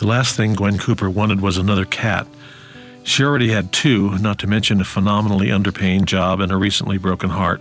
The 0.00 0.06
last 0.06 0.34
thing 0.34 0.54
Gwen 0.54 0.78
Cooper 0.78 1.10
wanted 1.10 1.42
was 1.42 1.58
another 1.58 1.84
cat. 1.84 2.26
She 3.02 3.22
already 3.22 3.50
had 3.50 3.70
two, 3.70 4.16
not 4.16 4.38
to 4.38 4.46
mention 4.46 4.80
a 4.80 4.84
phenomenally 4.84 5.48
underpaying 5.48 6.06
job 6.06 6.40
and 6.40 6.50
a 6.50 6.56
recently 6.56 6.96
broken 6.96 7.28
heart. 7.28 7.60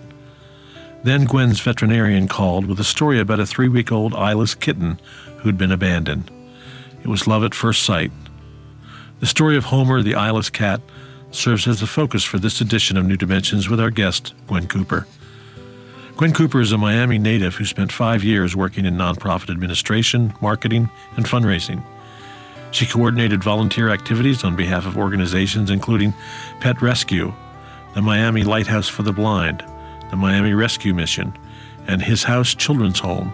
Then 1.03 1.25
Gwen's 1.25 1.59
veterinarian 1.59 2.29
called 2.29 2.65
with 2.65 2.79
a 2.79 2.85
story 2.85 3.19
about 3.19 3.41
a 3.41 3.45
three 3.45 3.67
week 3.67 3.91
old 3.91 4.15
eyeless 4.15 4.55
kitten 4.55 5.01
who'd 5.39 5.57
been 5.57 5.73
abandoned. 5.73 6.31
It 7.03 7.07
was 7.07 7.27
love 7.27 7.43
at 7.43 7.53
first 7.53 7.83
sight. 7.83 8.13
The 9.19 9.25
story 9.25 9.57
of 9.57 9.65
Homer, 9.65 10.01
the 10.01 10.15
eyeless 10.15 10.49
cat, 10.49 10.79
serves 11.31 11.67
as 11.67 11.81
the 11.81 11.87
focus 11.87 12.23
for 12.23 12.39
this 12.39 12.61
edition 12.61 12.95
of 12.95 13.05
New 13.05 13.17
Dimensions 13.17 13.67
with 13.67 13.81
our 13.81 13.91
guest, 13.91 14.33
Gwen 14.47 14.69
Cooper. 14.69 15.07
Gwen 16.15 16.31
Cooper 16.31 16.61
is 16.61 16.71
a 16.71 16.77
Miami 16.77 17.17
native 17.17 17.55
who 17.55 17.65
spent 17.65 17.91
five 17.91 18.23
years 18.23 18.55
working 18.55 18.85
in 18.85 18.95
nonprofit 18.95 19.49
administration, 19.49 20.33
marketing, 20.41 20.89
and 21.17 21.25
fundraising. 21.25 21.83
She 22.71 22.85
coordinated 22.85 23.43
volunteer 23.43 23.89
activities 23.89 24.43
on 24.43 24.55
behalf 24.55 24.85
of 24.85 24.97
organizations 24.97 25.69
including 25.69 26.13
Pet 26.59 26.81
Rescue, 26.81 27.33
the 27.95 28.01
Miami 28.01 28.43
Lighthouse 28.43 28.87
for 28.87 29.03
the 29.03 29.13
Blind, 29.13 29.63
the 30.09 30.15
Miami 30.15 30.53
Rescue 30.53 30.93
Mission, 30.93 31.35
and 31.87 32.01
His 32.01 32.23
House 32.23 32.53
Children's 32.53 32.99
Home, 32.99 33.33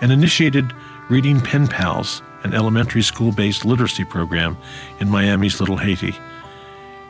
and 0.00 0.12
initiated 0.12 0.72
Reading 1.08 1.40
Pen 1.40 1.66
Pals, 1.66 2.22
an 2.44 2.54
elementary 2.54 3.02
school 3.02 3.32
based 3.32 3.64
literacy 3.64 4.04
program 4.04 4.56
in 5.00 5.08
Miami's 5.08 5.58
Little 5.58 5.76
Haiti. 5.76 6.14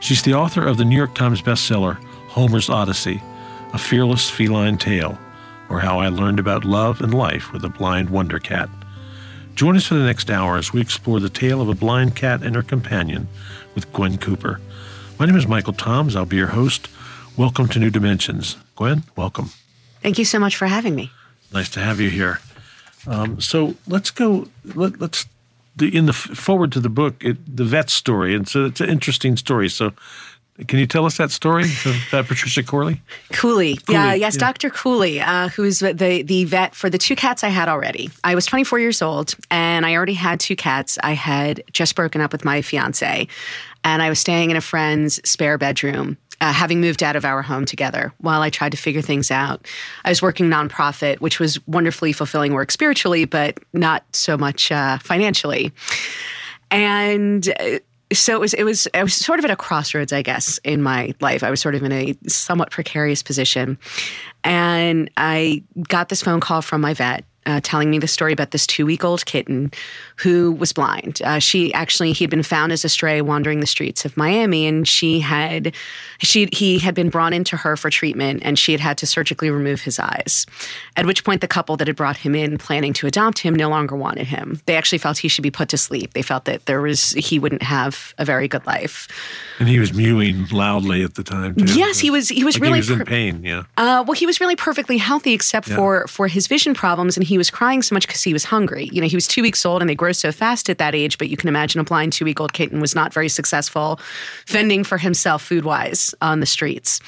She's 0.00 0.22
the 0.22 0.34
author 0.34 0.66
of 0.66 0.76
the 0.76 0.84
New 0.84 0.96
York 0.96 1.14
Times 1.14 1.42
bestseller 1.42 2.02
Homer's 2.28 2.70
Odyssey, 2.70 3.22
a 3.72 3.78
fearless 3.78 4.30
feline 4.30 4.78
tale, 4.78 5.18
or 5.68 5.80
how 5.80 5.98
I 5.98 6.08
learned 6.08 6.38
about 6.38 6.64
love 6.64 7.00
and 7.00 7.12
life 7.12 7.52
with 7.52 7.64
a 7.64 7.68
blind 7.68 8.08
wonder 8.08 8.38
cat. 8.38 8.70
Join 9.58 9.74
us 9.74 9.86
for 9.86 9.94
the 9.94 10.04
next 10.04 10.30
hour 10.30 10.56
as 10.56 10.72
we 10.72 10.80
explore 10.80 11.18
the 11.18 11.28
tale 11.28 11.60
of 11.60 11.68
a 11.68 11.74
blind 11.74 12.14
cat 12.14 12.44
and 12.44 12.54
her 12.54 12.62
companion 12.62 13.26
with 13.74 13.92
Gwen 13.92 14.16
Cooper. 14.16 14.60
My 15.18 15.26
name 15.26 15.34
is 15.34 15.48
Michael 15.48 15.72
Toms. 15.72 16.14
I'll 16.14 16.24
be 16.24 16.36
your 16.36 16.46
host. 16.46 16.86
Welcome 17.36 17.66
to 17.70 17.80
New 17.80 17.90
Dimensions. 17.90 18.56
Gwen, 18.76 19.02
welcome. 19.16 19.50
Thank 20.00 20.16
you 20.16 20.24
so 20.24 20.38
much 20.38 20.54
for 20.54 20.68
having 20.68 20.94
me. 20.94 21.10
Nice 21.52 21.68
to 21.70 21.80
have 21.80 21.98
you 21.98 22.08
here. 22.08 22.38
Um, 23.08 23.40
so 23.40 23.74
let's 23.88 24.12
go. 24.12 24.46
Let, 24.76 25.02
us 25.02 25.26
the, 25.74 25.88
in 25.88 26.06
the 26.06 26.12
forward 26.12 26.70
to 26.70 26.78
the 26.78 26.88
book, 26.88 27.24
it, 27.24 27.56
the 27.56 27.64
vet 27.64 27.90
story, 27.90 28.36
and 28.36 28.46
so 28.46 28.66
it's 28.66 28.80
an 28.80 28.88
interesting 28.88 29.36
story. 29.36 29.68
So 29.68 29.92
can 30.66 30.78
you 30.80 30.86
tell 30.86 31.06
us 31.06 31.18
that 31.18 31.30
story 31.30 31.66
about 32.08 32.26
Patricia 32.26 32.62
Khuly? 32.62 32.98
Khuly, 33.30 33.76
Khuly 33.76 33.92
yeah, 33.92 34.14
yes, 34.14 34.34
yeah. 34.34 34.40
Dr. 34.40 34.70
Khuly, 34.70 35.24
uh, 35.24 35.48
who's 35.48 35.78
the 35.78 35.92
the 35.92 36.44
vet 36.44 36.74
for 36.74 36.90
the 36.90 36.98
two 36.98 37.14
cats 37.14 37.44
I 37.44 37.48
had 37.48 37.68
already. 37.68 38.10
I 38.24 38.34
was 38.34 38.44
24 38.46 38.80
years 38.80 39.00
old, 39.00 39.34
and 39.50 39.86
I 39.86 39.94
already 39.94 40.14
had 40.14 40.40
two 40.40 40.56
cats. 40.56 40.98
I 41.02 41.12
had 41.12 41.62
just 41.72 41.94
broken 41.94 42.20
up 42.20 42.32
with 42.32 42.44
my 42.44 42.62
fiance, 42.62 43.28
and 43.84 44.02
I 44.02 44.08
was 44.08 44.18
staying 44.18 44.50
in 44.50 44.56
a 44.56 44.60
friend's 44.60 45.20
spare 45.28 45.58
bedroom. 45.58 46.16
Uh, 46.40 46.52
having 46.52 46.80
moved 46.80 47.02
out 47.02 47.16
of 47.16 47.24
our 47.24 47.42
home 47.42 47.64
together 47.64 48.12
while 48.18 48.42
I 48.42 48.50
tried 48.50 48.70
to 48.70 48.76
figure 48.78 49.02
things 49.02 49.32
out. 49.32 49.66
I 50.04 50.10
was 50.10 50.22
working 50.22 50.46
nonprofit, 50.48 51.20
which 51.20 51.40
was 51.40 51.58
wonderfully 51.66 52.12
fulfilling 52.12 52.52
work 52.52 52.70
spiritually, 52.70 53.24
but 53.24 53.58
not 53.72 54.04
so 54.12 54.38
much 54.38 54.70
uh, 54.70 54.98
financially. 54.98 55.72
And 56.70 57.48
uh, 57.58 57.78
so 58.12 58.34
it 58.34 58.40
was 58.40 58.54
it 58.54 58.64
was 58.64 58.88
I 58.94 59.02
was 59.02 59.14
sort 59.14 59.38
of 59.38 59.44
at 59.44 59.50
a 59.50 59.56
crossroads, 59.56 60.12
I 60.12 60.22
guess, 60.22 60.58
in 60.64 60.82
my 60.82 61.14
life. 61.20 61.42
I 61.42 61.50
was 61.50 61.60
sort 61.60 61.74
of 61.74 61.82
in 61.82 61.92
a 61.92 62.14
somewhat 62.26 62.70
precarious 62.70 63.22
position. 63.22 63.78
And 64.44 65.10
I 65.16 65.62
got 65.88 66.08
this 66.08 66.22
phone 66.22 66.40
call 66.40 66.62
from 66.62 66.80
my 66.80 66.94
vet 66.94 67.24
uh, 67.48 67.60
telling 67.62 67.90
me 67.90 67.98
the 67.98 68.06
story 68.06 68.32
about 68.32 68.52
this 68.52 68.66
two 68.66 68.86
week 68.86 69.02
old 69.02 69.24
kitten 69.26 69.72
who 70.16 70.52
was 70.52 70.72
blind. 70.72 71.20
Uh, 71.24 71.38
she 71.40 71.72
actually 71.74 72.12
he 72.12 72.22
had 72.24 72.30
been 72.30 72.42
found 72.44 72.70
as 72.72 72.84
a 72.84 72.88
stray 72.88 73.20
wandering 73.22 73.60
the 73.60 73.66
streets 73.66 74.04
of 74.04 74.16
Miami, 74.16 74.66
and 74.66 74.86
she 74.86 75.18
had 75.20 75.74
she 76.20 76.48
he 76.52 76.78
had 76.78 76.94
been 76.94 77.08
brought 77.08 77.32
into 77.32 77.56
her 77.56 77.76
for 77.76 77.90
treatment, 77.90 78.42
and 78.44 78.58
she 78.58 78.72
had 78.72 78.80
had 78.80 78.98
to 78.98 79.06
surgically 79.06 79.50
remove 79.50 79.80
his 79.80 79.98
eyes. 79.98 80.46
At 80.96 81.06
which 81.06 81.24
point, 81.24 81.40
the 81.40 81.48
couple 81.48 81.76
that 81.78 81.86
had 81.86 81.96
brought 81.96 82.16
him 82.18 82.34
in, 82.34 82.58
planning 82.58 82.92
to 82.94 83.06
adopt 83.06 83.38
him, 83.38 83.54
no 83.54 83.68
longer 83.68 83.96
wanted 83.96 84.26
him. 84.26 84.60
They 84.66 84.76
actually 84.76 84.98
felt 84.98 85.16
he 85.18 85.28
should 85.28 85.42
be 85.42 85.50
put 85.50 85.68
to 85.70 85.78
sleep. 85.78 86.12
They 86.12 86.22
felt 86.22 86.44
that 86.44 86.66
there 86.66 86.82
was 86.82 87.12
he 87.12 87.38
wouldn't 87.38 87.62
have 87.62 88.14
a 88.18 88.24
very 88.24 88.48
good 88.48 88.66
life. 88.66 89.08
And 89.58 89.68
he 89.68 89.78
was 89.78 89.94
mewing 89.94 90.46
loudly 90.52 91.02
at 91.02 91.14
the 91.14 91.22
time. 91.24 91.54
Too. 91.54 91.64
Yes, 91.78 91.98
he 91.98 92.10
was. 92.10 92.28
He 92.28 92.44
was 92.44 92.56
like 92.56 92.62
really 92.62 92.74
he 92.80 92.80
was 92.80 92.90
in 92.90 93.04
pain. 93.06 93.42
Yeah. 93.44 93.62
Uh, 93.76 94.04
well, 94.06 94.12
he 94.14 94.26
was 94.26 94.40
really 94.40 94.56
perfectly 94.56 94.98
healthy 94.98 95.32
except 95.32 95.68
Yeah. 95.68 95.76
for 95.76 96.06
for 96.08 96.28
his 96.28 96.46
vision 96.46 96.74
problems, 96.74 97.16
and 97.16 97.24
he 97.26 97.37
was 97.38 97.50
crying 97.50 97.80
so 97.82 97.94
much 97.94 98.06
because 98.06 98.22
he 98.22 98.32
was 98.32 98.44
hungry. 98.44 98.88
You 98.92 99.00
know, 99.00 99.08
he 99.08 99.16
was 99.16 99.26
two 99.26 99.42
weeks 99.42 99.64
old, 99.64 99.80
and 99.80 99.88
they 99.88 99.94
grow 99.94 100.12
so 100.12 100.30
fast 100.32 100.68
at 100.68 100.78
that 100.78 100.94
age. 100.94 101.16
But 101.18 101.28
you 101.30 101.36
can 101.36 101.48
imagine 101.48 101.80
a 101.80 101.84
blind 101.84 102.12
two 102.12 102.24
week 102.24 102.40
old 102.40 102.52
kitten 102.52 102.80
was 102.80 102.94
not 102.94 103.12
very 103.14 103.28
successful 103.28 103.98
fending 104.46 104.84
for 104.84 104.98
himself 104.98 105.42
food 105.42 105.64
wise 105.64 106.14
on 106.20 106.40
the 106.40 106.46
streets. 106.46 107.00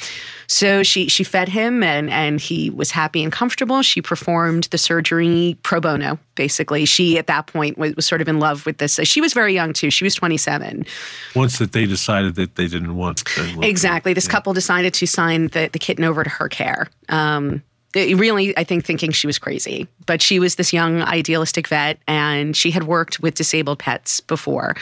So 0.47 0.83
she 0.83 1.09
she 1.09 1.23
fed 1.25 1.49
him, 1.49 1.83
and 1.83 2.09
and 2.11 2.41
he 2.41 2.71
was 2.71 2.91
happy 2.91 3.23
and 3.23 3.31
comfortable. 3.33 3.83
She 3.83 4.01
performed 4.03 4.65
the 4.71 4.79
surgery 4.79 5.57
pro 5.63 5.81
bono. 5.81 6.19
Basically, 6.35 6.85
she 6.87 7.19
at 7.19 7.27
that 7.27 7.47
point 7.47 7.77
was, 7.77 7.95
was 7.97 8.07
sort 8.07 8.21
of 8.23 8.29
in 8.29 8.39
love 8.41 8.65
with 8.67 8.79
this. 8.79 8.99
She 9.05 9.21
was 9.21 9.33
very 9.35 9.53
young 9.55 9.73
too. 9.73 9.91
She 9.91 10.05
was 10.05 10.15
twenty 10.15 10.37
seven. 10.39 10.87
Once 11.37 11.59
that 11.59 11.73
they 11.73 11.87
decided 11.87 12.35
that 12.37 12.57
they 12.57 12.67
didn't 12.67 12.97
want 12.97 13.23
Exactly. 13.63 14.13
This 14.15 14.27
Yeah. 14.27 14.31
couple 14.33 14.53
decided 14.55 14.95
to 14.95 15.07
sign 15.07 15.49
the, 15.49 15.69
the 15.73 15.79
kitten 15.79 16.05
over 16.05 16.25
to 16.25 16.31
her 16.31 16.49
care. 16.49 16.89
Um, 17.09 17.63
really, 17.95 18.57
I 18.57 18.65
think, 18.65 18.85
thinking 18.85 19.11
she 19.11 19.27
was 19.27 19.39
crazy. 19.39 19.87
But 20.07 20.23
she 20.23 20.39
was 20.39 20.57
this 20.57 20.73
young, 20.73 21.03
idealistic 21.03 21.69
vet, 21.69 21.99
and 22.07 22.57
she 22.57 22.71
had 22.71 22.85
worked 22.85 23.21
with 23.21 23.35
disabled 23.35 23.79
pets 23.79 24.21
before. 24.21 24.77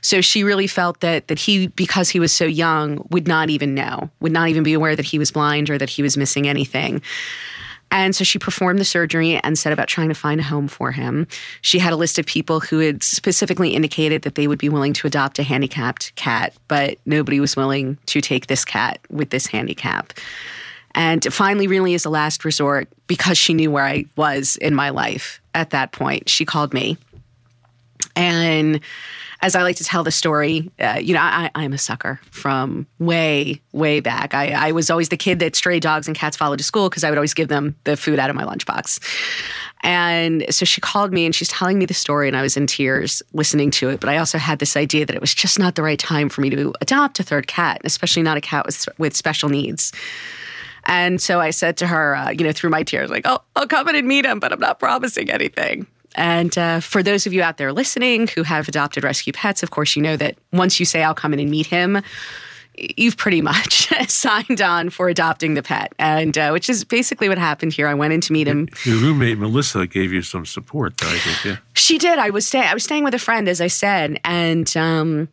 So 0.00 0.20
she 0.20 0.44
really 0.44 0.66
felt 0.66 1.00
that 1.00 1.28
that 1.28 1.38
he, 1.38 1.68
because 1.68 2.08
he 2.08 2.20
was 2.20 2.32
so 2.32 2.44
young, 2.44 3.06
would 3.10 3.26
not 3.26 3.50
even 3.50 3.74
know, 3.74 4.10
would 4.20 4.32
not 4.32 4.48
even 4.48 4.62
be 4.62 4.72
aware 4.72 4.96
that 4.96 5.04
he 5.04 5.18
was 5.18 5.30
blind 5.30 5.70
or 5.70 5.78
that 5.78 5.90
he 5.90 6.02
was 6.02 6.16
missing 6.16 6.48
anything. 6.48 7.02
And 7.92 8.16
so 8.16 8.24
she 8.24 8.38
performed 8.38 8.78
the 8.78 8.86
surgery 8.86 9.38
and 9.44 9.58
set 9.58 9.72
about 9.72 9.86
trying 9.86 10.08
to 10.08 10.14
find 10.14 10.40
a 10.40 10.42
home 10.44 10.66
for 10.66 10.92
him. 10.92 11.26
She 11.60 11.78
had 11.78 11.92
a 11.92 11.96
list 11.96 12.18
of 12.18 12.24
people 12.24 12.58
who 12.58 12.78
had 12.78 13.02
specifically 13.02 13.74
indicated 13.74 14.22
that 14.22 14.34
they 14.34 14.48
would 14.48 14.58
be 14.58 14.70
willing 14.70 14.94
to 14.94 15.06
adopt 15.06 15.38
a 15.38 15.42
handicapped 15.42 16.14
cat, 16.14 16.54
but 16.68 16.96
nobody 17.04 17.38
was 17.38 17.54
willing 17.54 17.98
to 18.06 18.22
take 18.22 18.46
this 18.46 18.64
cat 18.64 18.98
with 19.10 19.28
this 19.28 19.46
handicap. 19.46 20.14
And 20.94 21.24
finally, 21.32 21.66
really, 21.66 21.94
as 21.94 22.04
a 22.04 22.10
last 22.10 22.44
resort, 22.44 22.88
because 23.06 23.38
she 23.38 23.54
knew 23.54 23.70
where 23.70 23.84
I 23.84 24.04
was 24.16 24.56
in 24.56 24.74
my 24.74 24.90
life 24.90 25.40
at 25.54 25.70
that 25.70 25.92
point, 25.92 26.28
she 26.28 26.44
called 26.44 26.74
me. 26.74 26.96
And 28.14 28.80
as 29.42 29.56
I 29.56 29.62
like 29.62 29.76
to 29.76 29.84
tell 29.84 30.04
the 30.04 30.12
story, 30.12 30.70
uh, 30.78 31.00
you 31.02 31.14
know, 31.14 31.20
I, 31.20 31.50
I'm 31.54 31.72
a 31.72 31.78
sucker 31.78 32.20
from 32.30 32.86
way, 33.00 33.60
way 33.72 34.00
back. 34.00 34.34
I, 34.34 34.68
I 34.68 34.72
was 34.72 34.88
always 34.88 35.08
the 35.08 35.16
kid 35.16 35.40
that 35.40 35.56
stray 35.56 35.80
dogs 35.80 36.06
and 36.06 36.16
cats 36.16 36.36
followed 36.36 36.58
to 36.58 36.64
school 36.64 36.88
because 36.88 37.02
I 37.02 37.10
would 37.10 37.18
always 37.18 37.34
give 37.34 37.48
them 37.48 37.74
the 37.84 37.96
food 37.96 38.20
out 38.20 38.30
of 38.30 38.36
my 38.36 38.44
lunchbox. 38.44 39.00
And 39.82 40.44
so 40.54 40.64
she 40.64 40.80
called 40.80 41.12
me 41.12 41.26
and 41.26 41.34
she's 41.34 41.48
telling 41.48 41.76
me 41.76 41.86
the 41.86 41.94
story, 41.94 42.28
and 42.28 42.36
I 42.36 42.42
was 42.42 42.56
in 42.56 42.68
tears 42.68 43.20
listening 43.32 43.72
to 43.72 43.88
it. 43.88 43.98
But 43.98 44.10
I 44.10 44.18
also 44.18 44.38
had 44.38 44.60
this 44.60 44.76
idea 44.76 45.04
that 45.06 45.16
it 45.16 45.20
was 45.20 45.34
just 45.34 45.58
not 45.58 45.74
the 45.74 45.82
right 45.82 45.98
time 45.98 46.28
for 46.28 46.40
me 46.40 46.50
to 46.50 46.72
adopt 46.80 47.18
a 47.18 47.24
third 47.24 47.48
cat, 47.48 47.80
especially 47.82 48.22
not 48.22 48.36
a 48.36 48.40
cat 48.40 48.64
with, 48.64 48.88
with 48.98 49.16
special 49.16 49.48
needs. 49.48 49.92
And 50.86 51.20
so 51.20 51.40
I 51.40 51.50
said 51.50 51.76
to 51.78 51.86
her, 51.86 52.16
uh, 52.16 52.30
you 52.30 52.44
know, 52.44 52.52
through 52.52 52.70
my 52.70 52.82
tears, 52.82 53.10
like, 53.10 53.26
oh, 53.26 53.40
I'll 53.56 53.66
come 53.66 53.88
in 53.88 53.96
and 53.96 54.08
meet 54.08 54.24
him, 54.24 54.40
but 54.40 54.52
I'm 54.52 54.60
not 54.60 54.78
promising 54.78 55.30
anything. 55.30 55.86
And 56.14 56.56
uh, 56.58 56.80
for 56.80 57.02
those 57.02 57.26
of 57.26 57.32
you 57.32 57.42
out 57.42 57.56
there 57.56 57.72
listening 57.72 58.28
who 58.28 58.42
have 58.42 58.68
adopted 58.68 59.04
rescue 59.04 59.32
pets, 59.32 59.62
of 59.62 59.70
course, 59.70 59.96
you 59.96 60.02
know 60.02 60.16
that 60.16 60.36
once 60.52 60.78
you 60.78 60.86
say, 60.86 61.02
I'll 61.02 61.14
come 61.14 61.32
in 61.32 61.40
and 61.40 61.50
meet 61.50 61.66
him, 61.66 62.02
you've 62.76 63.16
pretty 63.16 63.40
much 63.40 63.88
signed 64.08 64.60
on 64.60 64.90
for 64.90 65.08
adopting 65.08 65.54
the 65.54 65.62
pet. 65.62 65.94
And 65.98 66.36
uh, 66.36 66.50
which 66.50 66.68
is 66.68 66.84
basically 66.84 67.28
what 67.28 67.38
happened 67.38 67.72
here. 67.72 67.88
I 67.88 67.94
went 67.94 68.12
in 68.12 68.20
to 68.22 68.32
meet 68.32 68.46
him. 68.46 68.68
Your 68.84 68.98
roommate, 68.98 69.38
Melissa, 69.38 69.86
gave 69.86 70.12
you 70.12 70.22
some 70.22 70.44
support, 70.46 70.98
though, 70.98 71.08
I 71.08 71.18
think, 71.18 71.44
yeah. 71.44 71.56
She 71.74 71.98
did. 71.98 72.18
I 72.18 72.30
was, 72.30 72.46
stay- 72.46 72.66
I 72.66 72.74
was 72.74 72.84
staying 72.84 73.04
with 73.04 73.14
a 73.14 73.18
friend, 73.18 73.48
as 73.48 73.60
I 73.60 73.68
said. 73.68 74.20
And, 74.24 74.74
um, 74.76 75.28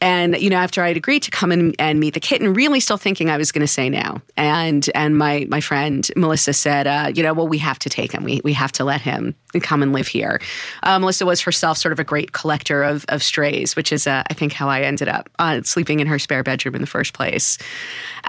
and 0.00 0.36
you 0.40 0.50
know, 0.50 0.56
after 0.56 0.82
I'd 0.82 0.96
agreed 0.96 1.22
to 1.24 1.30
come 1.30 1.50
in 1.50 1.74
and 1.78 1.98
meet 1.98 2.14
the 2.14 2.20
kitten, 2.20 2.52
really 2.52 2.80
still 2.80 2.96
thinking 2.96 3.30
I 3.30 3.36
was 3.36 3.52
going 3.52 3.62
to 3.62 3.66
say 3.66 3.88
no. 3.88 4.20
And 4.36 4.88
and 4.94 5.18
my 5.18 5.46
my 5.48 5.60
friend 5.60 6.08
Melissa 6.16 6.52
said, 6.52 6.86
uh, 6.86 7.12
you 7.14 7.22
know, 7.22 7.34
well, 7.34 7.48
we 7.48 7.58
have 7.58 7.78
to 7.80 7.88
take 7.88 8.12
him. 8.12 8.24
We 8.24 8.40
we 8.44 8.52
have 8.52 8.72
to 8.72 8.84
let 8.84 9.00
him 9.00 9.34
come 9.60 9.82
and 9.82 9.92
live 9.92 10.06
here. 10.06 10.40
Uh, 10.82 10.98
Melissa 10.98 11.26
was 11.26 11.40
herself 11.40 11.78
sort 11.78 11.92
of 11.92 11.98
a 11.98 12.04
great 12.04 12.32
collector 12.32 12.82
of 12.82 13.04
of 13.08 13.22
strays, 13.22 13.74
which 13.74 13.92
is 13.92 14.06
uh, 14.06 14.22
I 14.30 14.34
think 14.34 14.52
how 14.52 14.68
I 14.68 14.82
ended 14.82 15.08
up 15.08 15.28
uh, 15.38 15.62
sleeping 15.62 16.00
in 16.00 16.06
her 16.06 16.18
spare 16.18 16.42
bedroom 16.42 16.74
in 16.74 16.80
the 16.80 16.86
first 16.86 17.12
place. 17.12 17.58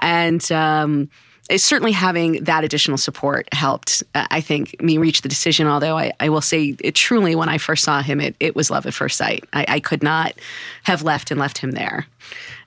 And 0.00 0.50
um, 0.50 1.08
certainly 1.56 1.92
having 1.92 2.44
that 2.44 2.64
additional 2.64 2.98
support 2.98 3.48
helped, 3.52 4.02
uh, 4.14 4.26
I 4.30 4.40
think, 4.40 4.80
me 4.82 4.98
reach 4.98 5.22
the 5.22 5.28
decision. 5.28 5.66
Although 5.66 5.98
I, 5.98 6.12
I 6.20 6.28
will 6.28 6.40
say, 6.40 6.76
it 6.80 6.94
truly, 6.94 7.34
when 7.34 7.48
I 7.48 7.58
first 7.58 7.84
saw 7.84 8.02
him, 8.02 8.20
it, 8.20 8.36
it 8.40 8.54
was 8.54 8.70
love 8.70 8.86
at 8.86 8.94
first 8.94 9.16
sight. 9.16 9.44
I, 9.52 9.64
I 9.68 9.80
could 9.80 10.02
not 10.02 10.34
have 10.84 11.02
left 11.02 11.30
and 11.30 11.40
left 11.40 11.58
him 11.58 11.72
there. 11.72 12.06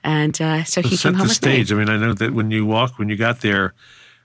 And 0.02 0.40
uh, 0.40 0.64
so 0.64 0.82
he 0.82 0.96
Set 0.96 1.10
came 1.10 1.14
home 1.14 1.26
the 1.26 1.30
with 1.30 1.36
stage. 1.36 1.72
me. 1.72 1.76
I 1.76 1.84
mean, 1.84 1.88
I 1.88 1.96
know 1.96 2.12
that 2.14 2.34
when 2.34 2.50
you 2.50 2.66
walk, 2.66 2.98
when 2.98 3.08
you 3.08 3.16
got 3.16 3.40
there, 3.40 3.72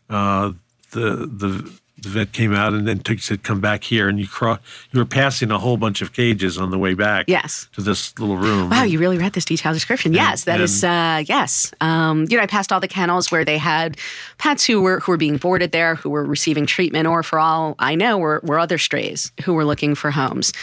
uh, 0.10 0.52
the 0.92 1.28
the 1.28 1.72
the 2.01 2.10
vet 2.10 2.31
came 2.31 2.54
out 2.54 2.74
and 2.74 2.88
then 2.88 3.00
took 3.00 3.19
said, 3.19 3.44
"Come 3.44 3.60
back 3.62 3.84
here," 3.84 4.07
and 4.07 4.19
you 4.19 4.28
cro- 4.28 4.60
you 4.92 5.00
were 5.00 5.06
passing 5.06 5.51
a 5.51 5.57
whole 5.57 5.78
bunch 5.78 6.01
of 6.01 6.13
cages 6.13 6.57
on 6.57 6.72
the 6.72 6.78
way 6.78 6.94
back. 6.94 7.25
Yes. 7.28 7.68
to 7.74 7.81
this 7.81 8.18
little 8.19 8.38
room. 8.38 8.69
Wow, 8.69 8.84
you 8.84 9.00
really 9.00 9.18
read 9.18 9.34
this 9.34 9.46
detailed 9.46 9.75
description. 9.75 10.13
Yes, 10.13 10.44
that 10.46 10.60
is 10.62 10.84
uh, 10.84 11.24
yes. 11.28 11.72
Um, 11.81 12.25
you 12.30 12.38
know, 12.38 12.44
I 12.44 12.48
passed 12.48 12.72
all 12.72 12.80
the 12.80 12.88
kennels 12.88 13.31
where 13.31 13.46
they 13.46 13.57
had 13.57 13.98
pets 14.38 14.66
who 14.66 14.81
were 14.81 15.00
who 15.00 15.12
were 15.12 15.18
being 15.18 15.38
boarded 15.38 15.72
there, 15.72 15.96
who 15.96 16.10
were 16.10 16.25
receiving 16.25 16.66
treatment, 16.66 17.07
or 17.07 17.24
for 17.24 17.40
all 17.40 17.75
I 17.80 17.96
know, 17.96 18.18
were, 18.18 18.42
were 18.44 18.60
other 18.60 18.78
strays 18.78 19.31
who 19.44 19.54
were 19.54 19.66
looking 19.66 19.96
for 19.96 20.12
homes. 20.12 20.54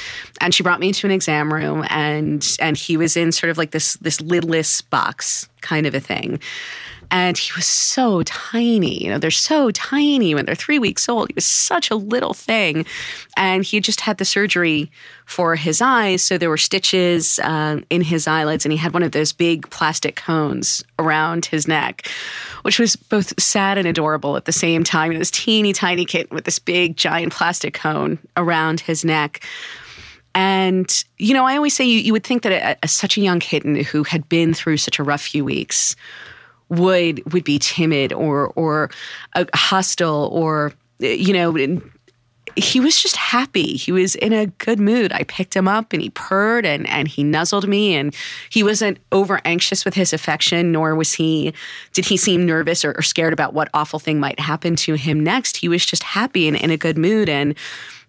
And 0.40 0.54
she 0.54 0.62
brought 0.62 0.80
me 0.80 0.92
to 0.92 1.06
an 1.06 1.10
exam 1.10 1.52
room, 1.52 1.84
and 1.90 2.46
and 2.60 2.76
he 2.76 2.96
was 2.96 3.16
in 3.16 3.32
sort 3.32 3.50
of 3.50 3.58
like 3.58 3.70
this 3.70 3.94
this 3.94 4.20
lidless 4.20 4.82
box 4.82 5.48
kind 5.60 5.86
of 5.86 5.94
a 5.94 6.00
thing. 6.00 6.40
And 7.10 7.38
he 7.38 7.52
was 7.56 7.66
so 7.66 8.22
tiny. 8.22 9.02
You 9.02 9.10
know, 9.10 9.18
they're 9.18 9.30
so 9.30 9.70
tiny 9.70 10.34
when 10.34 10.44
they're 10.44 10.54
three 10.54 10.78
weeks 10.78 11.08
old. 11.08 11.28
He 11.28 11.34
was 11.34 11.46
such 11.46 11.90
a 11.90 11.96
little 11.96 12.34
thing. 12.34 12.86
And 13.36 13.64
he 13.64 13.80
just 13.80 14.00
had 14.00 14.18
the 14.18 14.24
surgery 14.24 14.90
for 15.24 15.56
his 15.56 15.80
eyes. 15.80 16.22
So 16.22 16.38
there 16.38 16.50
were 16.50 16.56
stitches 16.56 17.38
uh, 17.40 17.80
in 17.90 18.02
his 18.02 18.26
eyelids, 18.26 18.64
and 18.64 18.72
he 18.72 18.78
had 18.78 18.92
one 18.92 19.02
of 19.02 19.12
those 19.12 19.32
big 19.32 19.68
plastic 19.70 20.16
cones 20.16 20.84
around 20.98 21.46
his 21.46 21.68
neck, 21.68 22.08
which 22.62 22.78
was 22.78 22.96
both 22.96 23.38
sad 23.40 23.78
and 23.78 23.86
adorable 23.86 24.36
at 24.36 24.44
the 24.44 24.52
same 24.52 24.84
time. 24.84 25.10
And 25.10 25.20
this 25.20 25.30
teeny 25.30 25.72
tiny 25.72 26.04
kitten 26.04 26.34
with 26.34 26.44
this 26.44 26.58
big, 26.58 26.96
giant 26.96 27.32
plastic 27.32 27.74
cone 27.74 28.18
around 28.36 28.80
his 28.80 29.04
neck. 29.04 29.42
And, 30.34 31.02
you 31.16 31.32
know, 31.32 31.46
I 31.46 31.56
always 31.56 31.74
say 31.74 31.84
you, 31.86 31.98
you 31.98 32.12
would 32.12 32.24
think 32.24 32.42
that 32.42 32.52
a, 32.52 32.76
a, 32.82 32.88
such 32.88 33.16
a 33.16 33.22
young 33.22 33.40
kitten 33.40 33.74
who 33.76 34.02
had 34.02 34.28
been 34.28 34.52
through 34.52 34.76
such 34.76 34.98
a 34.98 35.02
rough 35.02 35.22
few 35.22 35.44
weeks 35.44 35.96
would 36.68 37.32
would 37.32 37.44
be 37.44 37.58
timid 37.58 38.12
or 38.12 38.48
or 38.56 38.90
uh, 39.34 39.44
hostile 39.54 40.28
or 40.32 40.72
you 40.98 41.32
know 41.32 41.50
he 42.56 42.80
was 42.80 43.00
just 43.00 43.16
happy. 43.16 43.76
He 43.76 43.92
was 43.92 44.14
in 44.14 44.32
a 44.32 44.46
good 44.46 44.80
mood. 44.80 45.12
I 45.12 45.24
picked 45.24 45.54
him 45.54 45.68
up 45.68 45.92
and 45.92 46.00
he 46.00 46.10
purred 46.10 46.64
and 46.64 46.88
and 46.88 47.06
he 47.06 47.22
nuzzled 47.22 47.68
me 47.68 47.94
and 47.94 48.14
he 48.50 48.62
wasn't 48.62 48.98
over 49.12 49.40
anxious 49.44 49.84
with 49.84 49.94
his 49.94 50.12
affection 50.12 50.72
nor 50.72 50.94
was 50.94 51.12
he 51.12 51.52
did 51.92 52.06
he 52.06 52.16
seem 52.16 52.46
nervous 52.46 52.84
or, 52.84 52.92
or 52.96 53.02
scared 53.02 53.34
about 53.34 53.52
what 53.52 53.68
awful 53.74 53.98
thing 53.98 54.18
might 54.18 54.40
happen 54.40 54.74
to 54.76 54.94
him 54.94 55.22
next. 55.22 55.58
He 55.58 55.68
was 55.68 55.84
just 55.84 56.02
happy 56.02 56.48
and 56.48 56.56
in 56.56 56.70
a 56.70 56.76
good 56.78 56.96
mood. 56.96 57.28
And 57.28 57.54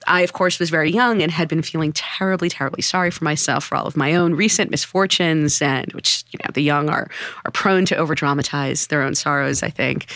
I, 0.07 0.21
of 0.21 0.31
course, 0.33 0.59
was 0.59 0.69
very 0.69 0.91
young 0.91 1.21
and 1.21 1.31
had 1.31 1.49
been 1.49 1.61
feeling 1.61 1.91
terribly, 1.91 2.49
terribly 2.49 2.81
sorry 2.81 3.11
for 3.11 3.25
myself 3.25 3.65
for 3.65 3.75
all 3.75 3.85
of 3.85 3.97
my 3.97 4.15
own 4.15 4.33
recent 4.35 4.71
misfortunes, 4.71 5.61
and 5.61 5.91
which 5.93 6.23
you 6.31 6.39
know 6.39 6.51
the 6.53 6.61
young 6.61 6.89
are 6.89 7.09
are 7.43 7.51
prone 7.51 7.85
to 7.85 7.97
over 7.97 8.15
dramatize 8.15 8.87
their 8.87 9.01
own 9.01 9.15
sorrows. 9.15 9.63
I 9.63 9.69
think, 9.69 10.07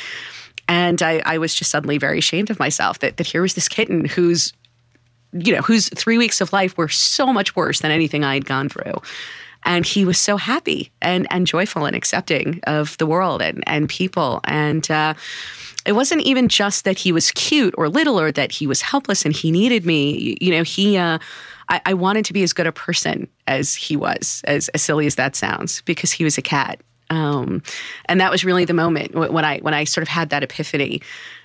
and 0.71 1.01
I, 1.01 1.21
I 1.25 1.37
was 1.37 1.53
just 1.53 1.69
suddenly 1.69 1.97
very 1.97 2.17
ashamed 2.17 2.49
of 2.49 2.57
myself 2.57 2.99
that 2.99 3.17
that 3.17 3.27
here 3.27 3.41
was 3.41 3.55
this 3.55 3.67
kitten 3.67 4.05
whose 4.05 4.53
you 5.33 5.53
know 5.53 5.61
whose 5.61 5.89
three 5.89 6.17
weeks 6.17 6.39
of 6.39 6.53
life 6.53 6.77
were 6.77 6.87
so 6.87 7.33
much 7.33 7.57
worse 7.57 7.81
than 7.81 7.91
anything 7.91 8.23
I 8.23 8.35
had 8.35 8.45
gone 8.45 8.69
through. 8.69 8.93
And 9.63 9.85
he 9.85 10.05
was 10.05 10.17
so 10.17 10.37
happy 10.37 10.91
and, 11.03 11.27
and 11.29 11.45
joyful 11.45 11.85
and 11.85 11.95
accepting 11.95 12.61
of 12.63 12.97
the 12.97 13.05
world 13.05 13.43
and, 13.43 13.63
and 13.67 13.87
people. 13.87 14.39
And 14.45 14.89
uh, 14.89 15.13
it 15.85 15.91
wasn't 15.91 16.21
even 16.21 16.47
just 16.47 16.83
that 16.85 16.97
he 16.97 17.11
was 17.11 17.29
cute 17.31 17.75
or 17.77 17.87
little 17.87 18.19
or 18.19 18.31
that 18.31 18.51
he 18.51 18.65
was 18.65 18.81
helpless 18.81 19.23
and 19.23 19.35
he 19.35 19.51
needed 19.51 19.85
me. 19.85 20.35
You 20.41 20.49
know, 20.49 20.63
he, 20.63 20.97
uh, 20.97 21.19
I, 21.69 21.79
I, 21.85 21.93
wanted 21.93 22.25
to 22.25 22.33
be 22.33 22.41
as 22.41 22.53
good 22.53 22.65
a 22.65 22.71
person 22.71 23.27
as 23.45 23.75
he 23.75 23.95
was, 23.95 24.41
as, 24.45 24.67
as 24.69 24.81
silly 24.81 25.05
as 25.05 25.13
that 25.13 25.35
sounds, 25.35 25.81
because 25.81 26.11
he 26.11 26.23
was 26.23 26.39
a 26.39 26.41
cat. 26.41 26.81
Um, 27.11 27.61
and 28.05 28.21
that 28.21 28.31
was 28.31 28.45
really 28.45 28.63
the 28.63 28.73
moment 28.73 29.13
when 29.13 29.43
I 29.43 29.59
when 29.59 29.73
I 29.73 29.83
sort 29.83 30.01
of 30.01 30.07
had 30.07 30.29
that 30.29 30.43
epiphany 30.43 31.01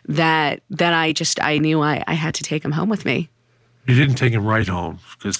that 0.06 0.62
that 0.70 0.94
I 0.94 1.12
just 1.12 1.42
I 1.42 1.58
knew 1.58 1.82
I, 1.82 2.04
I 2.06 2.14
had 2.14 2.34
to 2.36 2.44
take 2.44 2.64
him 2.64 2.70
home 2.70 2.88
with 2.88 3.04
me. 3.04 3.28
You 3.86 3.94
didn't 3.94 4.16
take 4.16 4.32
him 4.32 4.44
right 4.44 4.66
home 4.66 4.98
because. 5.16 5.38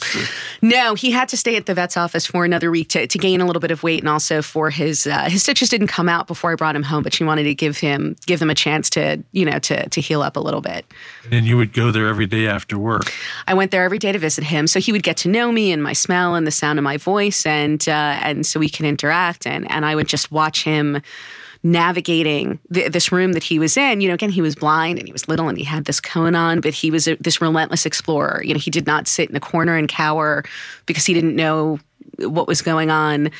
No, 0.63 0.95
he 0.95 1.11
had 1.11 1.29
to 1.31 1.37
stay 1.37 1.57
at 1.57 1.67
the 1.67 1.75
vet's 1.75 1.97
office 1.97 2.27
for 2.27 2.45
another 2.45 2.71
week 2.71 2.89
to, 2.91 3.07
to 3.07 3.19
gain 3.19 3.41
a 3.41 3.47
little 3.47 3.61
bit 3.61 3.73
of 3.73 3.83
weight, 3.83 4.01
and 4.01 4.09
also 4.09 4.41
for 4.41 4.71
his 4.71 5.07
uh, 5.07 5.29
his 5.29 5.43
stitches 5.43 5.69
didn't 5.69 5.89
come 5.89 6.09
out 6.09 6.29
before 6.29 6.53
I 6.53 6.55
brought 6.55 6.77
him 6.77 6.85
home. 6.85 7.03
But 7.03 7.13
she 7.13 7.25
wanted 7.25 7.43
to 7.45 7.55
give 7.55 7.79
him 7.79 8.15
give 8.27 8.39
them 8.39 8.49
a 8.49 8.55
chance 8.55 8.89
to 8.91 9.23
you 9.33 9.45
know 9.45 9.59
to 9.59 9.89
to 9.89 10.01
heal 10.01 10.23
up 10.23 10.37
a 10.37 10.41
little 10.41 10.61
bit. 10.61 10.87
And 11.33 11.45
you 11.45 11.57
would 11.57 11.73
go 11.73 11.91
there 11.91 12.07
every 12.07 12.27
day 12.27 12.47
after 12.47 12.79
work. 12.79 13.13
I 13.49 13.55
went 13.55 13.73
there 13.73 13.85
every 13.85 13.99
day 13.99 14.13
to 14.13 14.19
visit 14.19 14.45
him, 14.45 14.69
so 14.69 14.79
he 14.79 14.93
would 14.93 15.03
get 15.03 15.17
to 15.19 15.29
know 15.29 15.51
me 15.51 15.73
and 15.73 15.83
my 15.83 15.93
smell 15.93 16.37
and 16.37 16.47
the 16.47 16.53
sound 16.53 16.79
of 16.79 16.85
my 16.85 16.99
voice, 16.99 17.45
and 17.47 17.87
uh, 17.89 18.19
and 18.23 18.47
so 18.47 18.61
we 18.61 18.69
can 18.69 18.87
interact. 18.87 19.47
and 19.47 19.69
And 19.71 19.85
I 19.85 19.97
would 19.97 20.07
just 20.07 20.31
watch 20.31 20.63
him 20.63 21.03
navigating 21.63 22.59
th- 22.73 22.93
this 22.93 23.13
room 23.13 23.33
that 23.33 23.43
he 23.43 23.59
was 23.59 23.77
in. 23.77 24.01
You 24.01 24.09
know, 24.09 24.15
again, 24.15 24.31
he 24.31 24.43
was 24.43 24.55
blind 24.55 24.99
and 24.99 25.09
he 25.09 25.13
was 25.13 25.29
little 25.29 25.49
and 25.49 25.59
he 25.59 25.65
had 25.65 25.85
this 25.85 26.01
cone 26.01 26.35
on, 26.35 26.61
but 26.61 26.75
he 26.75 26.91
was 26.91 27.09
a, 27.09 27.17
this 27.17 27.41
relentless 27.41 27.87
explorer. 27.87 28.43
You 28.45 28.55
know, 28.55 28.61
he 28.61 28.71
did 28.71 28.87
not 28.87 29.09
sit 29.09 29.31
in 29.31 29.37
a 29.37 29.41
corner 29.41 29.77
and 29.77 29.89
cower 29.89 30.45
because 30.87 31.05
he 31.07 31.15
didn't 31.15 31.37
know 31.37 31.79
what 32.19 32.47
was 32.47 32.63
going 32.63 32.91
on. 32.91 33.31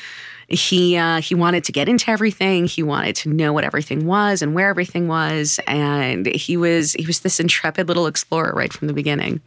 He 0.49 0.95
uh, 0.95 1.19
he 1.19 1.35
wanted 1.35 1.65
to 1.65 1.73
get 1.73 1.89
into 1.89 2.09
everything. 2.09 2.67
He 2.67 2.81
wanted 2.81 3.17
to 3.17 3.29
know 3.29 3.51
what 3.51 3.65
everything 3.65 4.05
was 4.05 4.41
and 4.41 4.55
where 4.55 4.69
everything 4.69 5.09
was, 5.09 5.59
and 5.67 6.25
he 6.25 6.55
was 6.55 6.93
he 6.93 7.05
was 7.05 7.19
this 7.19 7.41
intrepid 7.41 7.89
little 7.89 8.07
explorer 8.07 8.53
right 8.55 8.71
from 8.71 8.87
the 8.87 8.93
beginning. 8.93 9.41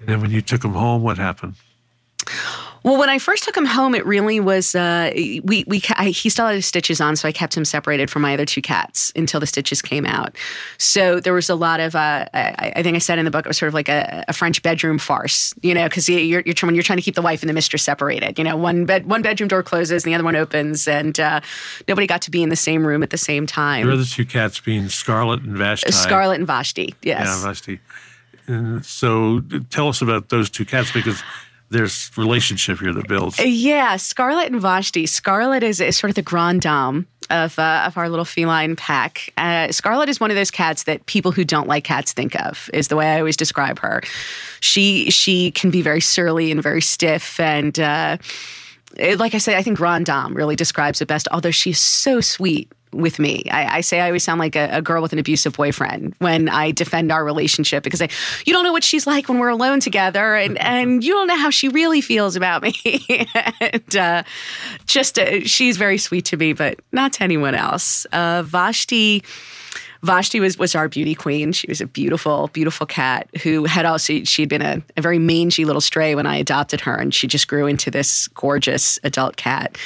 And 0.00 0.08
then 0.08 0.20
when 0.20 0.30
you 0.30 0.42
took 0.42 0.62
him 0.62 0.72
home, 0.72 1.02
what 1.02 1.16
happened? 1.16 1.54
Well, 2.84 2.98
when 2.98 3.08
I 3.08 3.18
first 3.18 3.44
took 3.44 3.56
him 3.56 3.64
home, 3.64 3.94
it 3.94 4.06
really 4.06 4.40
was 4.40 4.74
uh, 4.74 5.10
we 5.14 5.64
we 5.66 5.82
I, 5.96 6.08
he 6.08 6.28
still 6.28 6.46
had 6.46 6.54
his 6.54 6.66
stitches 6.66 7.00
on, 7.00 7.16
so 7.16 7.28
I 7.28 7.32
kept 7.32 7.56
him 7.56 7.64
separated 7.64 8.10
from 8.10 8.22
my 8.22 8.34
other 8.34 8.44
two 8.44 8.62
cats 8.62 9.12
until 9.16 9.40
the 9.40 9.46
stitches 9.46 9.82
came 9.82 10.06
out. 10.06 10.36
So 10.78 11.20
there 11.20 11.32
was 11.32 11.50
a 11.50 11.54
lot 11.54 11.80
of 11.80 11.94
uh, 11.94 12.26
I, 12.32 12.72
I, 12.76 12.82
think 12.82 12.94
I 12.96 12.98
said 12.98 13.18
in 13.18 13.24
the 13.24 13.30
book 13.30 13.46
it 13.46 13.48
was 13.48 13.58
sort 13.58 13.68
of 13.68 13.74
like 13.74 13.88
a, 13.88 14.24
a 14.28 14.32
French 14.32 14.62
bedroom 14.62 14.98
farce, 14.98 15.54
you 15.62 15.74
know, 15.74 15.84
because 15.84 16.08
you're, 16.08 16.42
you're 16.44 16.54
when 16.62 16.74
you're 16.74 16.84
trying 16.84 16.98
to 16.98 17.02
keep 17.02 17.14
the 17.14 17.22
wife 17.22 17.42
and 17.42 17.48
the 17.48 17.54
mistress 17.54 17.82
separated, 17.82 18.38
you 18.38 18.44
know, 18.44 18.56
one 18.56 18.84
bed 18.84 19.06
one 19.06 19.22
bedroom 19.22 19.48
door 19.48 19.62
closes 19.62 20.04
and 20.04 20.10
the 20.10 20.14
other 20.14 20.24
one 20.24 20.36
opens, 20.36 20.86
and 20.86 21.18
uh, 21.18 21.40
nobody 21.88 22.06
got 22.06 22.22
to 22.22 22.30
be 22.30 22.42
in 22.42 22.48
the 22.48 22.56
same 22.56 22.86
room 22.86 23.02
at 23.02 23.10
the 23.10 23.18
same 23.18 23.46
time. 23.46 23.84
Your 23.84 23.94
other 23.94 24.04
two 24.04 24.24
cats 24.24 24.60
being 24.60 24.88
Scarlet 24.88 25.42
and 25.42 25.56
Vashti. 25.56 25.90
Scarlet 25.92 26.36
and 26.36 26.46
Vashti, 26.46 26.94
yes. 27.02 27.26
Yeah, 27.26 27.42
Vashti. 27.42 27.80
And 28.46 28.84
so 28.84 29.40
tell 29.68 29.88
us 29.88 30.00
about 30.00 30.30
those 30.30 30.48
two 30.48 30.64
cats 30.64 30.90
because 30.90 31.22
there's 31.70 32.10
relationship 32.16 32.78
here 32.78 32.92
that 32.92 33.08
builds. 33.08 33.38
Yeah, 33.38 33.96
Scarlet 33.96 34.50
and 34.50 34.60
Vashti. 34.60 35.06
Scarlet 35.06 35.62
is, 35.62 35.80
is 35.80 35.96
sort 35.96 36.10
of 36.10 36.14
the 36.14 36.22
grand 36.22 36.62
dame 36.62 37.06
of 37.30 37.58
uh, 37.58 37.84
of 37.86 37.96
our 37.98 38.08
little 38.08 38.24
feline 38.24 38.76
pack. 38.76 39.32
Uh, 39.36 39.70
Scarlet 39.70 40.08
is 40.08 40.18
one 40.20 40.30
of 40.30 40.36
those 40.36 40.50
cats 40.50 40.84
that 40.84 41.04
people 41.06 41.32
who 41.32 41.44
don't 41.44 41.68
like 41.68 41.84
cats 41.84 42.12
think 42.12 42.34
of. 42.40 42.70
Is 42.72 42.88
the 42.88 42.96
way 42.96 43.08
I 43.14 43.18
always 43.18 43.36
describe 43.36 43.78
her. 43.80 44.02
She 44.60 45.10
she 45.10 45.50
can 45.50 45.70
be 45.70 45.82
very 45.82 46.00
surly 46.00 46.50
and 46.50 46.62
very 46.62 46.82
stiff 46.82 47.38
and. 47.40 47.78
Uh, 47.78 48.18
it, 48.96 49.18
like 49.18 49.34
I 49.34 49.38
said, 49.38 49.54
I 49.54 49.62
think 49.62 49.76
Grand 49.76 50.06
Dame 50.06 50.34
really 50.34 50.56
describes 50.56 51.02
it 51.02 51.06
best. 51.06 51.28
Although 51.30 51.50
she's 51.50 51.78
so 51.78 52.22
sweet 52.22 52.72
with 52.92 53.18
me. 53.18 53.44
I, 53.50 53.78
I, 53.78 53.80
say 53.80 54.00
I 54.00 54.06
always 54.06 54.24
sound 54.24 54.38
like 54.38 54.56
a, 54.56 54.68
a, 54.72 54.82
girl 54.82 55.02
with 55.02 55.12
an 55.12 55.18
abusive 55.18 55.54
boyfriend 55.54 56.14
when 56.18 56.48
I 56.48 56.70
defend 56.70 57.12
our 57.12 57.24
relationship 57.24 57.82
because 57.84 58.02
I, 58.02 58.08
you 58.46 58.52
don't 58.52 58.64
know 58.64 58.72
what 58.72 58.84
she's 58.84 59.06
like 59.06 59.28
when 59.28 59.38
we're 59.38 59.48
alone 59.48 59.80
together, 59.80 60.34
and 60.34 60.58
and 60.62 61.02
you 61.04 61.12
don't 61.12 61.26
know 61.26 61.36
how 61.36 61.50
she 61.50 61.68
really 61.68 62.00
feels 62.00 62.36
about 62.36 62.62
me. 62.62 62.72
and 63.60 63.96
uh, 63.96 64.22
just 64.86 65.18
uh, 65.18 65.40
she's 65.44 65.76
very 65.76 65.98
sweet 65.98 66.26
to 66.26 66.36
me, 66.36 66.52
but 66.52 66.80
not 66.92 67.14
to 67.14 67.22
anyone 67.22 67.54
else. 67.54 68.04
Uh, 68.06 68.42
Vashti. 68.42 69.22
Vashti 70.02 70.38
was 70.38 70.58
was 70.58 70.74
our 70.74 70.88
beauty 70.88 71.14
queen. 71.14 71.52
She 71.52 71.66
was 71.68 71.80
a 71.80 71.86
beautiful, 71.86 72.48
beautiful 72.52 72.86
cat 72.86 73.28
who 73.42 73.64
had 73.64 73.84
also 73.84 74.22
she'd 74.24 74.48
been 74.48 74.62
a, 74.62 74.82
a, 74.96 75.02
very 75.02 75.18
mangy 75.18 75.64
little 75.64 75.80
stray 75.80 76.14
when 76.14 76.26
I 76.26 76.36
adopted 76.36 76.80
her, 76.82 76.94
and 76.94 77.12
she 77.12 77.26
just 77.26 77.48
grew 77.48 77.66
into 77.66 77.90
this 77.90 78.28
gorgeous 78.28 79.00
adult 79.02 79.36
cat 79.36 79.76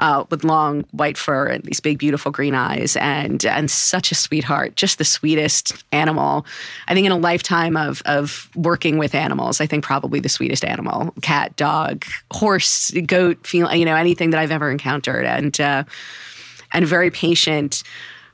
uh, 0.00 0.24
with 0.28 0.42
long 0.42 0.82
white 0.90 1.16
fur 1.16 1.46
and 1.46 1.62
these 1.64 1.80
big, 1.80 1.98
beautiful 1.98 2.32
green 2.32 2.54
eyes, 2.54 2.96
and 2.96 3.44
and 3.44 3.70
such 3.70 4.10
a 4.10 4.16
sweetheart, 4.16 4.74
just 4.74 4.98
the 4.98 5.04
sweetest 5.04 5.84
animal. 5.92 6.44
I 6.88 6.94
think 6.94 7.06
in 7.06 7.12
a 7.12 7.18
lifetime 7.18 7.76
of 7.76 8.02
of 8.06 8.50
working 8.56 8.98
with 8.98 9.14
animals, 9.14 9.60
I 9.60 9.66
think 9.66 9.84
probably 9.84 10.18
the 10.18 10.28
sweetest 10.28 10.64
animal: 10.64 11.14
cat, 11.22 11.54
dog, 11.54 12.04
horse, 12.32 12.90
goat, 13.06 13.46
feel 13.46 13.72
you 13.72 13.84
know 13.84 13.96
anything 13.96 14.30
that 14.30 14.40
I've 14.40 14.50
ever 14.50 14.68
encountered, 14.68 15.26
and 15.26 15.60
uh, 15.60 15.84
and 16.72 16.86
very 16.86 17.12
patient 17.12 17.84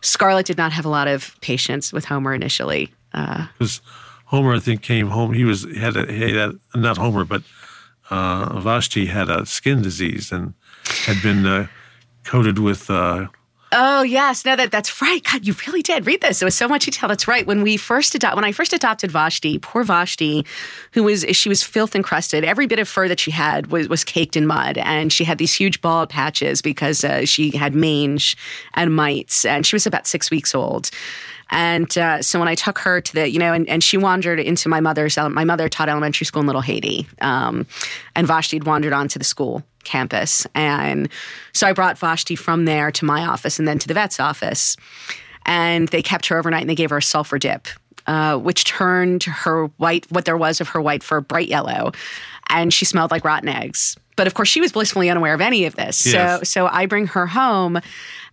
Scarlett 0.06 0.46
did 0.46 0.56
not 0.56 0.72
have 0.72 0.84
a 0.84 0.88
lot 0.88 1.08
of 1.08 1.38
patience 1.40 1.92
with 1.92 2.04
Homer 2.04 2.32
initially. 2.32 2.92
Because 3.12 3.80
uh, 3.80 3.90
Homer, 4.26 4.54
I 4.54 4.60
think, 4.60 4.82
came 4.82 5.08
home. 5.08 5.32
He 5.32 5.44
was 5.44 5.64
had 5.76 5.96
a, 5.96 6.10
he 6.10 6.36
had 6.36 6.54
a, 6.74 6.78
not 6.78 6.96
Homer, 6.96 7.24
but 7.24 7.42
uh, 8.10 8.60
Vashti 8.60 9.06
had 9.06 9.28
a 9.28 9.44
skin 9.44 9.82
disease 9.82 10.30
and 10.30 10.54
had 11.06 11.20
been 11.22 11.44
uh, 11.44 11.66
coated 12.24 12.58
with 12.58 12.88
uh, 12.88 13.26
Oh 13.72 14.02
yes, 14.02 14.44
no, 14.44 14.54
that 14.54 14.70
that's 14.70 15.02
right. 15.02 15.22
God, 15.24 15.44
you 15.44 15.54
really 15.66 15.82
did 15.82 16.06
read 16.06 16.20
this. 16.20 16.40
It 16.40 16.44
was 16.44 16.54
so 16.54 16.68
much 16.68 16.84
detail. 16.84 17.08
That's 17.08 17.26
right. 17.26 17.44
When 17.44 17.62
we 17.62 17.76
first 17.76 18.14
adopted, 18.14 18.36
when 18.36 18.44
I 18.44 18.52
first 18.52 18.72
adopted 18.72 19.10
Vashti, 19.10 19.58
poor 19.58 19.82
Vashti, 19.82 20.46
who 20.92 21.02
was 21.02 21.24
she 21.32 21.48
was 21.48 21.64
filth 21.64 21.96
encrusted. 21.96 22.44
Every 22.44 22.66
bit 22.66 22.78
of 22.78 22.88
fur 22.88 23.08
that 23.08 23.18
she 23.18 23.32
had 23.32 23.66
was 23.68 23.88
was 23.88 24.04
caked 24.04 24.36
in 24.36 24.46
mud, 24.46 24.78
and 24.78 25.12
she 25.12 25.24
had 25.24 25.38
these 25.38 25.52
huge 25.52 25.80
bald 25.80 26.10
patches 26.10 26.62
because 26.62 27.02
uh, 27.02 27.24
she 27.24 27.50
had 27.56 27.74
mange 27.74 28.36
and 28.74 28.94
mites, 28.94 29.44
and 29.44 29.66
she 29.66 29.74
was 29.74 29.86
about 29.86 30.06
six 30.06 30.30
weeks 30.30 30.54
old. 30.54 30.90
And 31.50 31.96
uh, 31.96 32.22
so 32.22 32.38
when 32.38 32.48
I 32.48 32.54
took 32.54 32.78
her 32.80 33.00
to 33.00 33.14
the, 33.14 33.30
you 33.30 33.38
know, 33.38 33.52
and, 33.52 33.68
and 33.68 33.82
she 33.82 33.96
wandered 33.96 34.40
into 34.40 34.68
my 34.68 34.80
mother's, 34.80 35.16
my 35.16 35.44
mother 35.44 35.68
taught 35.68 35.88
elementary 35.88 36.26
school 36.26 36.40
in 36.40 36.46
Little 36.46 36.62
Haiti. 36.62 37.06
Um, 37.20 37.66
and 38.14 38.26
Vashti 38.26 38.56
had 38.56 38.64
wandered 38.64 38.92
onto 38.92 39.18
the 39.18 39.24
school 39.24 39.62
campus. 39.84 40.46
And 40.54 41.08
so 41.54 41.66
I 41.66 41.72
brought 41.72 41.98
Vashti 41.98 42.34
from 42.34 42.64
there 42.64 42.90
to 42.92 43.04
my 43.04 43.24
office 43.24 43.58
and 43.58 43.66
then 43.66 43.78
to 43.78 43.88
the 43.88 43.94
vet's 43.94 44.18
office. 44.18 44.76
And 45.44 45.88
they 45.88 46.02
kept 46.02 46.26
her 46.26 46.38
overnight 46.38 46.62
and 46.62 46.70
they 46.70 46.74
gave 46.74 46.90
her 46.90 46.98
a 46.98 47.02
sulfur 47.02 47.38
dip, 47.38 47.68
uh, 48.08 48.36
which 48.36 48.64
turned 48.64 49.22
her 49.22 49.66
white, 49.76 50.10
what 50.10 50.24
there 50.24 50.36
was 50.36 50.60
of 50.60 50.70
her 50.70 50.80
white 50.80 51.04
fur, 51.04 51.20
bright 51.20 51.48
yellow. 51.48 51.92
And 52.50 52.74
she 52.74 52.84
smelled 52.84 53.12
like 53.12 53.24
rotten 53.24 53.48
eggs. 53.48 53.96
But 54.16 54.26
of 54.26 54.34
course, 54.34 54.48
she 54.48 54.60
was 54.60 54.72
blissfully 54.72 55.10
unaware 55.10 55.34
of 55.34 55.40
any 55.40 55.66
of 55.66 55.76
this. 55.76 56.06
Yes. 56.06 56.40
So, 56.40 56.44
so 56.44 56.66
I 56.66 56.86
bring 56.86 57.06
her 57.08 57.26
home 57.26 57.78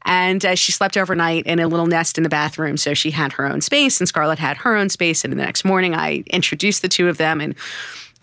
and 0.05 0.45
uh, 0.45 0.55
she 0.55 0.71
slept 0.71 0.97
overnight 0.97 1.45
in 1.45 1.59
a 1.59 1.67
little 1.67 1.87
nest 1.87 2.17
in 2.17 2.23
the 2.23 2.29
bathroom. 2.29 2.77
So 2.77 2.93
she 2.93 3.11
had 3.11 3.33
her 3.33 3.45
own 3.45 3.61
space, 3.61 3.99
and 3.99 4.07
Scarlett 4.07 4.39
had 4.39 4.57
her 4.57 4.75
own 4.75 4.89
space. 4.89 5.23
And 5.23 5.33
the 5.33 5.37
next 5.37 5.65
morning, 5.65 5.95
I 5.95 6.23
introduced 6.27 6.81
the 6.81 6.89
two 6.89 7.07
of 7.07 7.17
them. 7.17 7.41
And 7.41 7.55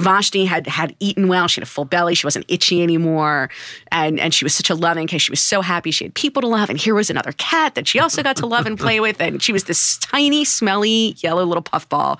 Vashti 0.00 0.46
had 0.46 0.66
had 0.66 0.96
eaten 0.98 1.28
well. 1.28 1.46
She 1.46 1.60
had 1.60 1.68
a 1.68 1.70
full 1.70 1.84
belly. 1.84 2.14
She 2.14 2.26
wasn't 2.26 2.46
itchy 2.48 2.82
anymore, 2.82 3.50
and 3.92 4.18
and 4.18 4.32
she 4.32 4.44
was 4.44 4.54
such 4.54 4.70
a 4.70 4.74
loving 4.74 5.06
case. 5.06 5.22
She 5.22 5.30
was 5.30 5.40
so 5.40 5.60
happy. 5.60 5.90
She 5.90 6.04
had 6.04 6.14
people 6.14 6.40
to 6.40 6.48
love, 6.48 6.70
and 6.70 6.78
here 6.78 6.94
was 6.94 7.10
another 7.10 7.32
cat 7.32 7.74
that 7.74 7.86
she 7.86 8.00
also 8.00 8.22
got 8.22 8.36
to 8.36 8.46
love 8.46 8.66
and 8.66 8.78
play 8.78 8.98
with. 9.00 9.20
And 9.20 9.42
she 9.42 9.52
was 9.52 9.64
this 9.64 9.98
tiny, 9.98 10.44
smelly, 10.44 11.16
yellow 11.18 11.44
little 11.44 11.62
puffball. 11.62 12.18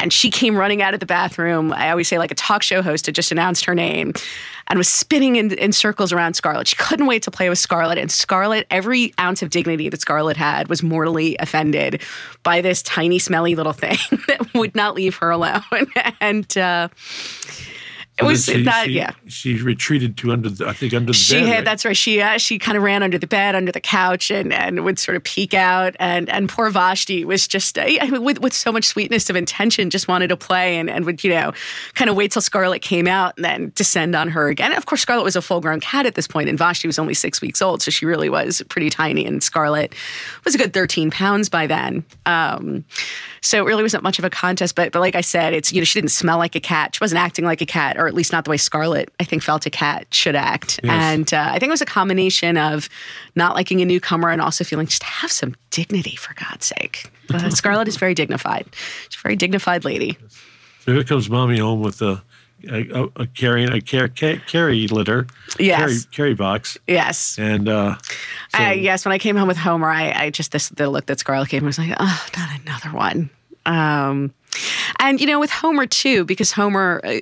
And 0.00 0.12
she 0.12 0.30
came 0.30 0.56
running 0.56 0.80
out 0.80 0.94
of 0.94 1.00
the 1.00 1.06
bathroom. 1.06 1.74
I 1.74 1.90
always 1.90 2.08
say 2.08 2.16
like 2.18 2.30
a 2.30 2.34
talk 2.34 2.62
show 2.62 2.80
host 2.80 3.04
had 3.04 3.14
just 3.14 3.30
announced 3.30 3.66
her 3.66 3.74
name 3.74 4.14
and 4.70 4.78
was 4.78 4.88
spinning 4.88 5.34
in, 5.34 5.52
in 5.54 5.72
circles 5.72 6.12
around 6.12 6.34
Scarlett. 6.34 6.68
She 6.68 6.76
couldn't 6.76 7.06
wait 7.06 7.24
to 7.24 7.30
play 7.30 7.48
with 7.48 7.58
Scarlett. 7.58 7.98
And 7.98 8.10
Scarlett, 8.10 8.68
every 8.70 9.12
ounce 9.18 9.42
of 9.42 9.50
dignity 9.50 9.88
that 9.88 10.00
Scarlett 10.00 10.36
had 10.36 10.68
was 10.68 10.80
mortally 10.80 11.36
offended 11.40 12.00
by 12.44 12.60
this 12.60 12.80
tiny, 12.80 13.18
smelly 13.18 13.56
little 13.56 13.72
thing 13.72 13.98
that 14.28 14.54
would 14.54 14.76
not 14.76 14.94
leave 14.94 15.16
her 15.16 15.30
alone. 15.30 15.62
and 16.20 16.56
uh, 16.56 16.88
it 18.20 18.24
was 18.24 18.44
she, 18.44 18.62
that 18.64 18.86
she, 18.86 18.92
yeah. 18.92 19.12
She 19.26 19.62
retreated 19.62 20.16
to 20.18 20.32
under 20.32 20.48
the 20.48 20.66
I 20.66 20.72
think 20.72 20.94
under 20.94 21.08
the 21.08 21.12
she 21.12 21.34
bed. 21.34 21.46
Had, 21.46 21.54
right? 21.54 21.64
That's 21.64 21.84
right. 21.84 21.96
She 21.96 22.20
uh, 22.20 22.38
she 22.38 22.58
kind 22.58 22.76
of 22.76 22.82
ran 22.82 23.02
under 23.02 23.18
the 23.18 23.26
bed, 23.26 23.54
under 23.54 23.72
the 23.72 23.80
couch, 23.80 24.30
and 24.30 24.52
and 24.52 24.84
would 24.84 24.98
sort 24.98 25.16
of 25.16 25.24
peek 25.24 25.54
out. 25.54 25.96
And 25.98 26.28
and 26.28 26.48
poor 26.48 26.70
Vashti 26.70 27.24
was 27.24 27.48
just 27.48 27.78
uh, 27.78 27.86
with 28.10 28.40
with 28.40 28.52
so 28.52 28.72
much 28.72 28.84
sweetness 28.84 29.30
of 29.30 29.36
intention, 29.36 29.90
just 29.90 30.08
wanted 30.08 30.28
to 30.28 30.36
play, 30.36 30.78
and 30.78 30.90
and 30.90 31.04
would 31.04 31.24
you 31.24 31.30
know 31.30 31.52
kind 31.94 32.10
of 32.10 32.16
wait 32.16 32.32
till 32.32 32.42
Scarlett 32.42 32.82
came 32.82 33.06
out 33.06 33.34
and 33.36 33.44
then 33.44 33.72
descend 33.74 34.14
on 34.14 34.28
her 34.28 34.48
again. 34.48 34.70
And 34.72 34.78
of 34.78 34.86
course, 34.86 35.02
Scarlett 35.02 35.24
was 35.24 35.36
a 35.36 35.42
full 35.42 35.60
grown 35.60 35.80
cat 35.80 36.06
at 36.06 36.14
this 36.14 36.26
point, 36.26 36.48
and 36.48 36.58
Vashti 36.58 36.86
was 36.86 36.98
only 36.98 37.14
six 37.14 37.40
weeks 37.40 37.62
old, 37.62 37.82
so 37.82 37.90
she 37.90 38.06
really 38.06 38.28
was 38.28 38.62
pretty 38.68 38.90
tiny. 38.90 39.26
And 39.26 39.42
Scarlett 39.42 39.94
was 40.44 40.54
a 40.54 40.58
good 40.58 40.72
thirteen 40.72 41.10
pounds 41.10 41.48
by 41.48 41.66
then. 41.66 42.04
Um, 42.26 42.84
so 43.40 43.58
it 43.58 43.66
really 43.66 43.82
wasn't 43.82 44.02
much 44.02 44.18
of 44.18 44.24
a 44.24 44.30
contest. 44.30 44.74
But 44.74 44.92
but 44.92 45.00
like 45.00 45.14
I 45.14 45.22
said, 45.22 45.54
it's 45.54 45.72
you 45.72 45.80
know 45.80 45.84
she 45.84 46.00
didn't 46.00 46.10
smell 46.10 46.38
like 46.38 46.54
a 46.54 46.60
cat. 46.60 46.94
She 46.94 46.98
wasn't 47.00 47.20
acting 47.20 47.44
like 47.44 47.60
a 47.60 47.66
cat, 47.66 47.96
or 47.98 48.09
at 48.10 48.14
least 48.14 48.32
not 48.32 48.44
the 48.44 48.50
way 48.50 48.56
Scarlett 48.56 49.10
I 49.18 49.24
think 49.24 49.42
felt 49.42 49.64
a 49.64 49.70
cat 49.70 50.12
should 50.12 50.36
act. 50.36 50.80
Yes. 50.82 50.92
And 50.92 51.32
uh, 51.32 51.48
I 51.48 51.58
think 51.58 51.70
it 51.70 51.70
was 51.70 51.80
a 51.80 51.86
combination 51.86 52.58
of 52.58 52.88
not 53.34 53.54
liking 53.54 53.80
a 53.80 53.84
newcomer 53.84 54.28
and 54.28 54.42
also 54.42 54.64
feeling 54.64 54.86
just 54.86 55.02
have 55.04 55.32
some 55.32 55.54
dignity 55.70 56.16
for 56.16 56.34
God's 56.34 56.66
sake. 56.66 57.10
But 57.28 57.50
Scarlett 57.56 57.88
is 57.88 57.96
very 57.96 58.14
dignified. 58.14 58.66
She's 59.08 59.20
a 59.20 59.22
very 59.22 59.36
dignified 59.36 59.84
lady. 59.84 60.18
So 60.80 60.92
here 60.92 61.04
comes 61.04 61.30
mommy 61.30 61.58
home 61.58 61.80
with 61.80 62.02
a 62.02 62.22
a, 62.68 63.08
a, 63.16 63.26
carrying 63.26 63.72
a 63.72 63.80
car, 63.80 64.08
carry 64.08 64.86
litter, 64.88 65.26
yes, 65.58 65.78
carry, 65.78 65.98
carry 66.12 66.34
box, 66.34 66.76
yes, 66.86 67.38
and 67.38 67.68
uh, 67.68 67.96
so, 68.54 68.62
uh, 68.62 68.70
yes. 68.70 69.04
When 69.06 69.12
I 69.12 69.18
came 69.18 69.36
home 69.36 69.48
with 69.48 69.56
Homer, 69.56 69.88
I, 69.88 70.12
I 70.24 70.30
just 70.30 70.52
this 70.52 70.68
the 70.68 70.90
look 70.90 71.06
that 71.06 71.18
Scarlett 71.18 71.48
gave 71.48 71.62
me 71.62 71.66
was 71.66 71.78
like, 71.78 71.94
oh, 71.98 72.26
not 72.36 72.60
another 72.60 72.90
one. 72.90 73.30
Um, 73.64 74.34
and 74.98 75.20
you 75.20 75.26
know, 75.26 75.40
with 75.40 75.50
Homer 75.50 75.86
too, 75.86 76.24
because 76.24 76.52
Homer 76.52 77.00
uh, 77.04 77.20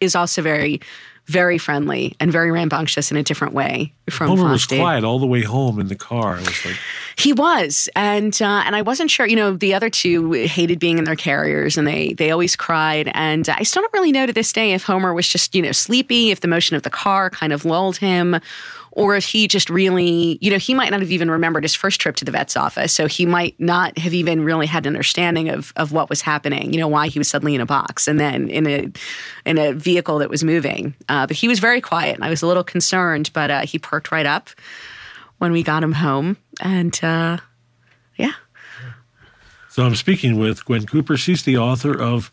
is 0.00 0.14
also 0.14 0.42
very 0.42 0.80
very 1.28 1.58
friendly 1.58 2.16
and 2.20 2.32
very 2.32 2.50
rambunctious 2.50 3.10
in 3.10 3.16
a 3.18 3.22
different 3.22 3.52
way 3.52 3.92
from 4.08 4.28
Homer 4.28 4.50
was 4.50 4.64
quiet 4.64 5.04
all 5.04 5.18
the 5.18 5.26
way 5.26 5.42
home 5.42 5.78
in 5.78 5.88
the 5.88 5.94
car. 5.94 6.36
It 6.38 6.46
was 6.46 6.64
like 6.64 6.76
he 7.16 7.34
was, 7.34 7.88
and 7.94 8.40
uh, 8.40 8.62
and 8.64 8.74
I 8.74 8.82
wasn't 8.82 9.10
sure. 9.10 9.26
You 9.26 9.36
know, 9.36 9.52
the 9.54 9.74
other 9.74 9.90
two 9.90 10.32
hated 10.32 10.78
being 10.78 10.96
in 10.96 11.04
their 11.04 11.16
carriers, 11.16 11.76
and 11.76 11.86
they 11.86 12.14
they 12.14 12.30
always 12.30 12.56
cried. 12.56 13.10
And 13.14 13.46
I 13.48 13.62
still 13.62 13.82
don't 13.82 13.92
really 13.92 14.12
know 14.12 14.24
to 14.24 14.32
this 14.32 14.52
day 14.52 14.72
if 14.72 14.84
Homer 14.84 15.12
was 15.12 15.28
just 15.28 15.54
you 15.54 15.62
know 15.62 15.72
sleepy, 15.72 16.30
if 16.30 16.40
the 16.40 16.48
motion 16.48 16.76
of 16.76 16.82
the 16.82 16.90
car 16.90 17.28
kind 17.28 17.52
of 17.52 17.66
lulled 17.66 17.98
him, 17.98 18.40
or 18.92 19.16
if 19.16 19.24
he 19.24 19.48
just 19.48 19.70
really, 19.70 20.38
you 20.40 20.50
know, 20.50 20.58
he 20.58 20.74
might 20.74 20.90
not 20.90 21.00
have 21.00 21.10
even 21.10 21.30
remembered 21.30 21.64
his 21.64 21.74
first 21.74 22.00
trip 22.00 22.16
to 22.16 22.24
the 22.24 22.30
vet's 22.30 22.56
office. 22.56 22.92
So 22.92 23.06
he 23.06 23.26
might 23.26 23.58
not 23.58 23.96
have 23.98 24.14
even 24.14 24.44
really 24.44 24.66
had 24.66 24.86
an 24.86 24.94
understanding 24.94 25.48
of 25.48 25.72
of 25.76 25.92
what 25.92 26.08
was 26.08 26.20
happening, 26.20 26.72
you 26.72 26.78
know, 26.78 26.88
why 26.88 27.08
he 27.08 27.18
was 27.18 27.28
suddenly 27.28 27.54
in 27.54 27.60
a 27.60 27.66
box 27.66 28.08
and 28.08 28.18
then 28.18 28.48
in 28.48 28.66
a 28.66 28.92
in 29.44 29.58
a 29.58 29.72
vehicle 29.72 30.18
that 30.18 30.30
was 30.30 30.44
moving. 30.44 30.94
Uh, 31.08 31.26
but 31.26 31.36
he 31.36 31.48
was 31.48 31.58
very 31.58 31.80
quiet 31.80 32.14
and 32.14 32.24
I 32.24 32.30
was 32.30 32.42
a 32.42 32.46
little 32.46 32.64
concerned, 32.64 33.30
but 33.32 33.50
uh, 33.50 33.60
he 33.62 33.78
perked 33.78 34.10
right 34.10 34.26
up 34.26 34.50
when 35.38 35.52
we 35.52 35.62
got 35.62 35.82
him 35.82 35.92
home. 35.92 36.36
And 36.60 36.98
uh, 37.02 37.38
yeah. 38.16 38.32
So 39.68 39.84
I'm 39.84 39.94
speaking 39.94 40.38
with 40.38 40.64
Gwen 40.64 40.86
Cooper. 40.86 41.16
She's 41.16 41.44
the 41.44 41.56
author 41.56 41.98
of 41.98 42.32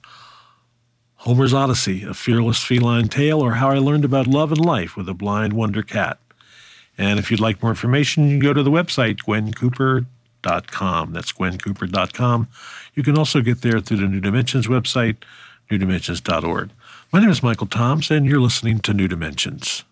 Homer's 1.25 1.53
Odyssey, 1.53 2.03
a 2.03 2.13
fearless 2.13 2.63
feline 2.63 3.07
tale, 3.07 3.41
or 3.41 3.53
how 3.53 3.69
I 3.69 3.79
learned 3.79 4.05
about 4.05 4.27
love 4.27 4.51
and 4.51 4.63
life 4.63 4.95
with 4.95 5.09
a 5.09 5.13
blind 5.13 5.53
wonder 5.53 5.81
cat. 5.81 6.19
And 6.97 7.19
if 7.19 7.29
you'd 7.29 7.39
like 7.39 7.61
more 7.61 7.71
information, 7.71 8.25
you 8.25 8.31
can 8.31 8.39
go 8.39 8.53
to 8.53 8.63
the 8.63 8.71
website, 8.71 9.17
gwencooper.com. 9.17 11.13
That's 11.13 11.31
gwencooper.com. 11.33 12.47
You 12.93 13.03
can 13.03 13.17
also 13.17 13.41
get 13.41 13.61
there 13.61 13.79
through 13.79 13.97
the 13.97 14.07
New 14.07 14.21
Dimensions 14.21 14.67
website, 14.67 15.17
newdimensions.org. 15.69 16.69
My 17.11 17.19
name 17.19 17.29
is 17.29 17.43
Michael 17.43 17.67
Toms, 17.67 18.09
and 18.11 18.25
you're 18.25 18.39
listening 18.39 18.79
to 18.79 18.93
New 18.93 19.07
Dimensions. 19.07 19.83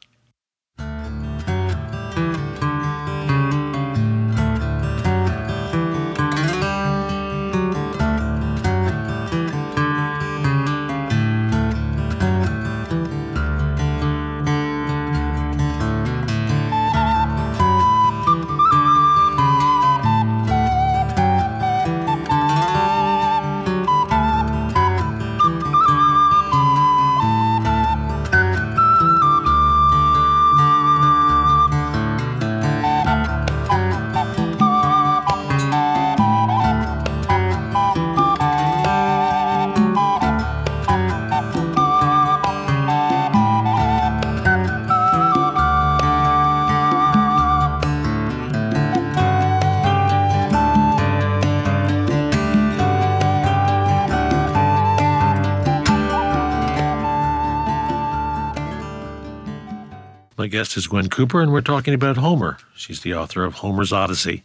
Guest 60.64 60.78
is 60.78 60.88
Gwen 60.88 61.10
Cooper, 61.10 61.42
and 61.42 61.52
we're 61.52 61.60
talking 61.60 61.94
about 61.94 62.16
Homer. 62.16 62.58
She's 62.74 63.02
the 63.02 63.14
author 63.14 63.44
of 63.44 63.56
Homer's 63.56 63.92
Odyssey. 63.92 64.44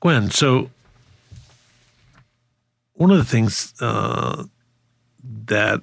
Gwen, 0.00 0.30
so 0.30 0.68
one 2.92 3.10
of 3.10 3.16
the 3.16 3.24
things 3.24 3.72
uh, 3.80 4.44
that 5.46 5.80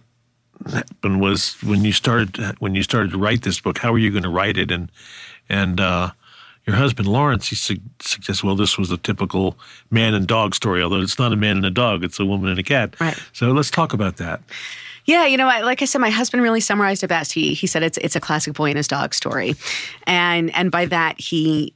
happened 0.71 1.19
was 1.19 1.55
when 1.63 1.83
you 1.83 1.91
started 1.91 2.37
when 2.59 2.75
you 2.75 2.83
started 2.83 3.09
to 3.09 3.17
write 3.17 3.41
this 3.41 3.59
book. 3.59 3.79
How 3.79 3.91
were 3.91 3.97
you 3.97 4.11
going 4.11 4.21
to 4.21 4.29
write 4.29 4.55
it? 4.55 4.69
And 4.69 4.91
and 5.49 5.79
uh, 5.79 6.11
your 6.67 6.75
husband 6.75 7.07
Lawrence, 7.07 7.47
he 7.47 7.55
su- 7.55 7.81
suggests, 7.99 8.43
well, 8.43 8.55
this 8.55 8.77
was 8.77 8.91
a 8.91 8.97
typical 8.97 9.57
man 9.89 10.13
and 10.13 10.27
dog 10.27 10.53
story, 10.53 10.83
although 10.83 11.01
it's 11.01 11.17
not 11.17 11.33
a 11.33 11.35
man 11.35 11.57
and 11.57 11.65
a 11.65 11.71
dog; 11.71 12.03
it's 12.03 12.19
a 12.19 12.25
woman 12.25 12.51
and 12.51 12.59
a 12.59 12.63
cat. 12.63 12.99
Right. 12.99 13.17
So 13.33 13.51
let's 13.51 13.71
talk 13.71 13.93
about 13.93 14.17
that. 14.17 14.41
Yeah, 15.09 15.25
you 15.25 15.37
know, 15.37 15.47
like 15.47 15.81
I 15.81 15.85
said, 15.85 16.01
my 16.01 16.11
husband 16.11 16.43
really 16.43 16.59
summarized 16.59 17.03
it 17.03 17.07
best. 17.07 17.33
He 17.33 17.55
he 17.55 17.65
said 17.65 17.81
it's 17.81 17.97
it's 17.97 18.15
a 18.15 18.19
classic 18.19 18.53
boy 18.53 18.69
and 18.69 18.77
his 18.77 18.87
dog 18.87 19.15
story, 19.15 19.55
and 20.05 20.55
and 20.55 20.69
by 20.69 20.85
that 20.85 21.19
he 21.19 21.73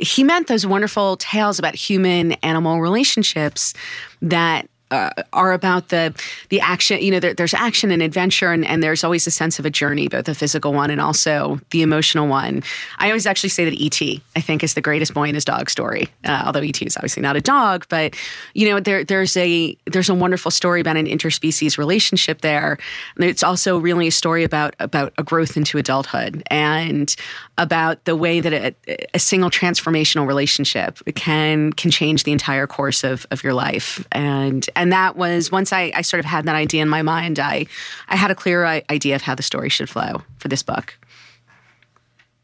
he 0.00 0.24
meant 0.24 0.48
those 0.48 0.66
wonderful 0.66 1.16
tales 1.16 1.60
about 1.60 1.76
human 1.76 2.32
animal 2.42 2.80
relationships 2.80 3.72
that 4.20 4.68
uh, 4.92 5.10
are 5.32 5.52
about 5.52 5.88
the 5.88 6.14
the 6.50 6.60
action. 6.60 7.00
You 7.00 7.10
know, 7.12 7.20
there, 7.20 7.34
there's 7.34 7.54
action 7.54 7.90
and 7.90 8.02
adventure, 8.02 8.52
and, 8.52 8.66
and 8.66 8.82
there's 8.82 9.02
always 9.02 9.26
a 9.26 9.30
sense 9.30 9.58
of 9.58 9.64
a 9.64 9.70
journey, 9.70 10.08
both 10.08 10.26
the 10.26 10.34
physical 10.34 10.72
one 10.72 10.90
and 10.90 11.00
also 11.00 11.58
the 11.70 11.82
emotional 11.82 12.28
one. 12.28 12.62
I 12.98 13.08
always 13.08 13.26
actually 13.26 13.48
say 13.48 13.64
that 13.64 13.74
E.T. 13.74 14.22
I 14.36 14.40
think 14.40 14.62
is 14.62 14.74
the 14.74 14.80
greatest 14.80 15.14
boy 15.14 15.24
and 15.24 15.34
his 15.34 15.44
dog 15.44 15.70
story. 15.70 16.08
Uh, 16.24 16.42
although 16.44 16.62
E.T. 16.62 16.84
is 16.84 16.96
obviously 16.96 17.22
not 17.22 17.36
a 17.36 17.40
dog, 17.40 17.86
but 17.88 18.14
you 18.54 18.68
know, 18.68 18.80
there 18.80 19.02
there's 19.02 19.36
a 19.36 19.76
there's 19.86 20.10
a 20.10 20.14
wonderful 20.14 20.50
story 20.50 20.80
about 20.80 20.96
an 20.96 21.06
interspecies 21.06 21.78
relationship 21.78 22.42
there. 22.42 22.78
And 23.16 23.24
it's 23.24 23.42
also 23.42 23.78
really 23.78 24.08
a 24.08 24.12
story 24.12 24.44
about 24.44 24.74
about 24.78 25.14
a 25.16 25.22
growth 25.22 25.56
into 25.56 25.78
adulthood 25.78 26.42
and 26.48 27.16
about 27.58 28.04
the 28.06 28.16
way 28.16 28.40
that 28.40 28.52
a, 28.52 28.96
a 29.14 29.18
single 29.18 29.50
transformational 29.50 30.26
relationship 30.26 30.98
can 31.14 31.72
can 31.72 31.90
change 31.90 32.24
the 32.24 32.32
entire 32.32 32.66
course 32.66 33.04
of, 33.04 33.26
of 33.30 33.44
your 33.44 33.52
life. 33.52 34.06
And 34.12 34.66
and 34.74 34.92
that 34.92 35.16
was 35.16 35.52
once 35.52 35.72
I, 35.72 35.92
I 35.94 36.02
sort 36.02 36.20
of 36.20 36.24
had 36.24 36.46
that 36.46 36.54
idea 36.54 36.82
in 36.82 36.88
my 36.88 37.02
mind 37.02 37.38
I 37.38 37.66
I 38.08 38.16
had 38.16 38.30
a 38.30 38.34
clear 38.34 38.64
idea 38.64 39.14
of 39.14 39.22
how 39.22 39.34
the 39.34 39.42
story 39.42 39.68
should 39.68 39.90
flow 39.90 40.22
for 40.38 40.48
this 40.48 40.62
book. 40.62 40.98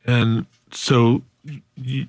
And 0.04 0.46
so 0.72 1.22
you, 1.76 2.06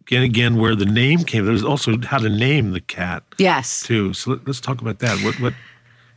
again 0.00 0.22
again 0.22 0.56
where 0.56 0.74
the 0.74 0.86
name 0.86 1.20
came 1.20 1.46
there's 1.46 1.64
also 1.64 1.98
how 2.02 2.18
to 2.18 2.28
name 2.28 2.72
the 2.72 2.80
cat 2.80 3.22
yes. 3.38 3.84
too. 3.84 4.12
So 4.12 4.32
let, 4.32 4.48
us 4.48 4.60
talk 4.60 4.80
about 4.80 4.98
that. 4.98 5.24
What 5.24 5.40
what 5.40 5.54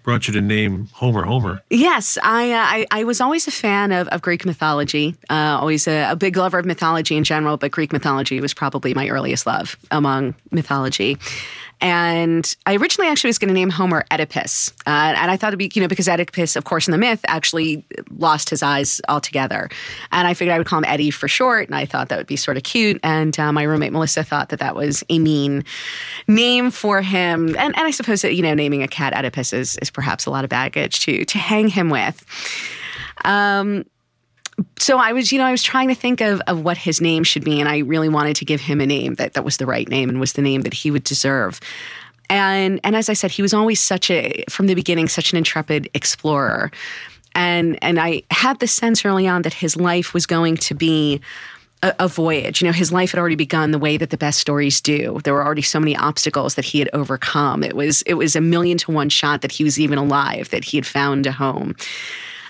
brought 0.06 0.28
you 0.28 0.34
to 0.34 0.40
name 0.40 0.88
Homer 0.94 1.24
Homer. 1.24 1.62
Yes, 1.72 2.18
I 2.24 2.52
uh, 2.52 2.58
I, 2.58 2.88
I, 2.92 3.04
was 3.04 3.20
always 3.20 3.48
a 3.48 3.52
fan 3.52 3.92
of, 3.92 4.08
of 4.10 4.22
Greek 4.22 4.46
mythology. 4.46 5.16
Uh, 5.32 5.58
always 5.60 5.88
a, 5.88 6.12
a, 6.12 6.16
big 6.16 6.38
lover 6.38 6.60
of 6.60 6.66
mythology 6.66 7.18
in 7.18 7.24
general, 7.24 7.58
but 7.58 7.72
Greek 7.72 7.92
mythology 7.92 8.40
was 8.40 8.54
probably 8.54 8.94
my 8.94 9.10
earliest 9.10 9.48
love 9.48 9.76
among 9.90 10.36
mythology. 10.52 11.18
And 11.82 12.56
I 12.66 12.76
originally 12.76 13.10
actually 13.10 13.30
was 13.30 13.38
going 13.38 13.50
to 13.50 13.54
name 13.54 13.70
Homer 13.70 14.06
Oedipus. 14.12 14.72
Uh, 14.88 15.14
and 15.18 15.30
I 15.30 15.38
thought 15.38 15.50
it'd 15.50 15.60
be, 15.60 15.72
you 15.74 15.82
know, 15.82 15.88
because 15.88 16.08
Oedipus, 16.08 16.56
of 16.56 16.64
course, 16.64 16.88
in 16.88 16.92
the 16.92 16.98
myth 16.98 17.20
actually 17.28 17.86
lost 18.18 18.50
his 18.50 18.64
eyes 18.64 19.02
altogether. 19.10 19.70
And 20.12 20.28
I 20.28 20.34
figured 20.34 20.56
I 20.56 20.58
would 20.58 20.68
call 20.68 20.80
him 20.80 20.86
Eddie 20.86 21.12
for 21.12 21.28
short. 21.28 21.68
And 21.68 21.76
I 21.76 21.86
thought 21.86 22.10
that 22.10 22.18
would 22.18 22.28
be 22.28 22.38
sort 22.38 22.58
of 22.58 22.64
cute. 22.64 23.00
And 23.04 23.38
uh, 23.40 23.52
my 23.52 23.64
roommate 23.64 23.92
Melissa 23.92 24.24
thought 24.24 24.50
that 24.50 24.60
that 24.60 24.76
was 24.76 25.04
a 25.10 25.20
mean 25.20 25.64
name 26.28 26.72
for 26.72 27.02
him. 27.02 27.50
And, 27.50 27.76
and 27.76 27.78
I 27.78 27.92
suppose 27.92 28.22
that, 28.22 28.36
you 28.36 28.42
know, 28.42 28.54
naming 28.54 28.82
a 28.82 28.88
cat 28.88 29.14
Oedipus 29.14 29.54
is, 29.54 29.78
is 29.78 29.92
perhaps 29.92 30.26
a 30.26 30.32
lot 30.32 30.44
of 30.44 30.50
baggage 30.50 31.02
to, 31.02 31.26
to 31.26 31.38
hang 31.38 31.68
him 31.68 31.90
with. 31.90 32.26
Um, 33.24 33.86
so 34.78 34.98
I 34.98 35.14
was, 35.14 35.32
you 35.32 35.38
know, 35.38 35.46
I 35.46 35.52
was 35.52 35.64
trying 35.64 35.90
to 35.90 35.96
think 35.96 36.22
of, 36.22 36.42
of 36.48 36.64
what 36.64 36.78
his 36.78 37.02
name 37.02 37.24
should 37.24 37.44
be, 37.44 37.60
and 37.60 37.68
I 37.68 37.80
really 37.80 38.10
wanted 38.10 38.36
to 38.38 38.46
give 38.46 38.62
him 38.62 38.82
a 38.82 38.86
name 38.86 39.16
that, 39.16 39.34
that 39.34 39.44
was 39.44 39.58
the 39.58 39.66
right 39.66 39.88
name 39.88 40.10
and 40.10 40.20
was 40.20 40.34
the 40.34 40.42
name 40.42 40.62
that 40.62 40.74
he 40.74 40.92
would 40.92 41.04
deserve. 41.04 41.60
And 42.30 42.80
and 42.84 42.96
as 42.96 43.10
I 43.10 43.14
said, 43.14 43.32
he 43.32 43.42
was 43.42 43.54
always 43.54 43.80
such 43.80 44.10
a 44.10 44.44
from 44.50 44.68
the 44.68 44.76
beginning 44.76 45.08
such 45.08 45.32
an 45.32 45.38
intrepid 45.38 45.90
explorer. 45.94 46.72
And 47.36 47.78
and 47.84 48.00
I 48.00 48.24
had 48.32 48.60
the 48.60 48.68
sense 48.68 49.06
early 49.06 49.28
on 49.28 49.44
that 49.44 49.54
his 49.54 49.76
life 49.76 50.14
was 50.14 50.26
going 50.26 50.58
to 50.58 50.74
be 50.74 51.22
a, 51.84 51.94
a, 52.00 52.08
voyage. 52.08 52.62
You 52.62 52.68
know, 52.68 52.72
his 52.72 52.92
life 52.92 53.12
had 53.12 53.20
already 53.20 53.36
begun 53.36 53.72
the 53.72 53.80
way 53.80 53.98
that 53.98 54.10
the 54.10 54.18
best 54.18 54.40
stories 54.40 54.82
do. 54.82 55.20
There 55.24 55.34
were 55.34 55.46
already 55.46 55.62
so 55.62 55.80
many 55.80 55.96
obstacles 55.96 56.56
that 56.56 56.66
he 56.66 56.80
had 56.80 56.90
overcome. 56.94 57.64
It 57.64 57.76
was 57.76 58.02
it 58.04 58.16
was 58.16 58.36
a 58.36 58.42
million 58.42 58.78
to 58.80 58.92
one 58.92 59.10
shot 59.10 59.42
that 59.42 59.52
he 59.52 59.64
was 59.64 59.80
even 59.80 59.98
alive, 59.98 60.50
that 60.50 60.64
he 60.64 60.78
had 60.78 60.86
found 60.86 61.28
a 61.28 61.32
home. 61.32 61.76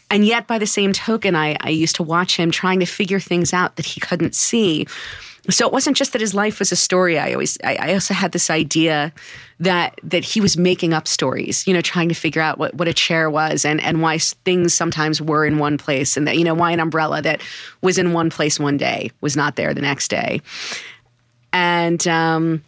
And 0.09 0.25
yet, 0.25 0.47
by 0.47 0.59
the 0.59 0.67
same 0.67 0.93
token, 0.93 1.35
I, 1.35 1.57
I 1.61 1.69
used 1.69 1.95
to 1.95 2.03
watch 2.03 2.37
him 2.37 2.51
trying 2.51 2.79
to 2.79 2.85
figure 2.85 3.19
things 3.19 3.53
out 3.53 3.75
that 3.75 3.85
he 3.85 3.99
couldn't 3.99 4.35
see. 4.35 4.85
So 5.49 5.67
it 5.67 5.73
wasn't 5.73 5.95
just 5.95 6.13
that 6.13 6.21
his 6.21 6.33
life 6.33 6.57
was 6.59 6.71
a 6.71 6.75
story. 6.75 7.19
I 7.19 7.33
always, 7.33 7.57
I, 7.63 7.75
I 7.75 7.93
also 7.93 8.13
had 8.13 8.31
this 8.31 8.49
idea 8.49 9.13
that 9.59 9.99
that 10.03 10.23
he 10.23 10.41
was 10.41 10.57
making 10.57 10.93
up 10.93 11.07
stories. 11.07 11.67
You 11.67 11.73
know, 11.73 11.81
trying 11.81 12.09
to 12.09 12.15
figure 12.15 12.41
out 12.41 12.57
what, 12.57 12.73
what 12.75 12.87
a 12.87 12.93
chair 12.93 13.29
was 13.29 13.65
and 13.65 13.81
and 13.81 14.01
why 14.01 14.17
things 14.17 14.73
sometimes 14.73 15.21
were 15.21 15.45
in 15.45 15.59
one 15.59 15.77
place, 15.77 16.17
and 16.17 16.27
that 16.27 16.37
you 16.37 16.43
know 16.43 16.55
why 16.55 16.71
an 16.71 16.79
umbrella 16.79 17.21
that 17.21 17.41
was 17.81 17.97
in 17.97 18.13
one 18.13 18.29
place 18.29 18.59
one 18.59 18.77
day 18.77 19.11
was 19.21 19.35
not 19.35 19.55
there 19.55 19.73
the 19.73 19.81
next 19.81 20.09
day. 20.09 20.41
And 21.53 22.07
um, 22.07 22.63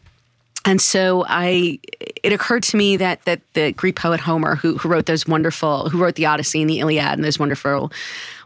and 0.68 0.82
so 0.82 1.24
I, 1.26 1.80
it 2.28 2.34
occurred 2.34 2.64
to 2.64 2.76
me 2.76 2.98
that 2.98 3.24
that 3.24 3.40
the 3.54 3.72
Greek 3.72 3.96
poet 3.96 4.20
Homer, 4.20 4.56
who, 4.56 4.78
who 4.78 4.90
wrote 4.90 5.06
those 5.06 5.26
wonderful, 5.26 5.90
who 5.90 5.98
wrote 5.98 6.16
the 6.16 6.26
Odyssey 6.26 6.60
and 6.60 6.70
the 6.70 6.80
Iliad 6.80 7.14
and 7.14 7.24
those 7.24 7.40
wonderful, 7.40 7.90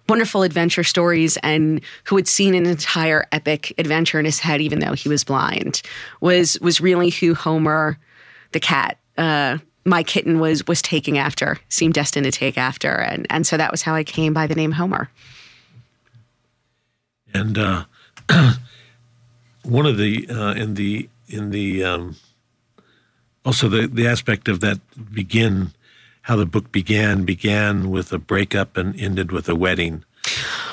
wonderful 0.08 0.44
adventure 0.44 0.84
stories, 0.84 1.36
and 1.38 1.82
who 2.04 2.16
had 2.16 2.28
seen 2.28 2.54
an 2.54 2.68
entire 2.68 3.26
epic 3.32 3.74
adventure 3.80 4.20
in 4.20 4.26
his 4.26 4.38
head, 4.38 4.62
even 4.62 4.82
though 4.82 4.94
he 4.94 5.10
was 5.10 5.24
blind, 5.24 5.82
was 6.22 6.60
was 6.62 6.80
really 6.80 7.10
who 7.10 7.34
Homer, 7.34 7.98
the 8.52 8.60
cat, 8.60 9.00
uh, 9.18 9.58
my 9.84 10.04
kitten 10.04 10.40
was 10.40 10.68
was 10.68 10.84
taking 10.84 11.18
after, 11.18 11.58
seemed 11.70 11.96
destined 11.96 12.26
to 12.26 12.32
take 12.32 12.60
after, 12.60 12.92
and 12.92 13.26
and 13.32 13.48
so 13.48 13.58
that 13.58 13.72
was 13.72 13.82
how 13.82 13.96
I 13.96 14.04
came 14.04 14.32
by 14.32 14.46
the 14.46 14.54
name 14.54 14.74
Homer. 14.74 15.10
And 17.34 17.58
uh, 17.58 17.86
one 19.64 19.88
of 19.88 19.98
the 19.98 20.28
uh, 20.30 20.54
in 20.54 20.76
the 20.76 21.10
in 21.28 21.50
the 21.50 21.84
um, 21.84 22.16
also 23.46 23.68
the 23.68 23.88
the 23.88 24.08
aspect 24.08 24.48
of 24.48 24.60
that 24.60 24.80
begin 25.14 25.72
how 26.24 26.36
the 26.36 26.46
book 26.46 26.72
began 26.72 27.24
began 27.26 27.90
with 27.90 28.14
a 28.14 28.20
breakup 28.20 28.78
and 28.78 29.00
ended 29.00 29.32
with 29.32 29.50
a 29.50 29.56
wedding. 29.56 30.04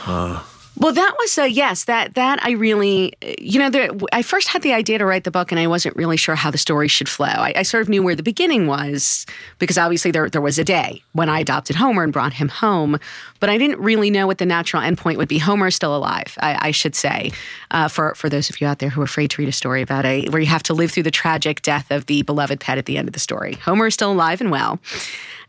Uh, 0.06 0.42
well, 0.80 0.92
that 0.92 1.14
was 1.18 1.38
a 1.38 1.48
yes. 1.50 1.84
That 1.84 2.14
that 2.14 2.44
I 2.44 2.52
really, 2.52 3.12
you 3.38 3.58
know, 3.58 3.68
there, 3.68 3.90
I 4.12 4.22
first 4.22 4.48
had 4.48 4.62
the 4.62 4.72
idea 4.72 4.98
to 4.98 5.06
write 5.06 5.24
the 5.24 5.30
book, 5.30 5.50
and 5.50 5.58
I 5.58 5.66
wasn't 5.66 5.96
really 5.96 6.16
sure 6.16 6.36
how 6.36 6.50
the 6.50 6.58
story 6.58 6.86
should 6.86 7.08
flow. 7.08 7.26
I, 7.26 7.52
I, 7.56 7.62
sort 7.62 7.82
of 7.82 7.88
knew 7.88 8.02
where 8.02 8.14
the 8.14 8.22
beginning 8.22 8.66
was 8.66 9.26
because 9.58 9.76
obviously 9.76 10.10
there 10.10 10.30
there 10.30 10.40
was 10.40 10.58
a 10.58 10.64
day 10.64 11.02
when 11.12 11.28
I 11.28 11.40
adopted 11.40 11.76
Homer 11.76 12.04
and 12.04 12.12
brought 12.12 12.32
him 12.32 12.48
home, 12.48 12.98
but 13.40 13.50
I 13.50 13.58
didn't 13.58 13.80
really 13.80 14.10
know 14.10 14.26
what 14.26 14.38
the 14.38 14.46
natural 14.46 14.82
endpoint 14.82 15.16
would 15.16 15.28
be. 15.28 15.38
Homer 15.38 15.66
is 15.66 15.74
still 15.74 15.96
alive, 15.96 16.36
I, 16.40 16.68
I 16.68 16.70
should 16.70 16.94
say, 16.94 17.32
uh, 17.72 17.88
for 17.88 18.14
for 18.14 18.28
those 18.28 18.48
of 18.48 18.60
you 18.60 18.66
out 18.66 18.78
there 18.78 18.90
who 18.90 19.00
are 19.00 19.04
afraid 19.04 19.30
to 19.32 19.42
read 19.42 19.48
a 19.48 19.52
story 19.52 19.82
about 19.82 20.04
a 20.04 20.28
where 20.28 20.40
you 20.40 20.46
have 20.46 20.62
to 20.64 20.74
live 20.74 20.92
through 20.92 21.02
the 21.04 21.10
tragic 21.10 21.62
death 21.62 21.90
of 21.90 22.06
the 22.06 22.22
beloved 22.22 22.60
pet 22.60 22.78
at 22.78 22.86
the 22.86 22.98
end 22.98 23.08
of 23.08 23.14
the 23.14 23.20
story. 23.20 23.54
Homer 23.54 23.88
is 23.88 23.94
still 23.94 24.12
alive 24.12 24.40
and 24.40 24.50
well. 24.50 24.78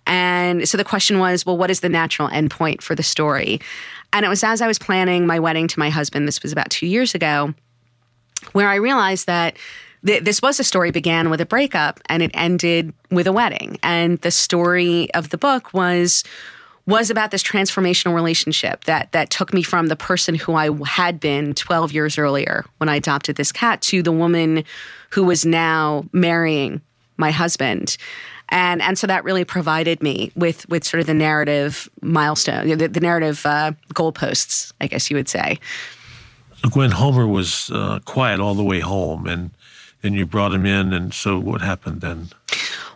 And 0.09 0.67
so 0.67 0.75
the 0.75 0.83
question 0.83 1.19
was, 1.19 1.45
well, 1.45 1.55
what 1.55 1.69
is 1.69 1.81
the 1.81 1.89
natural 1.89 2.29
endpoint 2.29 2.81
for 2.81 2.95
the 2.95 3.03
story? 3.03 3.59
And 4.13 4.25
it 4.25 4.29
was 4.29 4.43
as 4.43 4.61
I 4.61 4.67
was 4.67 4.79
planning 4.79 5.27
my 5.27 5.39
wedding 5.39 5.67
to 5.67 5.79
my 5.79 5.89
husband, 5.89 6.27
this 6.27 6.41
was 6.41 6.51
about 6.51 6.69
two 6.69 6.87
years 6.87 7.13
ago, 7.15 7.53
where 8.53 8.69
I 8.69 8.75
realized 8.75 9.27
that 9.27 9.57
th- 10.05 10.23
this 10.23 10.41
was 10.41 10.59
a 10.59 10.63
story 10.63 10.91
began 10.91 11.29
with 11.29 11.41
a 11.41 11.45
breakup 11.45 11.99
and 12.07 12.23
it 12.23 12.31
ended 12.33 12.93
with 13.11 13.27
a 13.27 13.31
wedding. 13.31 13.77
And 13.83 14.17
the 14.19 14.31
story 14.31 15.13
of 15.13 15.29
the 15.29 15.37
book 15.37 15.73
was 15.73 16.23
was 16.85 17.11
about 17.11 17.29
this 17.29 17.43
transformational 17.43 18.15
relationship 18.15 18.85
that 18.85 19.11
that 19.11 19.29
took 19.29 19.53
me 19.53 19.61
from 19.61 19.87
the 19.87 19.95
person 19.95 20.33
who 20.33 20.55
I 20.55 20.71
had 20.87 21.19
been 21.19 21.53
12 21.53 21.93
years 21.93 22.17
earlier 22.17 22.65
when 22.77 22.89
I 22.89 22.95
adopted 22.95 23.35
this 23.35 23.51
cat 23.51 23.81
to 23.83 24.01
the 24.01 24.11
woman 24.11 24.63
who 25.11 25.23
was 25.23 25.45
now 25.45 26.05
marrying 26.11 26.81
my 27.17 27.29
husband 27.29 27.95
and 28.49 28.81
and 28.81 28.97
so 28.97 29.07
that 29.07 29.23
really 29.23 29.45
provided 29.45 30.01
me 30.01 30.31
with 30.35 30.67
with 30.69 30.83
sort 30.83 31.01
of 31.01 31.07
the 31.07 31.13
narrative 31.13 31.89
milestone, 32.01 32.67
the, 32.67 32.87
the 32.87 32.99
narrative 32.99 33.45
uh, 33.45 33.71
goalposts, 33.93 34.71
I 34.81 34.87
guess 34.87 35.09
you 35.09 35.17
would 35.17 35.29
say. 35.29 35.59
Gwen 36.71 36.91
Homer 36.91 37.25
was 37.25 37.71
uh, 37.71 37.99
quiet 38.05 38.39
all 38.39 38.53
the 38.53 38.63
way 38.63 38.81
home, 38.81 39.27
and 39.27 39.51
then 40.01 40.13
you 40.13 40.25
brought 40.25 40.53
him 40.53 40.65
in, 40.65 40.93
and 40.93 41.13
so 41.13 41.39
what 41.39 41.61
happened 41.61 42.01
then? 42.01 42.29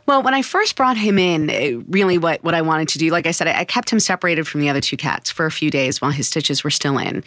Well, 0.05 0.21
when 0.21 0.33
I 0.33 0.41
first 0.41 0.75
brought 0.75 0.97
him 0.97 1.17
in, 1.17 1.85
really 1.89 2.17
what, 2.17 2.43
what 2.43 2.53
I 2.53 2.61
wanted 2.61 2.89
to 2.89 2.97
do, 2.97 3.09
like 3.09 3.25
I 3.25 3.31
said, 3.31 3.47
I, 3.47 3.59
I 3.59 3.65
kept 3.65 3.89
him 3.89 3.99
separated 3.99 4.47
from 4.47 4.59
the 4.61 4.69
other 4.69 4.81
two 4.81 4.97
cats 4.97 5.31
for 5.31 5.45
a 5.45 5.51
few 5.51 5.71
days 5.71 6.01
while 6.01 6.11
his 6.11 6.27
stitches 6.27 6.63
were 6.63 6.69
still 6.69 6.97
in. 6.97 7.23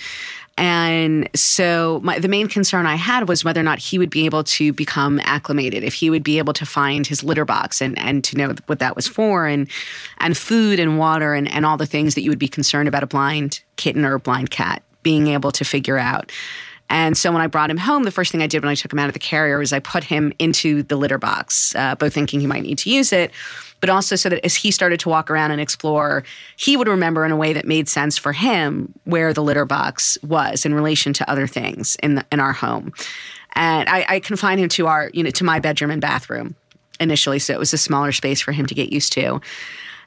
And 0.59 1.29
so 1.35 2.01
my, 2.03 2.19
the 2.19 2.29
main 2.29 2.49
concern 2.49 2.87
I 2.87 2.97
had 2.97 3.29
was 3.29 3.45
whether 3.45 3.61
or 3.61 3.65
not 3.65 3.79
he 3.79 3.99
would 3.99 4.11
be 4.11 4.25
able 4.25 4.45
to 4.45 4.73
become 4.73 5.21
acclimated, 5.25 5.85
if 5.85 5.95
he 5.95 6.09
would 6.09 6.23
be 6.23 6.39
able 6.39 6.55
to 6.55 6.65
find 6.65 7.07
his 7.07 7.23
litter 7.23 7.45
box 7.45 7.83
and, 7.83 7.99
and 7.99 8.25
to 8.25 8.37
know 8.37 8.55
what 8.67 8.79
that 8.79 8.97
was 8.97 9.07
for 9.07 9.47
and 9.47 9.69
and 10.19 10.37
food 10.37 10.79
and 10.79 10.99
water 10.99 11.35
and, 11.35 11.51
and 11.51 11.67
all 11.67 11.77
the 11.77 11.87
things 11.87 12.15
that 12.15 12.23
you 12.23 12.31
would 12.31 12.39
be 12.39 12.49
concerned 12.49 12.89
about 12.89 13.03
a 13.03 13.07
blind 13.07 13.61
kitten 13.77 14.05
or 14.05 14.15
a 14.15 14.21
blind 14.21 14.51
cat 14.51 14.83
being 15.03 15.29
able 15.29 15.53
to 15.53 15.65
figure 15.65 15.99
out. 15.99 16.33
And 16.89 17.17
so 17.17 17.33
when 17.33 17.43
I 17.43 17.47
brought 17.47 17.71
him 17.71 17.77
home, 17.77 18.05
the 18.05 18.11
first 18.11 18.31
thing 18.31 18.43
I 18.43 18.47
did 18.47 18.63
when 18.63 18.71
I 18.71 18.75
took 18.75 18.93
him 18.93 18.99
out 18.99 19.09
of 19.09 19.13
the 19.13 19.19
carrier 19.19 19.59
was 19.59 19.73
I 19.73 19.81
put 19.81 20.05
him 20.05 20.33
into 20.39 20.83
the 20.85 20.97
litter 20.97 21.19
box, 21.19 21.75
uh, 21.75 21.95
both 21.97 22.15
thinking 22.15 22.41
he 22.41 22.47
might 22.47 22.63
need 22.63 22.79
to 22.79 22.91
use 22.91 23.13
it, 23.13 23.33
but 23.81 23.91
also 23.91 24.17
so 24.17 24.29
that 24.29 24.45
as 24.45 24.55
he 24.55 24.71
started 24.71 25.01
to 25.01 25.09
walk 25.09 25.31
around 25.31 25.51
and 25.51 25.61
explore, 25.61 26.25
he 26.57 26.77
would 26.77 26.89
remember 26.89 27.25
in 27.25 27.33
a 27.33 27.37
way 27.37 27.53
that 27.53 27.67
made 27.67 27.89
sense 27.89 28.17
for 28.17 28.33
him 28.33 28.93
where 29.05 29.33
the 29.33 29.43
litter 29.43 29.65
box 29.65 30.17
was 30.23 30.65
in 30.65 30.75
relation 30.75 31.13
to 31.15 31.31
other 31.31 31.47
things 31.47 31.97
in 32.03 32.17
the, 32.17 32.27
in 32.31 32.41
our 32.41 32.53
home. 32.53 32.93
And 33.55 33.89
I, 33.89 34.05
I 34.09 34.21
confined 34.21 34.61
him 34.61 34.69
to 34.71 34.87
our, 34.87 35.11
you 35.13 35.23
know, 35.23 35.31
to 35.31 35.45
my 35.45 35.59
bedroom 35.59 35.91
and 35.91 36.01
bathroom 36.01 36.55
initially, 37.01 37.39
so 37.39 37.53
it 37.53 37.59
was 37.59 37.73
a 37.73 37.79
smaller 37.79 38.13
space 38.13 38.41
for 38.41 38.53
him 38.53 38.67
to 38.67 38.75
get 38.75 38.93
used 38.93 39.13
to. 39.15 39.41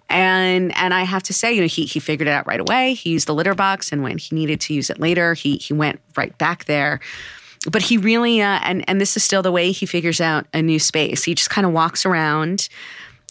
And 0.09 0.75
and 0.75 0.93
I 0.93 1.03
have 1.03 1.23
to 1.23 1.33
say, 1.33 1.53
you 1.53 1.61
know, 1.61 1.67
he 1.67 1.85
he 1.85 1.99
figured 1.99 2.27
it 2.27 2.31
out 2.31 2.47
right 2.47 2.59
away. 2.59 2.95
He 2.95 3.11
used 3.11 3.27
the 3.27 3.33
litter 3.33 3.53
box, 3.53 3.91
and 3.91 4.01
when 4.01 4.17
he 4.17 4.35
needed 4.35 4.59
to 4.61 4.73
use 4.73 4.89
it 4.89 4.99
later, 4.99 5.33
he 5.35 5.57
he 5.57 5.73
went 5.73 5.99
right 6.17 6.35
back 6.37 6.65
there. 6.65 6.99
But 7.69 7.81
he 7.81 7.97
really, 7.97 8.41
uh, 8.41 8.59
and 8.63 8.83
and 8.87 8.99
this 8.99 9.15
is 9.15 9.23
still 9.23 9.41
the 9.43 9.51
way 9.51 9.71
he 9.71 9.85
figures 9.85 10.19
out 10.19 10.47
a 10.53 10.61
new 10.61 10.79
space. 10.79 11.23
He 11.23 11.35
just 11.35 11.49
kind 11.49 11.67
of 11.67 11.73
walks 11.73 12.05
around, 12.05 12.69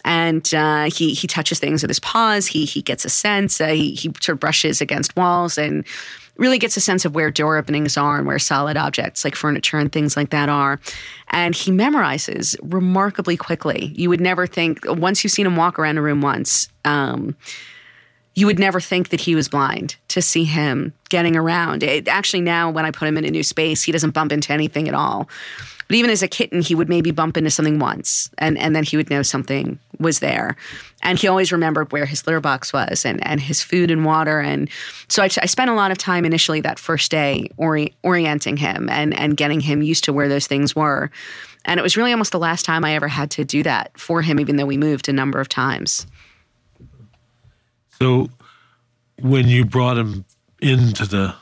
and 0.05 0.53
uh, 0.55 0.85
he 0.85 1.14
he 1.14 1.27
touches 1.27 1.59
things 1.59 1.83
with 1.83 1.91
his 1.91 2.01
paws. 2.01 2.47
He 2.47 2.64
he 2.64 2.83
gets 2.83 3.05
a 3.05 3.11
sense. 3.11 3.61
Uh, 3.61 3.69
he 3.69 3.95
he 3.95 4.12
sort 4.21 4.37
of 4.37 4.41
brushes 4.41 4.81
against 4.81 5.17
walls 5.17 5.59
and 5.59 5.85
really 6.38 6.59
gets 6.59 6.77
a 6.77 6.81
sense 6.81 7.05
of 7.05 7.14
where 7.14 7.31
door 7.31 7.57
openings 7.57 7.96
are 7.96 8.16
and 8.16 8.27
where 8.27 8.38
solid 8.38 8.77
objects 8.77 9.24
like 9.24 9.35
furniture 9.35 9.77
and 9.77 9.92
things 9.92 10.16
like 10.16 10.31
that 10.31 10.48
are. 10.48 10.81
And 11.29 11.55
he 11.55 11.70
memorizes 11.70 12.57
remarkably 12.62 13.37
quickly. 13.37 13.92
You 13.96 14.09
would 14.09 14.20
never 14.20 14.46
think, 14.46 14.81
once 14.87 15.22
you've 15.22 15.33
seen 15.33 15.46
him 15.46 15.57
walk 15.57 15.79
around 15.79 15.98
a 15.98 16.03
room 16.03 16.22
once, 16.22 16.68
um, 16.85 17.37
you 18.35 18.46
would 18.46 18.59
never 18.59 18.81
think 18.81 19.09
that 19.09 19.20
he 19.20 19.35
was 19.35 19.48
blind 19.48 19.96
to 20.09 20.22
see 20.22 20.44
him 20.44 20.92
getting 21.09 21.37
around. 21.37 21.83
It, 21.83 22.07
actually, 22.07 22.40
now 22.40 22.70
when 22.70 22.85
I 22.85 22.92
put 22.92 23.09
him 23.09 23.18
in 23.18 23.24
a 23.24 23.31
new 23.31 23.42
space, 23.42 23.83
he 23.83 23.90
doesn't 23.90 24.12
bump 24.12 24.31
into 24.31 24.53
anything 24.53 24.87
at 24.87 24.94
all. 24.94 25.29
But 25.88 25.96
even 25.96 26.11
as 26.11 26.22
a 26.22 26.29
kitten, 26.29 26.61
he 26.61 26.74
would 26.74 26.88
maybe 26.88 27.11
bump 27.11 27.37
into 27.37 27.51
something 27.51 27.79
once 27.79 28.31
and, 28.38 28.59
and 28.59 28.77
then 28.77 28.85
he 28.85 28.96
would 28.96 29.09
know 29.09 29.22
something 29.22 29.79
was 29.98 30.20
there. 30.20 30.55
And 31.03 31.18
he 31.18 31.29
always 31.29 31.51
remembered 31.51 31.92
where 31.92 32.05
his 32.05 32.27
litter 32.27 32.40
box 32.40 32.72
was 32.72 33.07
and, 33.07 33.27
and 33.27 33.40
his 33.40 33.62
food 33.62 33.90
and 33.90 34.05
water. 34.05 34.38
And 34.40 34.68
so 35.09 35.22
I, 35.22 35.31
I 35.40 35.46
spent 35.46 35.70
a 35.70 35.74
lot 35.74 35.90
of 35.90 35.96
time 35.96 36.27
initially 36.27 36.61
that 36.61 36.79
first 36.79 37.11
day 37.11 37.48
ori- 37.57 37.94
orienting 38.03 38.59
him 38.59 38.88
and, 38.90 39.18
and 39.18 39.37
getting 39.37 39.61
him 39.61 39.83
used 39.83 40.05
to 40.05 40.12
where 40.12 40.29
those 40.29 40.46
things 40.46 40.77
were. 40.77 41.11
And 41.64 41.81
it 41.81 41.83
was 41.83 41.96
really 41.96 42.12
almost 42.12 42.33
the 42.33 42.38
last 42.38 42.64
time 42.64 42.85
I 42.85 42.94
ever 42.94 43.09
had 43.09 43.31
to 43.33 43.44
do 43.44 43.62
that 43.62 43.98
for 43.98 44.22
him, 44.22 44.38
even 44.40 44.57
though 44.57 44.66
we 44.66 44.77
moved 44.77 45.09
a 45.09 45.12
number 45.12 45.40
of 45.40 45.48
times. 45.48 46.07
So 47.98 48.29
when 49.20 49.48
you 49.48 49.64
brought 49.64 49.96
him 49.98 50.24
into 50.61 51.07
the 51.07 51.35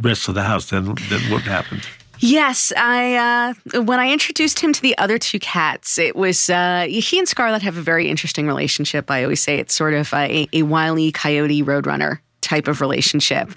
rest 0.00 0.28
of 0.28 0.34
the 0.34 0.42
house, 0.42 0.70
then, 0.70 0.94
then 1.08 1.20
what 1.30 1.42
happened? 1.42 1.86
Yes, 2.22 2.70
I 2.76 3.54
uh, 3.74 3.82
when 3.82 3.98
I 3.98 4.10
introduced 4.10 4.60
him 4.60 4.74
to 4.74 4.82
the 4.82 4.96
other 4.98 5.18
two 5.18 5.38
cats, 5.38 5.98
it 5.98 6.14
was 6.14 6.50
uh, 6.50 6.86
he 6.88 7.18
and 7.18 7.26
Scarlet 7.26 7.62
have 7.62 7.78
a 7.78 7.82
very 7.82 8.08
interesting 8.08 8.46
relationship. 8.46 9.10
I 9.10 9.22
always 9.22 9.42
say 9.42 9.58
it's 9.58 9.74
sort 9.74 9.94
of 9.94 10.12
a, 10.12 10.46
a 10.52 10.62
wily 10.62 11.12
coyote 11.12 11.62
roadrunner 11.62 12.18
type 12.42 12.68
of 12.68 12.82
relationship. 12.82 13.50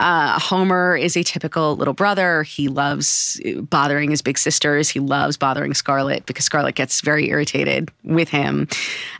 Uh, 0.00 0.38
Homer 0.38 0.96
is 0.96 1.16
a 1.16 1.22
typical 1.22 1.76
little 1.76 1.94
brother. 1.94 2.42
He 2.44 2.68
loves 2.68 3.40
bothering 3.62 4.10
his 4.10 4.22
big 4.22 4.38
sisters. 4.38 4.88
He 4.88 5.00
loves 5.00 5.36
bothering 5.36 5.74
Scarlet 5.74 6.24
because 6.26 6.44
Scarlet 6.44 6.74
gets 6.74 7.00
very 7.00 7.28
irritated 7.28 7.90
with 8.04 8.28
him. 8.28 8.68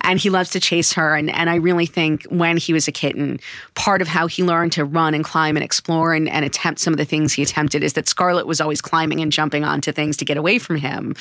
And 0.03 0.21
he 0.21 0.31
loves 0.31 0.51
to 0.51 0.61
chase 0.61 0.93
her. 0.93 1.17
And, 1.17 1.31
and 1.31 1.51
I 1.51 1.57
really 1.57 1.87
think 1.87 2.25
when 2.25 2.57
he 2.57 2.73
was 2.73 2.87
a 2.87 2.93
kitten, 2.93 3.41
part 3.75 4.01
of 4.01 4.09
how 4.09 4.27
he 4.27 4.45
learned 4.45 4.73
to 4.73 4.85
run 4.85 5.15
and 5.15 5.25
climb 5.25 5.57
and 5.57 5.65
explore 5.65 6.15
and, 6.15 6.29
and 6.29 6.45
attempt 6.45 6.81
some 6.81 6.95
of 6.95 6.99
the 6.99 7.05
things 7.05 7.33
he 7.33 7.43
attempted 7.43 7.83
is 7.83 7.95
that 7.95 8.09
Scarlet 8.09 8.47
was 8.47 8.61
always 8.61 8.81
climbing 8.81 9.21
and 9.21 9.33
jumping 9.33 9.65
onto 9.65 9.91
things 9.91 10.17
to 10.19 10.25
get 10.25 10.37
away 10.37 10.59
from 10.59 10.77
him. 10.77 11.15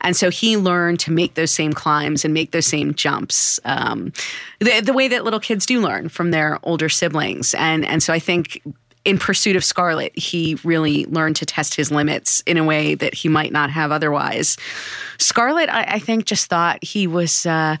And 0.00 0.16
so 0.16 0.30
he 0.30 0.56
learned 0.56 0.98
to 1.00 1.12
make 1.12 1.34
those 1.34 1.52
same 1.52 1.72
climbs 1.72 2.24
and 2.24 2.34
make 2.34 2.50
those 2.50 2.66
same 2.66 2.94
jumps 2.94 3.60
um, 3.64 4.12
the, 4.58 4.80
the 4.80 4.92
way 4.92 5.08
that 5.08 5.24
little 5.24 5.40
kids 5.40 5.66
do 5.66 5.80
learn 5.80 6.08
from 6.08 6.30
their 6.30 6.58
older 6.62 6.88
siblings. 6.88 7.54
And, 7.54 7.84
and 7.84 8.02
so 8.02 8.12
I 8.12 8.18
think 8.18 8.60
in 9.04 9.18
pursuit 9.18 9.56
of 9.56 9.64
Scarlet, 9.64 10.16
he 10.18 10.56
really 10.64 11.04
learned 11.06 11.36
to 11.36 11.46
test 11.46 11.74
his 11.74 11.90
limits 11.90 12.42
in 12.46 12.56
a 12.56 12.64
way 12.64 12.94
that 12.94 13.14
he 13.14 13.28
might 13.28 13.52
not 13.52 13.70
have 13.70 13.92
otherwise. 13.92 14.56
Scarlet, 15.18 15.68
I, 15.68 15.84
I 15.84 15.98
think, 15.98 16.24
just 16.24 16.46
thought 16.46 16.82
he 16.82 17.06
was 17.06 17.46
uh, 17.46 17.76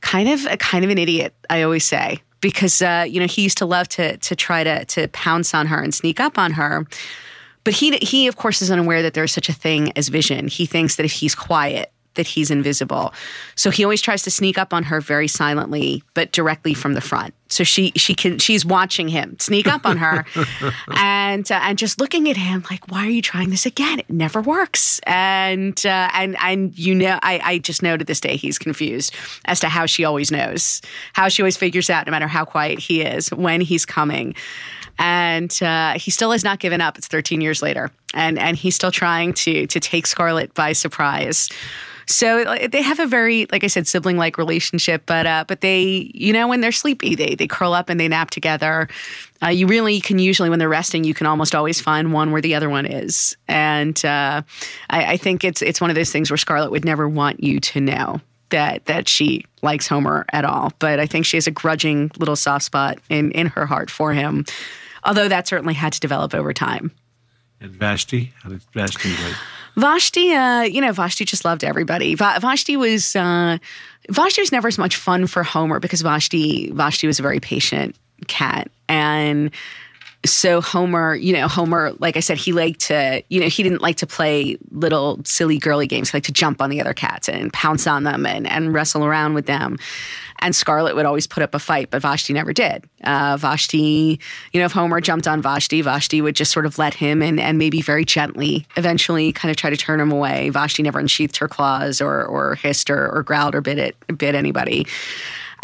kind 0.00 0.28
of 0.28 0.46
a 0.46 0.56
kind 0.56 0.84
of 0.84 0.90
an 0.90 0.98
idiot. 0.98 1.34
I 1.48 1.62
always 1.62 1.84
say 1.84 2.20
because 2.44 2.82
uh, 2.82 3.06
you 3.08 3.18
know 3.18 3.26
he 3.26 3.42
used 3.42 3.56
to 3.58 3.64
love 3.66 3.88
to 3.88 4.18
to 4.18 4.36
try 4.36 4.62
to 4.62 4.84
to 4.84 5.08
pounce 5.08 5.54
on 5.54 5.66
her 5.66 5.80
and 5.80 5.94
sneak 5.94 6.20
up 6.20 6.38
on 6.38 6.52
her. 6.52 6.86
But 7.64 7.72
he 7.72 7.96
he 7.98 8.26
of 8.26 8.36
course 8.36 8.60
is 8.60 8.70
unaware 8.70 9.00
that 9.00 9.14
there's 9.14 9.32
such 9.32 9.48
a 9.48 9.54
thing 9.54 9.96
as 9.96 10.08
vision. 10.08 10.48
He 10.48 10.66
thinks 10.66 10.96
that 10.96 11.06
if 11.06 11.12
he's 11.12 11.34
quiet, 11.34 11.90
that 12.14 12.26
he's 12.26 12.50
invisible. 12.50 13.12
So 13.54 13.70
he 13.70 13.84
always 13.84 14.00
tries 14.00 14.22
to 14.22 14.30
sneak 14.30 14.58
up 14.58 14.72
on 14.72 14.84
her 14.84 15.00
very 15.00 15.28
silently, 15.28 16.02
but 16.14 16.32
directly 16.32 16.74
from 16.74 16.94
the 16.94 17.00
front. 17.00 17.34
So 17.48 17.62
she 17.62 17.92
she 17.94 18.14
can 18.14 18.38
she's 18.38 18.64
watching 18.64 19.08
him 19.08 19.36
sneak 19.38 19.68
up 19.68 19.86
on 19.86 19.96
her, 19.98 20.24
and 20.96 21.50
uh, 21.50 21.60
and 21.62 21.78
just 21.78 22.00
looking 22.00 22.28
at 22.28 22.36
him 22.36 22.64
like, 22.70 22.90
why 22.90 23.06
are 23.06 23.10
you 23.10 23.22
trying 23.22 23.50
this 23.50 23.66
again? 23.66 24.00
It 24.00 24.10
never 24.10 24.40
works. 24.40 24.98
And 25.06 25.80
uh, 25.84 26.10
and 26.14 26.36
and 26.40 26.76
you 26.78 26.94
know, 26.94 27.18
I 27.22 27.40
I 27.44 27.58
just 27.58 27.82
know 27.82 27.96
to 27.96 28.04
this 28.04 28.20
day 28.20 28.36
he's 28.36 28.58
confused 28.58 29.14
as 29.44 29.60
to 29.60 29.68
how 29.68 29.86
she 29.86 30.04
always 30.04 30.30
knows, 30.30 30.80
how 31.12 31.28
she 31.28 31.42
always 31.42 31.56
figures 31.56 31.90
out, 31.90 32.06
no 32.06 32.10
matter 32.10 32.26
how 32.26 32.44
quiet 32.44 32.78
he 32.78 33.02
is, 33.02 33.30
when 33.30 33.60
he's 33.60 33.84
coming 33.84 34.34
and 34.98 35.62
uh, 35.62 35.94
he 35.98 36.10
still 36.10 36.30
has 36.30 36.44
not 36.44 36.60
given 36.60 36.80
up. 36.80 36.96
It's 36.98 37.08
13 37.08 37.40
years 37.40 37.62
later, 37.62 37.90
and 38.12 38.38
and 38.38 38.56
he's 38.56 38.74
still 38.74 38.92
trying 38.92 39.32
to 39.34 39.66
to 39.66 39.80
take 39.80 40.06
Scarlet 40.06 40.54
by 40.54 40.72
surprise. 40.72 41.48
So 42.06 42.56
they 42.68 42.82
have 42.82 42.98
a 42.98 43.06
very, 43.06 43.46
like 43.50 43.64
I 43.64 43.66
said, 43.68 43.86
sibling 43.86 44.16
like 44.16 44.38
relationship. 44.38 45.04
But 45.06 45.26
uh, 45.26 45.44
but 45.46 45.60
they, 45.60 46.10
you 46.14 46.32
know, 46.32 46.48
when 46.48 46.60
they're 46.60 46.72
sleepy, 46.72 47.14
they 47.14 47.34
they 47.34 47.46
curl 47.46 47.72
up 47.72 47.88
and 47.88 47.98
they 47.98 48.08
nap 48.08 48.30
together. 48.30 48.88
Uh, 49.42 49.48
you 49.48 49.66
really 49.66 50.00
can 50.00 50.18
usually, 50.18 50.48
when 50.48 50.58
they're 50.58 50.68
resting, 50.68 51.04
you 51.04 51.12
can 51.12 51.26
almost 51.26 51.54
always 51.54 51.80
find 51.80 52.12
one 52.12 52.32
where 52.32 52.40
the 52.40 52.54
other 52.54 52.70
one 52.70 52.86
is. 52.86 53.36
And 53.46 54.02
uh, 54.04 54.42
I, 54.90 55.12
I 55.12 55.16
think 55.16 55.44
it's 55.44 55.62
it's 55.62 55.80
one 55.80 55.90
of 55.90 55.96
those 55.96 56.10
things 56.10 56.30
where 56.30 56.38
Scarlet 56.38 56.70
would 56.70 56.84
never 56.84 57.08
want 57.08 57.42
you 57.42 57.60
to 57.60 57.80
know 57.80 58.20
that 58.50 58.86
that 58.86 59.08
she 59.08 59.44
likes 59.62 59.86
Homer 59.86 60.24
at 60.32 60.44
all. 60.44 60.72
But 60.78 61.00
I 61.00 61.06
think 61.06 61.26
she 61.26 61.36
has 61.36 61.46
a 61.46 61.50
grudging 61.50 62.10
little 62.18 62.36
soft 62.36 62.64
spot 62.64 62.98
in 63.08 63.32
in 63.32 63.48
her 63.48 63.66
heart 63.66 63.90
for 63.90 64.12
him. 64.12 64.44
Although 65.04 65.28
that 65.28 65.46
certainly 65.46 65.74
had 65.74 65.92
to 65.92 66.00
develop 66.00 66.34
over 66.34 66.52
time. 66.52 66.90
And 67.60 67.72
Vashti, 67.72 68.32
how 68.42 68.50
did 68.50 68.62
Vashti 68.72 69.10
like? 69.10 69.36
Vashti, 69.76 70.32
uh, 70.32 70.62
you 70.62 70.80
know, 70.80 70.92
Vashti 70.92 71.24
just 71.24 71.44
loved 71.44 71.64
everybody. 71.64 72.14
Va- 72.14 72.38
Vashti 72.40 72.76
was 72.76 73.16
uh, 73.16 73.58
Vashti 74.10 74.40
was 74.40 74.52
never 74.52 74.68
as 74.68 74.78
much 74.78 74.96
fun 74.96 75.26
for 75.26 75.42
Homer 75.42 75.80
because 75.80 76.02
Vashti 76.02 76.70
Vashti 76.70 77.06
was 77.06 77.18
a 77.18 77.22
very 77.22 77.40
patient 77.40 77.96
cat, 78.26 78.70
and 78.88 79.50
so 80.24 80.60
Homer, 80.60 81.14
you 81.14 81.32
know, 81.32 81.48
Homer, 81.48 81.92
like 81.98 82.16
I 82.16 82.20
said, 82.20 82.38
he 82.38 82.52
liked 82.52 82.80
to, 82.82 83.22
you 83.28 83.40
know, 83.40 83.48
he 83.48 83.62
didn't 83.62 83.82
like 83.82 83.96
to 83.96 84.06
play 84.06 84.56
little 84.70 85.20
silly 85.24 85.58
girly 85.58 85.86
games. 85.86 86.10
He 86.10 86.16
liked 86.16 86.26
to 86.26 86.32
jump 86.32 86.62
on 86.62 86.70
the 86.70 86.80
other 86.80 86.94
cats 86.94 87.28
and 87.28 87.52
pounce 87.52 87.86
on 87.86 88.04
them 88.04 88.26
and, 88.26 88.46
and 88.46 88.72
wrestle 88.72 89.04
around 89.04 89.34
with 89.34 89.46
them. 89.46 89.78
And 90.40 90.54
Scarlet 90.54 90.94
would 90.94 91.06
always 91.06 91.26
put 91.26 91.42
up 91.42 91.54
a 91.54 91.58
fight, 91.58 91.90
but 91.90 92.02
Vashti 92.02 92.32
never 92.32 92.52
did. 92.52 92.84
Uh, 93.04 93.36
Vashti, 93.36 94.18
you 94.52 94.60
know, 94.60 94.66
if 94.66 94.72
Homer 94.72 95.00
jumped 95.00 95.26
on 95.26 95.40
Vashti, 95.40 95.80
Vashti 95.80 96.20
would 96.20 96.36
just 96.36 96.52
sort 96.52 96.66
of 96.66 96.78
let 96.78 96.94
him 96.94 97.22
and, 97.22 97.38
and 97.38 97.56
maybe 97.56 97.80
very 97.80 98.04
gently 98.04 98.66
eventually 98.76 99.32
kind 99.32 99.50
of 99.50 99.56
try 99.56 99.70
to 99.70 99.76
turn 99.76 100.00
him 100.00 100.10
away. 100.10 100.50
Vashti 100.50 100.82
never 100.82 100.98
unsheathed 100.98 101.36
her 101.36 101.48
claws 101.48 102.00
or, 102.00 102.24
or 102.24 102.56
hissed 102.56 102.90
or, 102.90 103.10
or 103.14 103.22
growled 103.22 103.54
or 103.54 103.60
bit 103.60 103.78
it, 103.78 103.96
bit 104.18 104.34
anybody. 104.34 104.86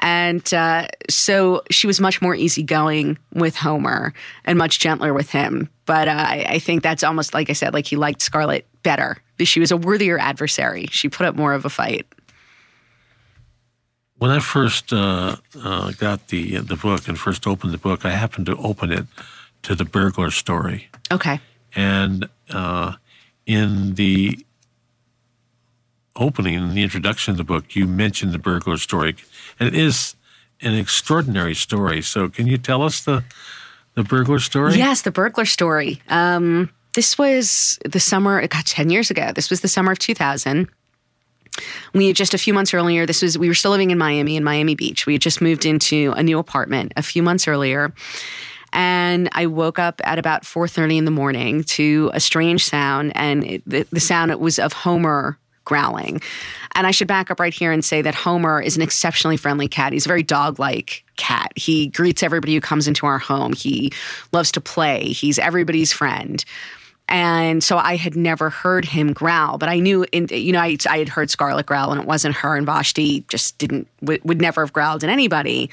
And 0.00 0.52
uh, 0.54 0.88
so 1.08 1.62
she 1.70 1.86
was 1.86 2.00
much 2.00 2.22
more 2.22 2.34
easygoing 2.34 3.18
with 3.34 3.56
Homer 3.56 4.14
and 4.44 4.56
much 4.56 4.78
gentler 4.78 5.12
with 5.12 5.30
him. 5.30 5.68
But 5.84 6.08
uh, 6.08 6.12
I, 6.12 6.46
I, 6.48 6.58
think 6.58 6.82
that's 6.82 7.02
almost 7.02 7.34
like 7.34 7.50
I 7.50 7.52
said, 7.52 7.74
like 7.74 7.86
he 7.86 7.96
liked 7.96 8.22
Scarlet 8.22 8.66
better. 8.82 9.18
She 9.40 9.60
was 9.60 9.70
a 9.70 9.76
worthier 9.76 10.18
adversary. 10.18 10.86
She 10.90 11.08
put 11.08 11.26
up 11.26 11.34
more 11.34 11.52
of 11.52 11.64
a 11.64 11.70
fight. 11.70 12.06
When 14.16 14.30
I 14.30 14.38
first 14.38 14.92
uh, 14.92 15.36
uh 15.62 15.92
got 15.92 16.28
the 16.28 16.58
the 16.58 16.76
book 16.76 17.08
and 17.08 17.18
first 17.18 17.46
opened 17.46 17.72
the 17.72 17.78
book, 17.78 18.04
I 18.04 18.10
happened 18.10 18.46
to 18.46 18.56
open 18.56 18.92
it 18.92 19.06
to 19.62 19.74
the 19.74 19.84
burglar 19.84 20.30
story. 20.30 20.88
Okay. 21.10 21.40
And 21.74 22.28
uh, 22.50 22.94
in 23.46 23.94
the 23.94 24.44
opening 26.16 26.54
in 26.54 26.74
the 26.74 26.82
introduction 26.82 27.32
of 27.32 27.38
the 27.38 27.44
book, 27.44 27.74
you 27.74 27.86
mentioned 27.86 28.32
the 28.32 28.38
burglar 28.38 28.76
story, 28.76 29.16
it 29.60 29.74
is 29.74 30.16
an 30.62 30.74
extraordinary 30.74 31.54
story. 31.54 32.02
So, 32.02 32.28
can 32.28 32.46
you 32.46 32.58
tell 32.58 32.82
us 32.82 33.02
the 33.04 33.24
the 33.94 34.02
burglar 34.02 34.38
story? 34.38 34.74
Yes, 34.74 35.02
the 35.02 35.10
burglar 35.10 35.44
story. 35.44 36.00
Um, 36.08 36.70
this 36.94 37.18
was 37.18 37.78
the 37.84 38.00
summer. 38.00 38.40
It 38.40 38.50
got 38.50 38.66
ten 38.66 38.90
years 38.90 39.10
ago. 39.10 39.32
This 39.34 39.50
was 39.50 39.60
the 39.60 39.68
summer 39.68 39.92
of 39.92 39.98
2000. 39.98 40.68
We 41.94 42.12
just 42.12 42.32
a 42.32 42.38
few 42.38 42.54
months 42.54 42.72
earlier. 42.72 43.06
This 43.06 43.22
was 43.22 43.36
we 43.36 43.48
were 43.48 43.54
still 43.54 43.72
living 43.72 43.90
in 43.90 43.98
Miami 43.98 44.36
in 44.36 44.44
Miami 44.44 44.74
Beach. 44.74 45.06
We 45.06 45.14
had 45.14 45.22
just 45.22 45.40
moved 45.40 45.66
into 45.66 46.12
a 46.16 46.22
new 46.22 46.38
apartment 46.38 46.92
a 46.96 47.02
few 47.02 47.22
months 47.22 47.48
earlier, 47.48 47.92
and 48.72 49.28
I 49.32 49.46
woke 49.46 49.78
up 49.78 50.00
at 50.04 50.18
about 50.18 50.44
4:30 50.44 50.98
in 50.98 51.04
the 51.04 51.10
morning 51.10 51.64
to 51.64 52.10
a 52.14 52.20
strange 52.20 52.64
sound, 52.64 53.12
and 53.16 53.44
it, 53.44 53.62
the, 53.66 53.86
the 53.90 54.00
sound 54.00 54.30
it 54.30 54.40
was 54.40 54.58
of 54.58 54.72
Homer 54.72 55.38
growling. 55.70 56.20
And 56.74 56.86
I 56.86 56.90
should 56.90 57.08
back 57.08 57.30
up 57.30 57.38
right 57.38 57.54
here 57.54 57.70
and 57.70 57.84
say 57.84 58.02
that 58.02 58.14
Homer 58.14 58.60
is 58.60 58.76
an 58.76 58.82
exceptionally 58.82 59.36
friendly 59.36 59.68
cat. 59.68 59.92
He's 59.92 60.04
a 60.04 60.08
very 60.08 60.24
dog-like 60.24 61.04
cat. 61.16 61.52
He 61.56 61.86
greets 61.86 62.22
everybody 62.22 62.54
who 62.54 62.60
comes 62.60 62.88
into 62.88 63.06
our 63.06 63.18
home. 63.18 63.52
He 63.52 63.92
loves 64.32 64.50
to 64.52 64.60
play. 64.60 65.04
He's 65.04 65.38
everybody's 65.38 65.92
friend. 65.92 66.44
And 67.08 67.62
so 67.62 67.76
I 67.78 67.96
had 67.96 68.16
never 68.16 68.50
heard 68.50 68.84
him 68.84 69.12
growl, 69.12 69.58
but 69.58 69.68
I 69.68 69.78
knew, 69.78 70.04
in, 70.12 70.26
you 70.30 70.52
know, 70.52 70.60
I, 70.60 70.76
I 70.88 70.98
had 70.98 71.08
heard 71.08 71.30
Scarlet 71.30 71.66
growl, 71.66 71.92
and 71.92 72.00
it 72.00 72.06
wasn't 72.06 72.36
her. 72.36 72.56
And 72.56 72.66
Vashti 72.66 73.24
just 73.28 73.58
didn't 73.58 73.86
would, 74.02 74.24
would 74.24 74.40
never 74.40 74.64
have 74.64 74.72
growled 74.72 75.04
at 75.04 75.10
anybody. 75.10 75.70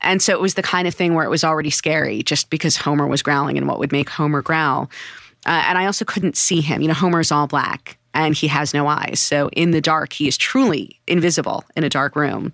And 0.00 0.22
so 0.22 0.32
it 0.32 0.40
was 0.40 0.54
the 0.54 0.62
kind 0.62 0.88
of 0.88 0.94
thing 0.94 1.14
where 1.14 1.24
it 1.24 1.30
was 1.30 1.44
already 1.44 1.70
scary, 1.70 2.22
just 2.22 2.50
because 2.50 2.76
Homer 2.76 3.06
was 3.06 3.22
growling 3.22 3.58
and 3.58 3.66
what 3.68 3.78
would 3.78 3.92
make 3.92 4.08
Homer 4.08 4.42
growl. 4.42 4.88
Uh, 5.44 5.62
and 5.66 5.76
I 5.76 5.86
also 5.86 6.04
couldn't 6.04 6.36
see 6.36 6.60
him. 6.60 6.82
You 6.82 6.88
know, 6.88 6.94
Homer's 6.94 7.32
all 7.32 7.46
black 7.46 7.98
and 8.14 8.34
he 8.34 8.48
has 8.48 8.74
no 8.74 8.86
eyes. 8.86 9.20
So 9.20 9.48
in 9.50 9.70
the 9.70 9.80
dark, 9.80 10.12
he 10.12 10.28
is 10.28 10.36
truly 10.36 11.00
invisible 11.06 11.64
in 11.76 11.84
a 11.84 11.88
dark 11.88 12.16
room. 12.16 12.52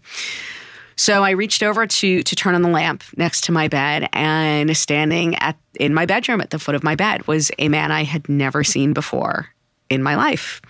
So 0.96 1.22
I 1.22 1.30
reached 1.30 1.62
over 1.62 1.86
to 1.86 2.22
to 2.22 2.36
turn 2.36 2.54
on 2.54 2.62
the 2.62 2.70
lamp 2.70 3.04
next 3.16 3.44
to 3.44 3.52
my 3.52 3.68
bed, 3.68 4.08
and 4.12 4.74
standing 4.76 5.34
at 5.36 5.56
in 5.78 5.92
my 5.92 6.06
bedroom 6.06 6.40
at 6.40 6.50
the 6.50 6.58
foot 6.58 6.74
of 6.74 6.82
my 6.82 6.94
bed 6.94 7.26
was 7.26 7.50
a 7.58 7.68
man 7.68 7.92
I 7.92 8.04
had 8.04 8.28
never 8.28 8.64
seen 8.64 8.94
before 8.94 9.48
in 9.90 10.02
my 10.02 10.16
life. 10.16 10.62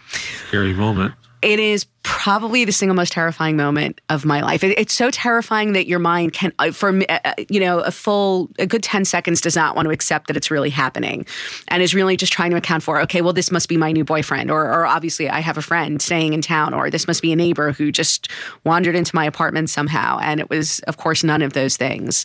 Scary 0.49 0.75
moment 0.75 1.15
it 1.47 1.61
is 1.61 1.87
probably 2.03 2.65
the 2.65 2.73
single 2.73 2.97
most 2.97 3.13
terrifying 3.13 3.57
moment 3.57 4.01
of 4.09 4.25
my 4.25 4.41
life. 4.41 4.65
It, 4.65 4.77
it's 4.77 4.93
so 4.93 5.13
terrifying 5.13 5.75
that 5.75 5.87
your 5.87 6.01
mind 6.01 6.33
can, 6.33 6.53
uh, 6.59 6.73
for 6.73 6.89
uh, 7.09 7.19
uh, 7.25 7.35
you 7.49 7.61
know, 7.61 7.79
a 7.79 7.93
full, 7.93 8.51
a 8.59 8.67
good 8.67 8.83
10 8.83 9.05
seconds 9.05 9.41
does 9.41 9.55
not 9.55 9.77
want 9.77 9.87
to 9.87 9.93
accept 9.93 10.27
that 10.27 10.37
it's 10.37 10.51
really 10.51 10.71
happening 10.71 11.25
and 11.69 11.85
is 11.85 11.95
really 11.95 12.17
just 12.17 12.33
trying 12.33 12.51
to 12.51 12.57
account 12.57 12.83
for, 12.83 13.01
okay, 13.01 13.23
well, 13.23 13.33
this 13.33 13.53
must 13.53 13.69
be 13.69 13.77
my 13.77 13.93
new 13.93 14.05
boyfriend, 14.05 14.51
or, 14.51 14.65
or 14.65 14.87
obviously 14.87 15.31
I 15.31 15.39
have 15.39 15.57
a 15.57 15.63
friend 15.63 16.03
staying 16.03 16.33
in 16.33 16.43
town, 16.43 16.75
or 16.75 16.91
this 16.91 17.07
must 17.07 17.23
be 17.23 17.31
a 17.31 17.37
neighbor 17.37 17.71
who 17.71 17.93
just 17.93 18.29
wandered 18.65 18.97
into 18.97 19.15
my 19.15 19.25
apartment 19.25 19.71
somehow. 19.71 20.19
And 20.21 20.41
it 20.41 20.51
was, 20.51 20.81
of 20.81 20.97
course, 20.97 21.23
none 21.23 21.43
of 21.43 21.53
those 21.53 21.77
things. 21.77 22.25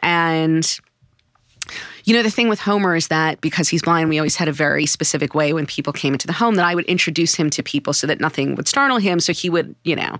And 0.00 0.80
you 2.08 2.14
know, 2.14 2.22
the 2.22 2.30
thing 2.30 2.48
with 2.48 2.58
Homer 2.58 2.96
is 2.96 3.08
that 3.08 3.38
because 3.42 3.68
he's 3.68 3.82
blind, 3.82 4.08
we 4.08 4.18
always 4.18 4.34
had 4.34 4.48
a 4.48 4.52
very 4.52 4.86
specific 4.86 5.34
way 5.34 5.52
when 5.52 5.66
people 5.66 5.92
came 5.92 6.14
into 6.14 6.26
the 6.26 6.32
home 6.32 6.54
that 6.54 6.64
I 6.64 6.74
would 6.74 6.86
introduce 6.86 7.34
him 7.34 7.50
to 7.50 7.62
people 7.62 7.92
so 7.92 8.06
that 8.06 8.18
nothing 8.18 8.54
would 8.54 8.66
startle 8.66 8.96
him. 8.96 9.20
So 9.20 9.34
he 9.34 9.50
would, 9.50 9.74
you 9.84 9.94
know, 9.94 10.18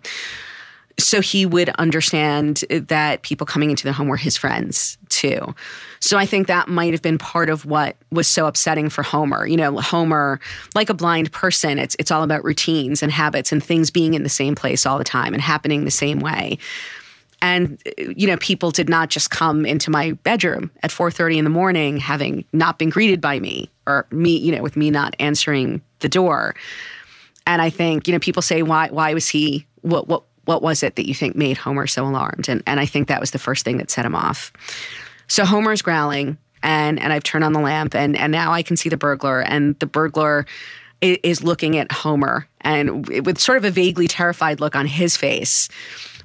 so 0.98 1.22
he 1.22 1.46
would 1.46 1.70
understand 1.78 2.62
that 2.68 3.22
people 3.22 3.46
coming 3.46 3.70
into 3.70 3.84
the 3.84 3.94
home 3.94 4.06
were 4.06 4.18
his 4.18 4.36
friends 4.36 4.98
too. 5.08 5.54
So 6.00 6.18
I 6.18 6.26
think 6.26 6.46
that 6.48 6.68
might 6.68 6.92
have 6.92 7.00
been 7.00 7.16
part 7.16 7.48
of 7.48 7.64
what 7.64 7.96
was 8.10 8.28
so 8.28 8.46
upsetting 8.46 8.90
for 8.90 9.02
Homer. 9.02 9.46
You 9.46 9.56
know, 9.56 9.78
Homer, 9.78 10.40
like 10.74 10.90
a 10.90 10.94
blind 10.94 11.32
person, 11.32 11.78
it's 11.78 11.96
it's 11.98 12.10
all 12.10 12.22
about 12.22 12.44
routines 12.44 13.02
and 13.02 13.10
habits 13.10 13.50
and 13.50 13.64
things 13.64 13.90
being 13.90 14.12
in 14.12 14.24
the 14.24 14.28
same 14.28 14.54
place 14.54 14.84
all 14.84 14.98
the 14.98 15.04
time 15.04 15.32
and 15.32 15.42
happening 15.42 15.86
the 15.86 15.90
same 15.90 16.18
way 16.18 16.58
and 17.40 17.80
you 17.98 18.26
know 18.26 18.36
people 18.38 18.70
did 18.70 18.88
not 18.88 19.10
just 19.10 19.30
come 19.30 19.64
into 19.64 19.90
my 19.90 20.12
bedroom 20.12 20.70
at 20.82 20.90
4:30 20.90 21.38
in 21.38 21.44
the 21.44 21.50
morning 21.50 21.98
having 21.98 22.44
not 22.52 22.78
been 22.78 22.90
greeted 22.90 23.20
by 23.20 23.38
me 23.38 23.70
or 23.86 24.06
me 24.10 24.36
you 24.36 24.54
know 24.54 24.62
with 24.62 24.76
me 24.76 24.90
not 24.90 25.14
answering 25.18 25.80
the 26.00 26.08
door. 26.08 26.54
And 27.46 27.62
i 27.62 27.70
think 27.70 28.06
you 28.06 28.12
know 28.12 28.18
people 28.18 28.42
say 28.42 28.62
why 28.62 28.88
why 28.88 29.14
was 29.14 29.28
he 29.28 29.66
what 29.82 30.08
what 30.08 30.24
what 30.44 30.62
was 30.62 30.82
it 30.82 30.96
that 30.96 31.06
you 31.06 31.14
think 31.14 31.36
made 31.36 31.58
homer 31.58 31.86
so 31.86 32.04
alarmed? 32.04 32.48
And 32.48 32.62
and 32.66 32.80
i 32.80 32.86
think 32.86 33.08
that 33.08 33.20
was 33.20 33.30
the 33.30 33.38
first 33.38 33.64
thing 33.64 33.78
that 33.78 33.90
set 33.90 34.04
him 34.04 34.14
off. 34.14 34.52
So 35.28 35.44
homer's 35.44 35.82
growling 35.82 36.38
and 36.62 36.98
and 37.00 37.12
i've 37.12 37.22
turned 37.22 37.44
on 37.44 37.52
the 37.52 37.60
lamp 37.60 37.94
and 37.94 38.16
and 38.16 38.32
now 38.32 38.52
i 38.52 38.62
can 38.62 38.76
see 38.76 38.88
the 38.88 38.96
burglar 38.96 39.40
and 39.40 39.78
the 39.78 39.86
burglar 39.86 40.46
is 41.00 41.44
looking 41.44 41.76
at 41.76 41.92
homer 41.92 42.48
and 42.62 43.06
with 43.24 43.38
sort 43.38 43.56
of 43.56 43.64
a 43.64 43.70
vaguely 43.70 44.08
terrified 44.08 44.58
look 44.60 44.74
on 44.74 44.86
his 44.86 45.16
face 45.16 45.68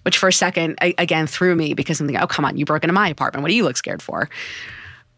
which 0.04 0.18
for 0.18 0.28
a 0.30 0.34
second, 0.34 0.78
I, 0.82 0.94
again, 0.98 1.28
threw 1.28 1.56
me 1.56 1.74
because 1.74 2.00
I'm 2.00 2.08
thinking, 2.08 2.24
oh, 2.24 2.28
come 2.28 2.46
on, 2.46 2.58
you 2.58 2.66
broke 2.66 2.84
into 2.84 2.94
my 2.94 3.10
apartment. 3.10 3.42
What 3.42 3.50
do 3.50 3.56
you 3.56 3.64
look 3.64 3.78
scared 3.78 4.02
for? 4.02 4.30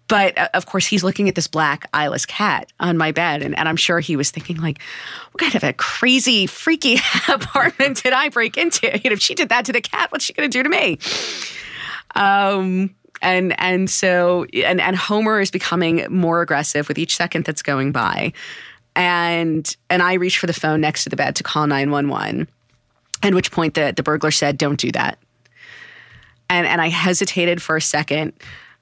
But 0.07 0.37
uh, 0.37 0.49
of 0.53 0.65
course, 0.65 0.85
he's 0.85 1.03
looking 1.03 1.29
at 1.29 1.35
this 1.35 1.47
black 1.47 1.87
eyeless 1.93 2.25
cat 2.25 2.71
on 2.79 2.97
my 2.97 3.11
bed. 3.11 3.41
And, 3.41 3.57
and 3.57 3.67
I'm 3.67 3.75
sure 3.75 3.99
he 3.99 4.15
was 4.15 4.31
thinking, 4.31 4.57
like, 4.57 4.79
what 5.31 5.41
kind 5.41 5.55
of 5.55 5.63
a 5.63 5.73
crazy, 5.73 6.45
freaky 6.45 6.97
apartment 7.27 8.03
did 8.03 8.13
I 8.13 8.29
break 8.29 8.57
into? 8.57 8.85
You 9.03 9.09
know, 9.09 9.13
if 9.13 9.21
she 9.21 9.35
did 9.35 9.49
that 9.49 9.65
to 9.65 9.73
the 9.73 9.81
cat, 9.81 10.11
what's 10.11 10.25
she 10.25 10.33
going 10.33 10.49
to 10.49 10.57
do 10.57 10.63
to 10.63 10.69
me? 10.69 10.99
Um, 12.15 12.95
and 13.21 13.59
and 13.59 13.89
so 13.89 14.45
and 14.53 14.79
and 14.79 14.95
Homer 14.95 15.39
is 15.39 15.51
becoming 15.51 16.05
more 16.09 16.41
aggressive 16.41 16.87
with 16.87 16.97
each 16.97 17.15
second 17.15 17.45
that's 17.45 17.61
going 17.61 17.91
by. 17.91 18.33
And 18.95 19.75
and 19.89 20.01
I 20.01 20.13
reach 20.13 20.37
for 20.37 20.47
the 20.47 20.53
phone 20.53 20.81
next 20.81 21.03
to 21.03 21.09
the 21.09 21.15
bed 21.15 21.35
to 21.37 21.43
call 21.43 21.67
911. 21.67 22.47
At 23.25 23.33
which 23.33 23.51
point 23.51 23.73
the, 23.73 23.93
the 23.95 24.03
burglar 24.03 24.31
said, 24.31 24.57
Don't 24.57 24.79
do 24.79 24.91
that. 24.91 25.17
And, 26.49 26.67
and 26.67 26.79
I 26.79 26.89
hesitated 26.89 27.61
for 27.61 27.75
a 27.75 27.81
second. 27.81 28.33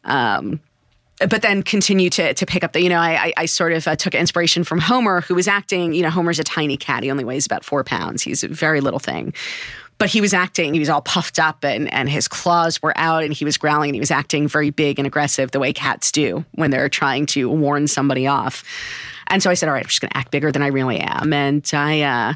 Um, 0.04 0.60
but 1.20 1.42
then 1.42 1.64
continue 1.64 2.10
to 2.10 2.34
to 2.34 2.46
pick 2.46 2.64
up 2.64 2.74
the 2.74 2.82
you 2.82 2.90
know 2.90 3.00
I 3.00 3.34
I, 3.38 3.46
sort 3.46 3.74
of 3.74 3.88
uh, 3.88 3.96
took 3.96 4.16
inspiration 4.16 4.64
from 4.64 4.80
Homer 4.80 5.22
who 5.22 5.36
was 5.36 5.48
acting 5.48 5.94
you 5.94 6.02
know 6.02 6.10
Homer's 6.10 6.40
a 6.40 6.44
tiny 6.44 6.76
cat 6.78 7.04
he 7.04 7.12
only 7.12 7.24
weighs 7.24 7.46
about 7.46 7.64
four 7.64 7.84
pounds 7.84 8.22
he's 8.22 8.44
a 8.44 8.48
very 8.48 8.82
little 8.82 9.00
thing 9.00 9.34
but 10.00 10.10
he 10.10 10.22
was 10.22 10.34
acting 10.34 10.74
he 10.74 10.80
was 10.80 10.90
all 10.90 11.02
puffed 11.02 11.40
up 11.40 11.64
and 11.64 11.92
and 11.94 12.10
his 12.10 12.28
claws 12.28 12.82
were 12.82 12.94
out 12.98 13.24
and 13.24 13.34
he 13.34 13.46
was 13.46 13.58
growling 13.58 13.90
and 13.90 13.96
he 13.96 14.00
was 14.00 14.12
acting 14.12 14.48
very 14.48 14.70
big 14.70 15.00
and 15.00 15.08
aggressive 15.08 15.52
the 15.52 15.60
way 15.60 15.72
cats 15.72 16.12
do 16.12 16.44
when 16.54 16.72
they're 16.72 16.90
trying 16.90 17.26
to 17.28 17.50
warn 17.50 17.88
somebody 17.88 18.28
off 18.28 18.64
and 19.28 19.42
so 19.42 19.50
I 19.50 19.54
said 19.54 19.70
all 19.70 19.74
right 19.74 19.84
I'm 19.84 19.90
just 19.90 20.02
going 20.02 20.12
to 20.12 20.18
act 20.18 20.32
bigger 20.32 20.52
than 20.52 20.62
I 20.62 20.68
really 20.68 21.00
am 21.00 21.32
and 21.32 21.70
I 21.74 22.02
uh, 22.02 22.34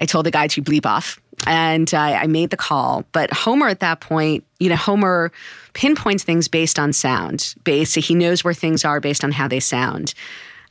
I 0.00 0.04
told 0.06 0.26
the 0.26 0.30
guy 0.30 0.48
to 0.48 0.62
bleep 0.62 0.86
off 0.86 1.20
and 1.46 1.92
I, 1.94 2.22
I 2.22 2.26
made 2.26 2.50
the 2.50 2.56
call. 2.56 3.04
But 3.12 3.32
Homer 3.32 3.68
at 3.68 3.80
that 3.80 4.00
point, 4.00 4.44
you 4.58 4.68
know, 4.68 4.76
Homer 4.76 5.32
pinpoints 5.74 6.24
things 6.24 6.48
based 6.48 6.78
on 6.78 6.92
sound. 6.92 7.54
Based, 7.64 7.94
he 7.94 8.14
knows 8.14 8.44
where 8.44 8.54
things 8.54 8.84
are 8.84 9.00
based 9.00 9.24
on 9.24 9.32
how 9.32 9.48
they 9.48 9.60
sound. 9.60 10.14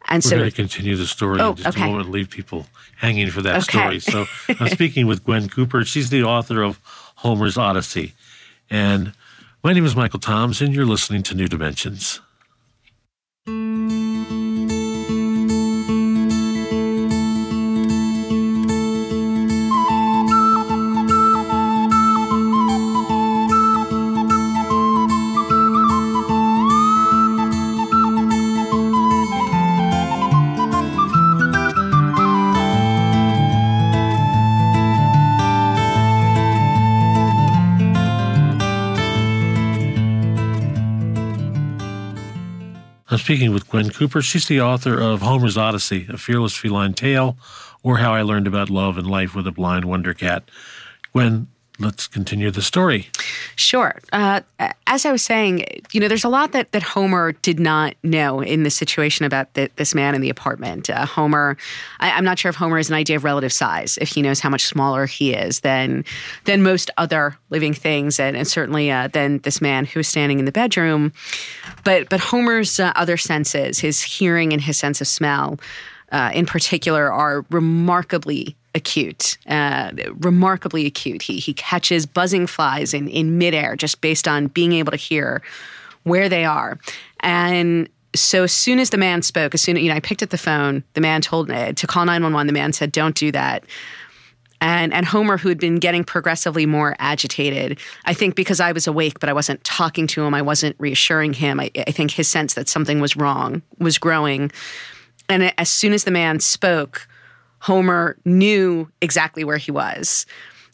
And 0.09 0.23
We're 0.23 0.29
so, 0.29 0.37
going 0.37 0.49
to 0.49 0.55
continue 0.55 0.95
the 0.95 1.05
story 1.05 1.39
oh, 1.41 1.51
in 1.51 1.55
just 1.57 1.69
okay. 1.77 1.83
a 1.83 1.91
moment. 1.91 2.09
Leave 2.09 2.29
people 2.29 2.67
hanging 2.97 3.29
for 3.29 3.41
that 3.41 3.57
okay. 3.57 3.99
story. 3.99 3.99
So 3.99 4.25
I'm 4.59 4.67
speaking 4.73 5.07
with 5.07 5.23
Gwen 5.23 5.49
Cooper. 5.49 5.83
She's 5.83 6.09
the 6.09 6.23
author 6.23 6.63
of 6.63 6.79
Homer's 7.17 7.57
Odyssey, 7.57 8.13
and 8.69 9.13
my 9.63 9.73
name 9.73 9.85
is 9.85 9.95
Michael 9.95 10.19
Toms, 10.19 10.61
and 10.61 10.73
you're 10.73 10.85
listening 10.85 11.23
to 11.23 11.35
New 11.35 11.47
Dimensions. 11.47 12.21
Speaking 43.27 43.51
with 43.51 43.69
Gwen 43.69 43.89
Cooper. 43.89 44.21
She's 44.21 44.47
the 44.47 44.61
author 44.61 45.01
of 45.01 45.21
Homer's 45.21 45.57
Odyssey, 45.57 46.07
A 46.07 46.15
Fearless 46.15 46.55
Feline 46.55 46.93
Tale, 46.93 47.37
or 47.83 47.97
How 47.97 48.13
I 48.13 48.21
Learned 48.21 48.47
About 48.47 48.69
Love 48.69 48.97
and 48.97 49.05
Life 49.05 49.35
with 49.35 49.45
a 49.45 49.51
Blind 49.51 49.83
Wonder 49.83 50.13
Cat. 50.13 50.49
Gwen, 51.11 51.49
let's 51.79 52.07
continue 52.07 52.51
the 52.51 52.61
story. 52.61 53.09
Sure. 53.55 53.95
Uh, 54.11 54.41
as 54.87 55.05
I 55.05 55.11
was 55.11 55.21
saying, 55.21 55.65
you 55.91 55.99
know, 55.99 56.07
there's 56.07 56.23
a 56.23 56.29
lot 56.29 56.51
that, 56.51 56.71
that 56.71 56.83
Homer 56.83 57.33
did 57.33 57.59
not 57.59 57.95
know 58.03 58.41
in 58.41 58.63
this 58.63 58.75
situation 58.75 59.25
about 59.25 59.53
the, 59.53 59.69
this 59.75 59.93
man 59.93 60.15
in 60.15 60.21
the 60.21 60.29
apartment. 60.29 60.89
Uh, 60.89 61.05
Homer, 61.05 61.57
I, 61.99 62.09
am 62.17 62.23
not 62.23 62.39
sure 62.39 62.49
if 62.49 62.55
Homer 62.55 62.77
has 62.77 62.89
an 62.89 62.95
idea 62.95 63.15
of 63.15 63.23
relative 63.23 63.53
size, 63.53 63.97
if 64.01 64.09
he 64.09 64.21
knows 64.21 64.39
how 64.39 64.49
much 64.49 64.65
smaller 64.65 65.05
he 65.05 65.33
is 65.33 65.61
than 65.61 66.03
than 66.45 66.63
most 66.63 66.89
other 66.97 67.37
living 67.49 67.73
things, 67.73 68.19
and, 68.19 68.35
and 68.35 68.47
certainly 68.47 68.91
uh, 68.91 69.07
than 69.07 69.39
this 69.39 69.61
man 69.61 69.85
who 69.85 69.99
is 69.99 70.07
standing 70.07 70.39
in 70.39 70.45
the 70.45 70.51
bedroom. 70.51 71.13
But 71.83 72.09
but 72.09 72.19
Homer's 72.19 72.79
uh, 72.79 72.91
other 72.95 73.17
senses, 73.17 73.79
his 73.79 74.01
hearing 74.01 74.51
and 74.51 74.61
his 74.61 74.77
sense 74.77 74.99
of 74.99 75.07
smell, 75.07 75.59
uh, 76.11 76.31
in 76.33 76.45
particular, 76.45 77.11
are 77.11 77.45
remarkably 77.49 78.56
acute, 78.75 79.37
uh, 79.47 79.91
remarkably 80.19 80.85
acute. 80.85 81.21
He 81.21 81.39
he 81.39 81.53
catches 81.53 82.05
buzzing 82.05 82.47
flies 82.47 82.93
in 82.93 83.07
in 83.07 83.37
midair 83.37 83.75
just 83.75 84.01
based 84.01 84.27
on 84.27 84.47
being 84.47 84.73
able 84.73 84.91
to 84.91 84.97
hear 84.97 85.41
where 86.03 86.29
they 86.29 86.45
are, 86.45 86.79
and. 87.21 87.89
So 88.15 88.43
as 88.43 88.53
soon 88.53 88.79
as 88.79 88.89
the 88.89 88.97
man 88.97 89.21
spoke, 89.21 89.53
as 89.53 89.61
soon 89.61 89.75
you 89.75 89.89
know, 89.89 89.95
I 89.95 89.99
picked 89.99 90.23
up 90.23 90.29
the 90.29 90.39
phone. 90.39 90.83
The 90.93 91.01
man 91.01 91.21
told 91.21 91.49
me 91.49 91.73
to 91.73 91.85
call 91.85 92.03
nine 92.05 92.23
one 92.23 92.33
one. 92.33 92.47
The 92.47 92.53
man 92.53 92.73
said, 92.73 92.91
"Don't 92.91 93.13
do 93.13 93.31
that." 93.33 93.63
and 94.61 94.93
and 94.93 95.05
Homer, 95.05 95.37
who 95.37 95.49
had 95.49 95.59
been 95.59 95.75
getting 95.75 96.03
progressively 96.03 96.65
more 96.65 96.95
agitated, 96.99 97.79
I 98.05 98.13
think 98.13 98.35
because 98.35 98.59
I 98.59 98.71
was 98.71 98.87
awake, 98.87 99.19
but 99.19 99.29
I 99.29 99.33
wasn't 99.33 99.63
talking 99.63 100.07
to 100.07 100.23
him, 100.23 100.33
I 100.33 100.41
wasn't 100.41 100.75
reassuring 100.79 101.33
him. 101.33 101.59
I, 101.59 101.71
I 101.75 101.91
think 101.91 102.11
his 102.11 102.27
sense 102.27 102.55
that 102.55 102.67
something 102.67 102.99
was 102.99 103.15
wrong 103.15 103.61
was 103.79 103.97
growing, 103.97 104.51
and 105.29 105.53
as 105.57 105.69
soon 105.69 105.93
as 105.93 106.03
the 106.03 106.11
man 106.11 106.39
spoke, 106.39 107.07
Homer 107.59 108.17
knew 108.25 108.89
exactly 109.01 109.43
where 109.43 109.57
he 109.57 109.71
was, 109.71 110.25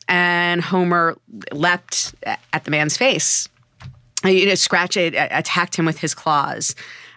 and 0.07 0.61
Homer 0.61 1.17
leapt 1.51 2.13
at 2.25 2.63
the 2.63 2.71
man's 2.71 2.97
face, 2.97 3.47
you 4.25 4.45
know, 4.45 4.55
scratched 4.55 4.97
it, 4.97 5.15
attacked 5.15 5.75
him 5.75 5.85
with 5.85 5.99
his 5.99 6.13
claws. 6.13 6.75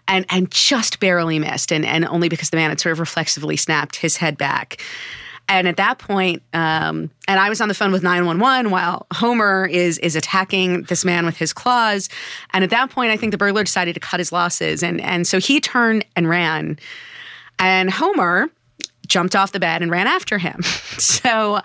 And, 0.09 0.25
and 0.29 0.49
just 0.53 1.01
barely 1.01 1.41
missed, 1.41 1.73
and, 1.73 1.85
and 1.85 2.05
only 2.05 2.29
because 2.29 2.51
the 2.51 2.57
man 2.57 2.71
had 2.71 2.79
sort 2.79 2.93
of 2.93 3.01
reflexively 3.01 3.57
snapped 3.57 3.97
his 3.97 4.17
head 4.17 4.39
back. 4.39 4.81
And 5.49 5.69
at 5.69 5.77
that 5.77 5.99
point, 5.99 6.43
um, 6.53 7.11
and 7.29 7.39
I 7.39 7.49
was 7.49 7.61
on 7.61 7.69
the 7.69 7.75
phone 7.75 7.93
with 7.93 8.03
911 8.03 8.71
while 8.71 9.07
Homer 9.13 9.67
is 9.67 9.99
is 9.99 10.17
attacking 10.17 10.83
this 10.85 11.05
man 11.05 11.25
with 11.25 11.37
his 11.37 11.53
claws. 11.53 12.09
And 12.53 12.65
at 12.65 12.71
that 12.71 12.91
point, 12.91 13.13
I 13.13 13.17
think 13.17 13.31
the 13.31 13.39
burglar 13.39 13.63
decided 13.63 13.95
to 13.95 14.01
cut 14.01 14.19
his 14.19 14.33
losses, 14.33 14.83
and 14.83 15.01
and 15.01 15.27
so 15.27 15.39
he 15.39 15.61
turned 15.61 16.05
and 16.17 16.29
ran. 16.29 16.79
And 17.59 17.91
Homer 17.91 18.51
jumped 19.07 19.37
off 19.37 19.53
the 19.53 19.61
bed 19.61 19.83
and 19.83 19.91
ran 19.91 20.07
after 20.07 20.39
him. 20.39 20.63
so. 20.99 21.61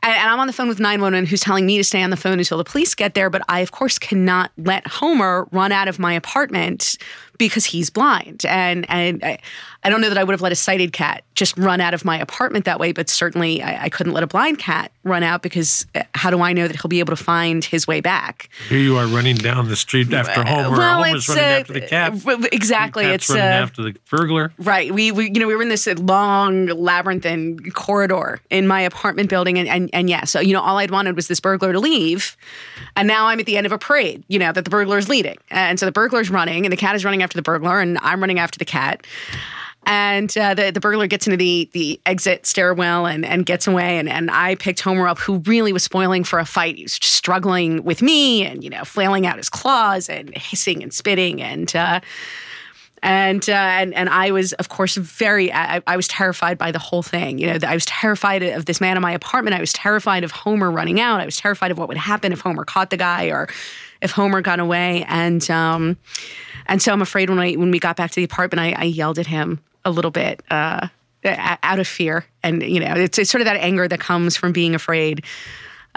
And, 0.00 0.30
I'm 0.30 0.38
on 0.38 0.46
the 0.46 0.52
phone 0.52 0.68
with 0.68 0.78
911 0.78 1.26
who's 1.26 1.40
telling 1.40 1.66
me 1.66 1.76
to 1.76 1.82
stay 1.82 2.02
on 2.04 2.10
the 2.10 2.16
phone 2.16 2.38
until 2.38 2.56
the 2.56 2.64
police 2.64 2.94
get 2.94 3.14
there. 3.14 3.30
But 3.30 3.42
I, 3.48 3.60
of 3.60 3.72
course, 3.72 3.98
cannot 3.98 4.52
let 4.56 4.86
Homer 4.86 5.48
run 5.50 5.72
out 5.72 5.88
of 5.88 5.98
my 5.98 6.12
apartment 6.12 6.96
because 7.38 7.64
he's 7.64 7.88
blind. 7.90 8.44
And 8.46 8.84
and 8.88 9.24
I, 9.24 9.38
I 9.84 9.90
don't 9.90 10.00
know 10.00 10.08
that 10.08 10.18
I 10.18 10.24
would 10.24 10.32
have 10.32 10.42
let 10.42 10.52
a 10.52 10.56
sighted 10.56 10.92
cat 10.92 11.22
just 11.34 11.56
run 11.56 11.80
out 11.80 11.94
of 11.94 12.04
my 12.04 12.18
apartment 12.18 12.64
that 12.64 12.80
way, 12.80 12.90
but 12.90 13.08
certainly 13.08 13.62
I, 13.62 13.84
I, 13.84 13.88
couldn't 13.88 14.12
let 14.12 14.24
a 14.24 14.26
blind 14.26 14.58
cat 14.58 14.90
run 15.04 15.22
out 15.22 15.40
because 15.40 15.86
uh, 15.94 16.02
how 16.16 16.30
do 16.30 16.42
I 16.42 16.52
know 16.52 16.66
that 16.66 16.80
he'll 16.80 16.88
be 16.88 16.98
able 16.98 17.14
to 17.14 17.22
find 17.22 17.64
his 17.64 17.86
way 17.86 18.00
back? 18.00 18.50
Here 18.68 18.80
you 18.80 18.96
are 18.96 19.06
running 19.06 19.36
down 19.36 19.68
the 19.68 19.76
street 19.76 20.12
after 20.12 20.42
Homer. 20.42 20.76
Well, 20.76 21.04
Homer's 21.04 21.28
running 21.28 21.44
uh, 21.44 21.46
after 21.46 21.72
the 21.74 21.80
cat. 21.80 22.12
Exactly, 22.52 23.04
it's 23.04 23.28
running 23.28 23.44
uh, 23.44 23.46
after 23.46 23.82
the 23.84 23.96
burglar. 24.10 24.52
Right. 24.58 24.92
We, 24.92 25.12
we 25.12 25.26
you 25.26 25.38
know 25.38 25.46
we 25.46 25.54
were 25.54 25.62
in 25.62 25.68
this 25.68 25.86
long 25.86 26.66
labyrinthine 26.66 27.70
corridor 27.70 28.40
in 28.50 28.66
my 28.66 28.80
apartment 28.80 29.30
building, 29.30 29.58
and 29.58 29.68
and 29.68 29.90
and 29.92 30.10
yeah, 30.10 30.24
so 30.24 30.40
you 30.40 30.54
know 30.54 30.60
all 30.60 30.78
I'd 30.78 30.90
wanted 30.90 31.14
was 31.14 31.28
this 31.28 31.38
burglar 31.38 31.72
to 31.72 31.78
leave, 31.78 32.36
and 32.96 33.06
now 33.06 33.26
I'm 33.26 33.38
at 33.38 33.46
the 33.46 33.56
end 33.56 33.64
of 33.64 33.72
a 33.72 33.78
parade. 33.78 34.24
You 34.26 34.40
know 34.40 34.52
that 34.52 34.64
the 34.64 34.70
burglar 34.70 34.98
is 34.98 35.08
leading, 35.08 35.36
and 35.50 35.78
so 35.78 35.86
the 35.86 35.92
burglar's 35.92 36.30
running, 36.30 36.66
and 36.66 36.72
the 36.72 36.76
cat 36.76 36.96
is 36.96 37.04
running 37.04 37.22
after 37.22 37.27
the 37.36 37.42
burglar, 37.42 37.80
and 37.80 37.98
I'm 38.02 38.20
running 38.20 38.38
after 38.38 38.58
the 38.58 38.64
cat 38.64 39.06
and 39.88 40.36
uh, 40.36 40.52
the 40.52 40.70
the 40.70 40.80
burglar 40.80 41.06
gets 41.06 41.26
into 41.26 41.38
the 41.38 41.68
the 41.72 41.98
exit 42.04 42.44
stairwell 42.44 43.06
and 43.06 43.24
and 43.24 43.46
gets 43.46 43.66
away. 43.66 43.98
And 43.98 44.08
and 44.08 44.30
I 44.30 44.54
picked 44.56 44.80
Homer 44.80 45.08
up, 45.08 45.18
who 45.18 45.38
really 45.38 45.72
was 45.72 45.82
spoiling 45.82 46.24
for 46.24 46.38
a 46.38 46.44
fight. 46.44 46.76
He 46.76 46.82
was 46.82 46.92
struggling 46.92 47.82
with 47.84 48.02
me, 48.02 48.44
and 48.44 48.62
you 48.62 48.68
know, 48.68 48.84
flailing 48.84 49.26
out 49.26 49.38
his 49.38 49.48
claws 49.48 50.08
and 50.08 50.36
hissing 50.36 50.82
and 50.82 50.92
spitting, 50.92 51.42
and. 51.42 51.74
Uh, 51.74 52.00
and 53.00 53.48
uh, 53.48 53.52
and 53.52 53.94
and 53.94 54.08
I 54.08 54.32
was, 54.32 54.54
of 54.54 54.70
course, 54.70 54.96
very. 54.96 55.52
I, 55.52 55.80
I, 55.86 55.94
was 55.94 56.08
terrified 56.08 56.58
by 56.58 56.72
the 56.72 56.80
whole 56.80 57.04
thing. 57.04 57.38
You 57.38 57.46
know, 57.46 57.58
I 57.64 57.74
was 57.74 57.86
terrified 57.86 58.42
of 58.42 58.64
this 58.64 58.80
man 58.80 58.96
in 58.96 59.02
my 59.02 59.12
apartment. 59.12 59.54
I 59.54 59.60
was 59.60 59.72
terrified 59.72 60.24
of 60.24 60.32
Homer 60.32 60.68
running 60.68 61.00
out. 61.00 61.20
I 61.20 61.24
was 61.24 61.36
terrified 61.36 61.70
of 61.70 61.78
what 61.78 61.86
would 61.86 61.96
happen 61.96 62.32
if 62.32 62.40
Homer 62.40 62.64
caught 62.64 62.90
the 62.90 62.96
guy 62.96 63.26
or 63.26 63.48
if 64.02 64.10
Homer 64.10 64.40
got 64.40 64.58
away. 64.58 65.04
And 65.06 65.48
um, 65.48 65.96
and 66.68 66.82
so 66.82 66.92
I'm 66.92 67.02
afraid 67.02 67.30
when 67.30 67.38
I 67.38 67.52
when 67.54 67.70
we 67.70 67.78
got 67.78 67.96
back 67.96 68.10
to 68.10 68.16
the 68.16 68.24
apartment, 68.24 68.60
I, 68.60 68.80
I 68.80 68.84
yelled 68.84 69.18
at 69.18 69.26
him 69.26 69.60
a 69.84 69.90
little 69.90 70.10
bit 70.10 70.42
uh, 70.50 70.88
out 71.24 71.78
of 71.78 71.88
fear, 71.88 72.26
and 72.42 72.62
you 72.62 72.80
know, 72.80 72.94
it's, 72.94 73.18
it's 73.18 73.30
sort 73.30 73.40
of 73.40 73.46
that 73.46 73.56
anger 73.56 73.88
that 73.88 74.00
comes 74.00 74.36
from 74.36 74.52
being 74.52 74.74
afraid. 74.74 75.24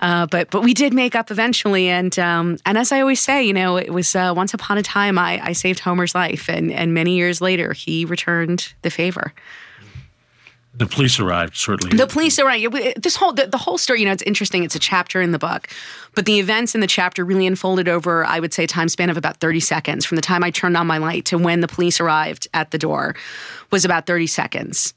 Uh, 0.02 0.26
but 0.28 0.50
but 0.50 0.64
we 0.64 0.74
did 0.74 0.94
make 0.94 1.16
up 1.16 1.30
eventually, 1.30 1.90
and 1.90 2.18
um, 2.18 2.58
and 2.66 2.78
as 2.78 2.92
I 2.92 3.02
always 3.02 3.20
say, 3.20 3.44
you 3.44 3.54
know, 3.54 3.78
it 3.78 3.94
was 3.94 4.16
uh, 4.16 4.34
once 4.36 4.54
upon 4.54 4.78
a 4.78 4.84
time 4.84 5.20
I, 5.20 5.40
I 5.44 5.54
saved 5.54 5.80
Homer's 5.80 6.16
life, 6.16 6.50
and 6.50 6.72
and 6.72 6.94
many 6.94 7.16
years 7.16 7.42
later 7.42 7.74
he 7.74 8.06
returned 8.06 8.74
the 8.82 8.90
favor. 8.90 9.34
The 10.74 10.86
police 10.86 11.20
arrived 11.20 11.56
shortly. 11.56 11.96
The 11.96 12.08
police 12.08 12.40
arrived. 12.40 12.74
This 13.02 13.18
whole 13.18 13.34
the, 13.34 13.46
the, 13.48 13.58
whole 13.58 13.78
story, 13.78 14.00
you 14.00 14.06
know, 14.06 14.14
it's 14.14 14.24
interesting. 14.24 14.64
It's 14.64 14.76
a 14.76 14.80
chapter 14.80 15.22
in 15.22 15.32
the 15.32 15.40
book, 15.40 15.68
but 16.16 16.26
the 16.26 16.40
events 16.40 16.74
in 16.74 16.82
the 16.82 16.88
chapter 16.88 17.26
really 17.26 17.46
unfolded 17.46 17.90
over, 17.90 18.24
I 18.26 18.40
would 18.40 18.54
say, 18.54 18.64
a 18.64 18.68
time 18.68 18.88
span 18.88 19.10
of 19.10 19.18
about 19.18 19.38
thirty 19.38 19.60
seconds 19.60 20.06
from 20.06 20.16
the 20.16 20.22
time 20.22 20.44
I 20.44 20.50
turned 20.50 20.78
on 20.78 20.88
my 20.88 20.98
light 20.98 21.26
to 21.26 21.38
when 21.38 21.60
the 21.60 21.68
police 21.68 22.00
arrived 22.00 22.48
at 22.54 22.72
the 22.72 22.78
door 22.78 23.16
was 23.72 23.86
about 23.86 24.06
30 24.06 24.28
seconds 24.28 24.94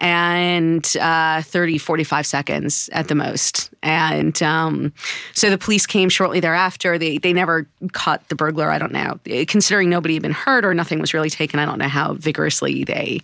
and 0.00 0.94
uh, 1.00 1.42
30, 1.42 1.78
45 1.78 2.26
seconds 2.26 2.88
at 2.92 3.08
the 3.08 3.14
most. 3.14 3.70
And 3.82 4.40
um, 4.42 4.92
so 5.32 5.50
the 5.50 5.58
police 5.58 5.86
came 5.86 6.08
shortly 6.08 6.38
thereafter. 6.38 6.98
They, 6.98 7.18
they 7.18 7.32
never 7.32 7.66
caught 7.92 8.28
the 8.28 8.36
burglar. 8.36 8.70
I 8.70 8.78
don't 8.78 8.92
know. 8.92 9.18
Considering 9.46 9.90
nobody 9.90 10.14
had 10.14 10.22
been 10.22 10.30
hurt 10.32 10.64
or 10.64 10.74
nothing 10.74 11.00
was 11.00 11.14
really 11.14 11.30
taken, 11.30 11.58
I 11.58 11.64
don't 11.64 11.78
know 11.78 11.88
how 11.88 12.14
vigorously 12.14 12.84
they 12.84 13.22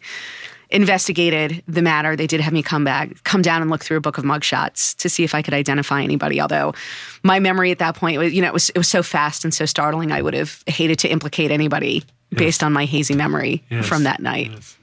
investigated 0.70 1.62
the 1.68 1.82
matter. 1.82 2.16
They 2.16 2.26
did 2.26 2.40
have 2.40 2.52
me 2.52 2.62
come 2.62 2.84
back, 2.84 3.22
come 3.24 3.42
down 3.42 3.62
and 3.62 3.70
look 3.70 3.84
through 3.84 3.98
a 3.98 4.00
book 4.00 4.18
of 4.18 4.24
mugshots 4.24 4.96
to 4.96 5.08
see 5.08 5.24
if 5.24 5.34
I 5.34 5.42
could 5.42 5.54
identify 5.54 6.02
anybody. 6.02 6.40
Although 6.40 6.74
my 7.22 7.38
memory 7.38 7.70
at 7.70 7.78
that 7.78 7.96
point 7.96 8.18
was, 8.18 8.32
you 8.32 8.42
know, 8.42 8.48
it 8.48 8.54
was 8.54 8.70
it 8.70 8.78
was 8.78 8.88
so 8.88 9.02
fast 9.02 9.44
and 9.44 9.52
so 9.52 9.66
startling. 9.66 10.12
I 10.12 10.22
would 10.22 10.34
have 10.34 10.62
hated 10.66 10.98
to 11.00 11.08
implicate 11.08 11.50
anybody 11.50 12.04
yes. 12.30 12.38
based 12.38 12.62
on 12.62 12.72
my 12.72 12.84
hazy 12.84 13.14
memory 13.14 13.62
yes. 13.70 13.86
from 13.86 14.04
that 14.04 14.20
night. 14.20 14.50
Yes. 14.50 14.76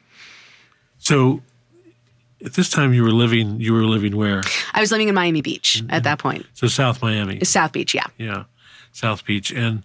So 0.99 1.41
at 2.45 2.53
this 2.53 2.69
time 2.69 2.93
you 2.93 3.03
were 3.03 3.11
living 3.11 3.59
you 3.59 3.73
were 3.73 3.83
living 3.83 4.15
where? 4.15 4.41
I 4.73 4.79
was 4.79 4.91
living 4.91 5.07
in 5.07 5.15
Miami 5.15 5.41
Beach 5.41 5.83
at 5.89 6.03
that 6.03 6.19
point. 6.19 6.45
So 6.53 6.67
South 6.67 7.01
Miami. 7.01 7.43
South 7.43 7.71
Beach, 7.71 7.93
yeah. 7.93 8.07
Yeah. 8.17 8.43
South 8.91 9.25
Beach. 9.25 9.51
And 9.51 9.83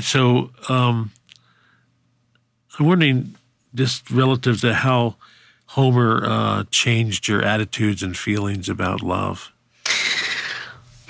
so 0.00 0.50
um, 0.68 1.12
I'm 2.78 2.86
wondering 2.86 3.34
just 3.74 4.10
relative 4.10 4.60
to 4.62 4.74
how 4.74 5.16
Homer 5.66 6.24
uh, 6.24 6.64
changed 6.70 7.28
your 7.28 7.42
attitudes 7.42 8.02
and 8.02 8.16
feelings 8.16 8.68
about 8.68 9.02
love. 9.02 9.52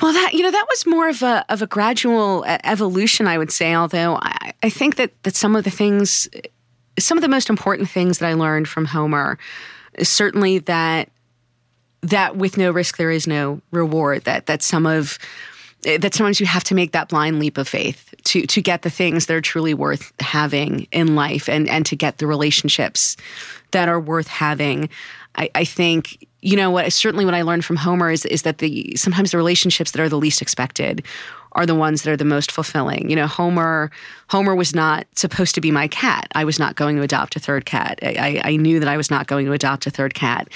Well, 0.01 0.13
that 0.13 0.33
you 0.33 0.43
know 0.43 0.51
that 0.51 0.67
was 0.69 0.87
more 0.87 1.09
of 1.09 1.23
a 1.23 1.45
of 1.49 1.61
a 1.61 1.67
gradual 1.67 2.45
evolution, 2.47 3.27
I 3.27 3.37
would 3.37 3.51
say. 3.51 3.75
Although 3.75 4.19
I, 4.23 4.53
I 4.63 4.71
think 4.71 4.97
that 4.97 5.11
that 5.25 5.35
some 5.35 5.57
of 5.57 5.65
the 5.65 5.71
things 5.71 6.29
some 6.99 7.19
of 7.19 7.23
the 7.23 7.29
most 7.29 7.51
important 7.51 7.89
things 7.89 8.19
that 8.19 8.29
I 8.29 8.35
learned 8.35 8.69
from 8.69 8.85
Homer 8.85 9.39
is 9.95 10.09
certainly 10.09 10.59
that 10.61 11.11
that 12.03 12.37
with 12.37 12.57
no 12.57 12.71
risk 12.71 12.97
there 12.97 13.11
is 13.11 13.27
no 13.27 13.61
reward. 13.73 14.25
That 14.25 14.47
that 14.47 14.63
some 14.63 14.87
of 14.87 15.19
Eh, 15.85 15.99
that 15.99 16.15
sometimes 16.15 16.41
you 16.41 16.47
have 16.47 16.65
to 16.65 16.75
make 16.75 16.93
that 16.93 17.09
blind 17.09 17.39
leap 17.39 17.57
of 17.57 17.69
faith 17.69 18.15
to 18.25 18.47
to 18.47 18.61
get 18.61 18.83
the 18.83 18.91
things 18.91 19.27
that 19.27 19.35
are 19.35 19.41
truly 19.41 19.75
worth 19.75 20.13
having 20.21 20.89
in 20.91 21.15
life 21.15 21.49
and 21.49 21.69
and 21.69 21.87
to 21.87 21.95
get 21.95 22.19
the 22.19 22.27
relationships 22.27 23.17
that 23.71 23.89
are 23.89 24.01
worth 24.01 24.27
having. 24.27 24.89
I, 25.37 25.51
I 25.55 25.65
think 25.65 26.27
you 26.43 26.57
know 26.57 26.71
what 26.71 26.93
certainly 26.93 27.25
what 27.25 27.35
I 27.35 27.43
learned 27.43 27.65
from 27.65 27.77
Homer 27.77 28.11
is 28.11 28.27
is 28.27 28.43
that 28.43 28.59
the 28.59 28.93
sometimes 28.97 29.31
the 29.31 29.37
relationships 29.37 29.93
that 29.93 30.01
are 30.01 30.09
the 30.09 30.19
least 30.19 30.43
expected 30.43 31.05
are 31.53 31.65
the 31.65 31.77
ones 31.77 32.03
that 32.03 32.11
are 32.11 32.17
the 32.17 32.25
most 32.25 32.51
fulfilling. 32.51 33.09
You 33.09 33.15
know, 33.15 33.29
Homer 33.29 33.93
Homer 34.31 34.57
was 34.57 34.75
not 34.75 35.07
supposed 35.15 35.55
to 35.55 35.61
be 35.61 35.71
my 35.71 35.87
cat. 35.87 36.27
I 36.35 36.45
was 36.45 36.59
not 36.59 36.75
going 36.75 36.97
to 36.97 37.03
adopt 37.03 37.37
a 37.37 37.41
third 37.41 37.67
cat. 37.67 38.01
I, 38.03 38.41
I 38.45 38.57
knew 38.57 38.81
that 38.81 38.89
I 38.89 38.97
was 38.97 39.13
not 39.13 39.29
going 39.29 39.47
to 39.47 39.53
adopt 39.53 39.87
a 39.87 39.91
third 39.91 40.15
cat. 40.15 40.49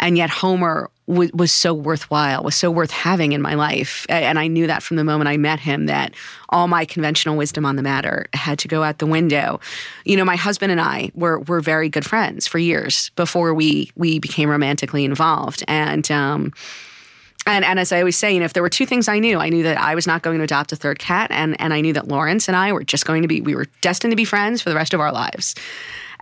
And 0.00 0.16
yet 0.16 0.30
Homer 0.30 0.90
w- 1.10 1.30
was 1.34 1.52
so 1.52 1.74
worthwhile, 1.74 2.42
was 2.42 2.54
so 2.54 2.70
worth 2.70 2.90
having 2.90 3.32
in 3.32 3.42
my 3.42 3.54
life. 3.54 4.06
And 4.08 4.38
I 4.38 4.46
knew 4.46 4.66
that 4.66 4.82
from 4.82 4.96
the 4.96 5.04
moment 5.04 5.28
I 5.28 5.36
met 5.36 5.60
him 5.60 5.86
that 5.86 6.14
all 6.48 6.68
my 6.68 6.84
conventional 6.84 7.36
wisdom 7.36 7.66
on 7.66 7.76
the 7.76 7.82
matter 7.82 8.26
had 8.32 8.58
to 8.60 8.68
go 8.68 8.82
out 8.82 8.98
the 8.98 9.06
window. 9.06 9.60
You 10.04 10.16
know, 10.16 10.24
my 10.24 10.36
husband 10.36 10.72
and 10.72 10.80
I 10.80 11.10
were 11.14 11.40
were 11.40 11.60
very 11.60 11.88
good 11.88 12.06
friends 12.06 12.46
for 12.46 12.58
years 12.58 13.10
before 13.16 13.54
we 13.54 13.90
we 13.96 14.18
became 14.18 14.48
romantically 14.48 15.04
involved. 15.04 15.64
And 15.68 16.10
um 16.10 16.52
and, 17.46 17.64
and 17.64 17.80
as 17.80 17.90
I 17.90 17.98
always 18.00 18.18
say, 18.18 18.32
you 18.32 18.38
know, 18.38 18.44
if 18.44 18.52
there 18.52 18.62
were 18.62 18.68
two 18.68 18.86
things 18.86 19.08
I 19.08 19.18
knew, 19.18 19.38
I 19.38 19.48
knew 19.48 19.62
that 19.62 19.78
I 19.78 19.94
was 19.94 20.06
not 20.06 20.22
going 20.22 20.38
to 20.38 20.44
adopt 20.44 20.72
a 20.72 20.76
third 20.76 20.98
cat, 20.98 21.30
and 21.30 21.60
and 21.60 21.72
I 21.72 21.80
knew 21.80 21.92
that 21.94 22.08
Lawrence 22.08 22.48
and 22.48 22.56
I 22.56 22.72
were 22.72 22.84
just 22.84 23.06
going 23.06 23.22
to 23.22 23.28
be, 23.28 23.40
we 23.40 23.54
were 23.54 23.66
destined 23.80 24.12
to 24.12 24.16
be 24.16 24.24
friends 24.24 24.62
for 24.62 24.68
the 24.68 24.76
rest 24.76 24.94
of 24.94 25.00
our 25.00 25.12
lives. 25.12 25.54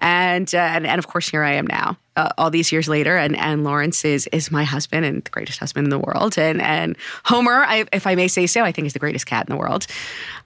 And 0.01 0.55
uh, 0.55 0.59
and, 0.59 0.87
and 0.87 0.99
of 0.99 1.07
course, 1.07 1.29
here 1.29 1.43
I 1.43 1.53
am 1.53 1.67
now, 1.67 1.97
uh, 2.17 2.31
all 2.39 2.51
these 2.51 2.71
years 2.71 2.89
later, 2.89 3.17
and 3.17 3.37
and 3.37 3.65
Lawrence 3.65 4.05
is 4.05 4.29
is 4.29 4.51
my 4.51 4.65
husband 4.65 5.05
and 5.05 5.25
the 5.25 5.31
greatest 5.31 5.59
husband 5.59 5.87
in 5.87 5.91
the 5.91 5.99
world, 5.99 6.39
and 6.39 6.61
and 6.63 6.97
Homer, 7.25 7.65
I, 7.65 7.85
if 7.93 8.07
I 8.07 8.15
may 8.15 8.29
say 8.29 8.47
so, 8.47 8.63
I 8.63 8.73
think 8.73 8.87
is 8.87 8.93
the 8.93 8.99
greatest 8.99 9.27
cat 9.27 9.49
in 9.49 9.55
the 9.55 9.59
world. 9.59 9.87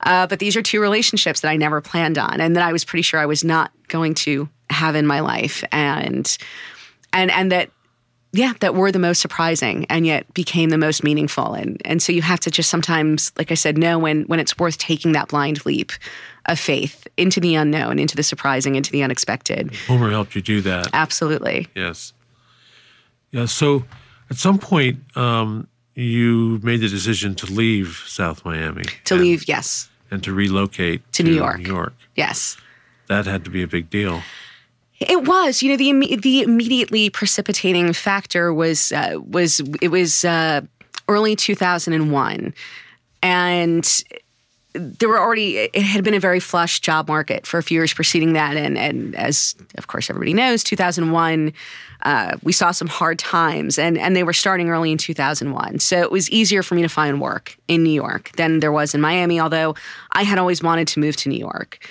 Uh, 0.01 0.27
but 0.27 0.39
these 0.39 0.57
are 0.57 0.63
two 0.63 0.81
relationships 0.81 1.41
that 1.41 1.51
I 1.51 1.57
never 1.57 1.81
planned 1.81 2.19
on, 2.19 2.41
and 2.41 2.57
that 2.57 2.63
I 2.63 2.73
was 2.73 2.85
pretty 2.85 3.03
sure 3.03 3.21
I 3.21 3.27
was 3.27 3.45
not 3.45 3.73
going 3.89 4.15
to 4.15 4.49
have 4.71 4.95
in 4.95 5.07
my 5.07 5.21
life, 5.21 5.63
and 5.71 6.37
and 7.13 7.31
and 7.31 7.53
that 7.53 7.71
yeah, 8.35 8.55
that 8.61 8.75
were 8.75 8.91
the 8.91 8.99
most 8.99 9.21
surprising 9.21 9.85
and 9.91 10.07
yet 10.07 10.33
became 10.33 10.71
the 10.71 10.79
most 10.79 11.05
meaningful. 11.05 11.53
And 11.53 11.81
and 11.85 12.03
so 12.03 12.13
you 12.13 12.23
have 12.23 12.41
to 12.41 12.51
just 12.51 12.71
sometimes, 12.71 13.31
like 13.37 13.51
I 13.51 13.55
said, 13.55 13.77
know 13.77 13.99
when 13.99 14.23
when 14.23 14.41
it's 14.41 14.59
worth 14.59 14.79
taking 14.79 15.13
that 15.13 15.29
blind 15.29 15.67
leap 15.67 15.93
of 16.47 16.59
faith 16.59 17.07
into 17.17 17.41
the 17.41 17.55
unknown, 17.55 17.99
into 17.99 18.17
the 18.17 18.23
surprising, 18.23 18.75
into 18.75 18.91
the 18.91 19.03
unexpected. 19.03 19.75
Homer 19.87 20.11
helped 20.11 20.35
you 20.35 20.43
do 20.43 20.61
that. 20.63 20.89
Absolutely. 20.93 21.69
Yes. 21.75 22.13
Yeah. 23.31 23.47
So 23.47 23.85
at 24.31 24.37
some 24.37 24.59
point, 24.59 25.01
um, 25.17 25.69
you 25.95 26.59
made 26.63 26.81
the 26.81 26.89
decision 26.89 27.35
to 27.37 27.47
leave 27.47 28.03
South 28.07 28.45
Miami. 28.45 28.85
To 29.05 29.15
and, 29.15 29.23
leave, 29.23 29.47
yes. 29.47 29.91
And 30.11 30.23
to 30.25 30.33
relocate 30.33 31.01
to, 31.13 31.23
New 31.23 31.35
York. 31.35 31.61
New 31.61 31.69
York. 31.69 31.95
Yes. 32.17 32.57
That 33.09 33.27
had 33.27 33.45
to 33.45 33.51
be 33.51 33.63
a 33.63 33.67
big 33.67 33.91
deal. 33.91 34.23
It 35.01 35.27
was, 35.27 35.63
you 35.63 35.71
know, 35.71 35.77
the 35.77 36.17
the 36.17 36.43
immediately 36.43 37.11
precipitating 37.11 37.93
factor 37.93 38.55
was 38.55 38.93
uh, 38.93 39.19
was 39.29 39.61
it 39.81 39.89
was 39.89 40.25
uh, 40.25 40.61
early 41.09 41.35
2001, 41.35 42.55
and 43.23 44.05
there 44.75 45.09
were 45.09 45.21
already 45.21 45.57
it 45.59 45.83
had 45.83 46.05
been 46.05 46.15
a 46.15 46.21
very 46.21 46.41
flush 46.41 46.81
job 46.81 47.09
market 47.09 47.47
for 47.47 47.59
a 47.59 47.63
few 47.63 47.77
years 47.79 47.93
preceding 47.93 48.33
that, 48.33 48.57
and 48.57 48.79
and 48.79 49.15
as 49.17 49.55
of 49.77 49.87
course 49.87 50.09
everybody 50.11 50.35
knows, 50.35 50.65
2001. 50.65 51.53
Uh, 52.05 52.37
we 52.43 52.53
saw 52.53 52.73
some 52.73 52.89
hard 52.89 53.19
times, 53.19 53.79
and 53.79 53.97
and 53.97 54.17
they 54.17 54.25
were 54.25 54.33
starting 54.33 54.69
early 54.71 54.91
in 54.91 54.99
2001. 54.99 55.79
So 55.79 56.01
it 56.01 56.11
was 56.11 56.31
easier 56.31 56.63
for 56.63 56.75
me 56.75 56.83
to 56.83 56.89
find 56.89 57.21
work 57.21 57.57
in 57.69 57.83
New 57.83 57.93
York 57.93 58.33
than 58.37 58.61
there 58.61 58.73
was 58.73 58.95
in 58.95 59.01
Miami. 59.01 59.39
Although 59.39 59.75
I 60.13 60.23
had 60.25 60.39
always 60.39 60.63
wanted 60.63 60.89
to 60.89 61.01
move 61.01 61.17
to 61.17 61.29
New 61.29 61.39
York 61.39 61.87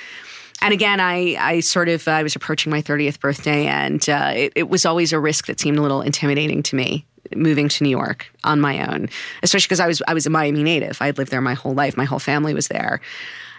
and 0.61 0.73
again, 0.73 0.99
I, 0.99 1.35
I 1.39 1.59
sort 1.61 1.89
of 1.89 2.07
I 2.07 2.21
was 2.21 2.35
approaching 2.35 2.69
my 2.69 2.83
30th 2.83 3.19
birthday, 3.19 3.65
and 3.65 4.07
uh, 4.07 4.31
it, 4.35 4.53
it, 4.55 4.69
was 4.69 4.85
always 4.85 5.11
a 5.11 5.19
risk 5.19 5.47
that 5.47 5.59
seemed 5.59 5.79
a 5.79 5.81
little 5.81 6.01
intimidating 6.01 6.61
to 6.63 6.75
me 6.75 7.03
moving 7.35 7.69
to 7.69 7.83
New 7.83 7.89
York 7.89 8.31
on 8.43 8.59
my 8.61 8.85
own, 8.87 9.09
especially 9.43 9.67
because 9.67 9.79
I 9.79 9.87
was 9.87 10.01
I 10.07 10.13
was 10.13 10.25
a 10.25 10.29
Miami 10.29 10.63
native. 10.63 11.01
I 11.01 11.07
had 11.07 11.17
lived 11.17 11.31
there 11.31 11.41
my 11.41 11.53
whole 11.53 11.73
life. 11.73 11.97
My 11.97 12.05
whole 12.05 12.19
family 12.19 12.53
was 12.53 12.67
there. 12.67 13.01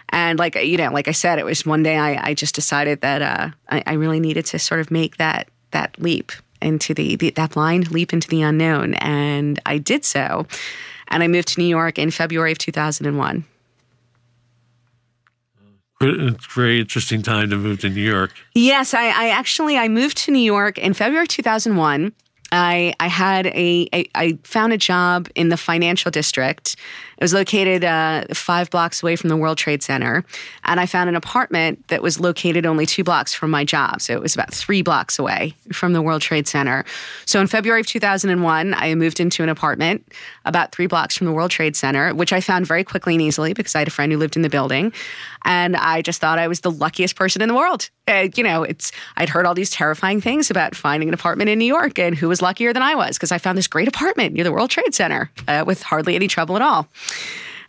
And 0.09 0.37
like 0.39 0.55
you 0.55 0.77
know, 0.77 0.91
like 0.91 1.07
I 1.07 1.11
said, 1.11 1.39
it 1.39 1.45
was 1.45 1.65
one 1.65 1.83
day 1.83 1.97
I, 1.97 2.29
I 2.29 2.33
just 2.33 2.55
decided 2.55 3.01
that 3.01 3.21
uh, 3.21 3.49
I, 3.69 3.83
I, 3.85 3.93
really 3.93 4.19
needed 4.19 4.45
to 4.47 4.59
sort 4.59 4.79
of 4.79 4.91
make 4.91 5.17
that 5.17 5.47
that 5.71 5.99
leap 5.99 6.31
into 6.61 6.93
the, 6.93 7.15
the 7.15 7.31
that 7.31 7.51
blind 7.51 7.91
leap 7.91 8.13
into 8.13 8.27
the 8.27 8.41
unknown, 8.41 8.93
and 8.95 9.59
I 9.65 9.77
did 9.77 10.05
so. 10.05 10.45
And 11.07 11.23
I 11.23 11.27
moved 11.27 11.49
to 11.49 11.61
New 11.61 11.67
York 11.67 11.99
in 11.99 12.11
February 12.11 12.51
of 12.51 12.57
2001 12.57 13.45
it's 16.03 16.45
a 16.45 16.49
very 16.49 16.79
interesting 16.79 17.21
time 17.21 17.49
to 17.49 17.57
move 17.57 17.79
to 17.81 17.89
New 17.89 18.01
York. 18.01 18.33
Yes, 18.53 18.93
I, 18.93 19.05
I 19.05 19.29
actually 19.29 19.77
I 19.77 19.87
moved 19.87 20.17
to 20.19 20.31
New 20.31 20.39
York 20.39 20.77
in 20.77 20.93
February 20.93 21.27
2001. 21.27 22.13
I 22.53 22.93
I 22.99 23.07
had 23.07 23.47
a, 23.47 23.87
a 23.93 24.05
I 24.13 24.37
found 24.43 24.73
a 24.73 24.77
job 24.77 25.27
in 25.33 25.49
the 25.49 25.57
financial 25.57 26.11
district. 26.11 26.75
It 27.17 27.23
was 27.23 27.33
located 27.33 27.83
uh, 27.83 28.25
five 28.33 28.69
blocks 28.69 29.01
away 29.01 29.15
from 29.15 29.29
the 29.29 29.37
World 29.37 29.57
Trade 29.57 29.81
Center, 29.81 30.23
and 30.65 30.79
I 30.79 30.85
found 30.85 31.09
an 31.09 31.15
apartment 31.15 31.87
that 31.87 32.03
was 32.03 32.19
located 32.19 32.65
only 32.65 32.85
two 32.85 33.03
blocks 33.03 33.33
from 33.33 33.49
my 33.49 33.63
job. 33.63 34.01
So 34.01 34.13
it 34.13 34.21
was 34.21 34.35
about 34.35 34.53
three 34.53 34.81
blocks 34.81 35.17
away 35.17 35.55
from 35.71 35.93
the 35.93 36.01
World 36.01 36.21
Trade 36.21 36.47
Center. 36.47 36.85
So 37.25 37.39
in 37.39 37.47
February 37.47 37.81
of 37.81 37.87
2001, 37.87 38.73
I 38.73 38.93
moved 38.95 39.19
into 39.19 39.41
an 39.41 39.49
apartment 39.49 40.11
about 40.45 40.73
three 40.73 40.87
blocks 40.87 41.17
from 41.17 41.25
the 41.25 41.33
World 41.33 41.49
Trade 41.49 41.75
Center, 41.75 42.13
which 42.13 42.33
I 42.33 42.41
found 42.41 42.67
very 42.67 42.83
quickly 42.83 43.15
and 43.15 43.21
easily 43.21 43.53
because 43.53 43.73
I 43.73 43.79
had 43.79 43.87
a 43.87 43.91
friend 43.91 44.11
who 44.11 44.17
lived 44.17 44.35
in 44.35 44.41
the 44.41 44.49
building, 44.49 44.93
and 45.45 45.75
I 45.75 46.03
just 46.03 46.21
thought 46.21 46.37
I 46.37 46.47
was 46.47 46.59
the 46.59 46.71
luckiest 46.71 47.15
person 47.15 47.41
in 47.41 47.47
the 47.47 47.55
world. 47.55 47.89
Uh, 48.07 48.27
you 48.35 48.43
know, 48.43 48.63
it's 48.63 48.91
I'd 49.17 49.29
heard 49.29 49.45
all 49.45 49.55
these 49.55 49.71
terrifying 49.71 50.21
things 50.21 50.51
about 50.51 50.75
finding 50.75 51.07
an 51.09 51.13
apartment 51.13 51.49
in 51.49 51.57
New 51.57 51.65
York, 51.65 51.97
and 51.97 52.15
who 52.15 52.27
was 52.27 52.42
luckier 52.43 52.73
than 52.73 52.83
I 52.83 52.93
was 52.93 53.17
because 53.17 53.31
I 53.31 53.39
found 53.39 53.57
this 53.57 53.67
great 53.67 53.87
apartment 53.87 54.35
near 54.35 54.43
the 54.43 54.51
World 54.51 54.69
Trade 54.69 54.93
Center 54.93 55.31
uh, 55.47 55.63
with 55.65 55.81
hardly 55.81 56.15
any 56.15 56.27
trouble 56.27 56.55
at 56.55 56.61
all. 56.61 56.87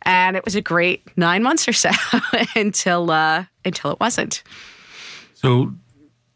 And 0.03 0.37
it 0.37 0.45
was 0.45 0.55
a 0.55 0.61
great 0.61 1.03
nine 1.17 1.43
months 1.43 1.67
or 1.67 1.73
so 1.73 1.91
until 2.57 3.11
uh, 3.11 3.47
until 3.65 3.91
it 3.91 4.01
wasn't. 4.01 4.43
So, 5.35 5.73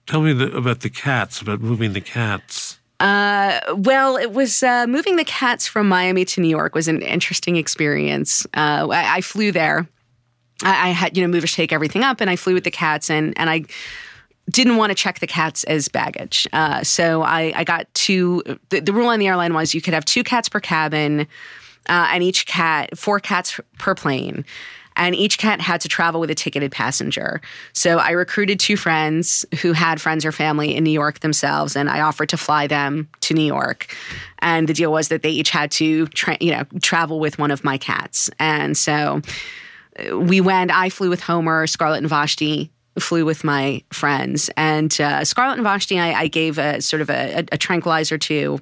tell 0.07 0.23
me 0.23 0.33
the, 0.33 0.57
about 0.57 0.81
the 0.81 0.89
cats, 0.89 1.43
about 1.43 1.61
moving 1.61 1.93
the 1.93 2.01
cats. 2.01 2.79
Uh, 3.01 3.61
well, 3.75 4.17
it 4.17 4.33
was 4.33 4.63
uh, 4.63 4.87
moving 4.89 5.17
the 5.17 5.25
cats 5.25 5.69
from 5.69 5.89
Miami 5.89 6.25
to 6.25 6.41
New 6.41 6.49
York 6.49 6.75
was 6.75 6.89
an 6.89 7.01
interesting 7.01 7.57
experience. 7.57 8.45
Uh, 8.55 8.89
I, 8.91 9.19
I, 9.19 9.21
flew 9.21 9.53
there. 9.53 9.87
I, 10.65 10.89
I, 10.89 10.91
had 10.91 11.17
you 11.17 11.23
know 11.23 11.29
movers 11.29 11.55
take 11.55 11.73
everything 11.73 12.03
up, 12.03 12.21
and 12.21 12.29
I 12.29 12.35
flew 12.35 12.55
with 12.55 12.65
the 12.65 12.73
cats, 12.73 13.09
and 13.09 13.39
and 13.39 13.49
I 13.49 13.65
didn't 14.51 14.77
want 14.77 14.91
to 14.91 14.95
check 14.95 15.21
the 15.21 15.27
cats 15.27 15.65
as 15.65 15.89
baggage. 15.89 16.47
Uh, 16.53 16.83
so 16.83 17.23
I, 17.23 17.53
I 17.55 17.65
got 17.65 17.93
two. 17.95 18.43
The, 18.71 18.81
the, 18.81 18.93
rule 18.93 19.09
on 19.09 19.19
the 19.19 19.29
airline 19.29 19.55
was 19.55 19.75
you 19.75 19.81
could 19.81 19.95
have 19.95 20.05
two 20.05 20.25
cats 20.25 20.49
per 20.49 20.61
cabin, 20.61 21.21
uh, 21.89 22.09
and 22.11 22.23
each 22.23 22.47
cat, 22.47 22.97
four 22.97 23.21
cats 23.21 23.61
per 23.79 23.95
plane. 23.95 24.45
And 24.97 25.15
each 25.15 25.39
cat 25.39 25.61
had 25.61 25.81
to 25.83 25.89
travel 25.89 26.21
with 26.21 26.29
a 26.29 26.35
ticketed 26.35 26.73
passenger. 26.73 27.41
So 27.73 27.99
I 27.99 28.11
recruited 28.11 28.59
two 28.59 28.77
friends 28.77 29.47
who 29.63 29.73
had 29.73 30.01
friends 30.01 30.25
or 30.25 30.33
family 30.33 30.75
in 30.75 30.83
New 30.83 30.91
York 30.91 31.21
themselves, 31.21 31.77
and 31.77 31.89
I 31.89 32.01
offered 32.01 32.31
to 32.31 32.37
fly 32.37 32.67
them 32.67 33.09
to 33.21 33.33
New 33.33 33.45
York. 33.45 33.95
And 34.41 34.69
the 34.69 34.75
deal 34.75 34.91
was 34.91 35.07
that 35.09 35.23
they 35.23 35.31
each 35.31 35.51
had 35.51 35.71
to, 35.73 36.09
tra- 36.09 36.39
you 36.41 36.51
know, 36.51 36.65
travel 36.83 37.21
with 37.21 37.39
one 37.39 37.53
of 37.53 37.63
my 37.63 37.79
cats. 37.79 38.29
And 38.41 38.77
so 38.77 39.23
uh, 40.05 40.19
we 40.19 40.41
went. 40.41 40.73
I 40.73 40.89
flew 40.89 41.11
with 41.11 41.21
Homer, 41.21 41.69
Scarlett, 41.69 41.99
and 41.99 42.09
Vashti 42.09 42.73
flew 43.01 43.25
with 43.25 43.45
my 43.45 43.83
friends. 43.91 44.51
And 44.57 44.99
uh, 45.01 45.25
Scarlett 45.25 45.59
and 45.59 45.65
Vashti, 45.65 45.99
I, 45.99 46.21
I, 46.21 46.27
gave 46.29 46.59
a 46.59 46.81
sort 46.81 47.03
of 47.03 47.11
a, 47.11 47.45
a, 47.53 47.59
tranquilizer 47.59 48.19
to, 48.19 48.59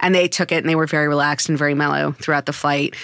and 0.00 0.14
they 0.14 0.28
took 0.28 0.52
it 0.52 0.56
and 0.56 0.68
they 0.68 0.74
were 0.74 0.86
very 0.86 1.08
relaxed 1.08 1.48
and 1.48 1.58
very 1.58 1.74
mellow 1.74 2.12
throughout 2.12 2.46
the 2.46 2.52
flight. 2.52 2.94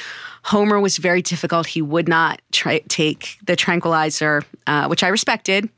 Homer 0.42 0.80
was 0.80 0.96
very 0.96 1.22
difficult. 1.22 1.66
He 1.66 1.82
would 1.82 2.08
not 2.08 2.40
try, 2.52 2.80
take 2.88 3.38
the 3.44 3.56
tranquilizer, 3.56 4.42
uh, 4.66 4.86
which 4.88 5.02
I 5.02 5.08
respected 5.08 5.68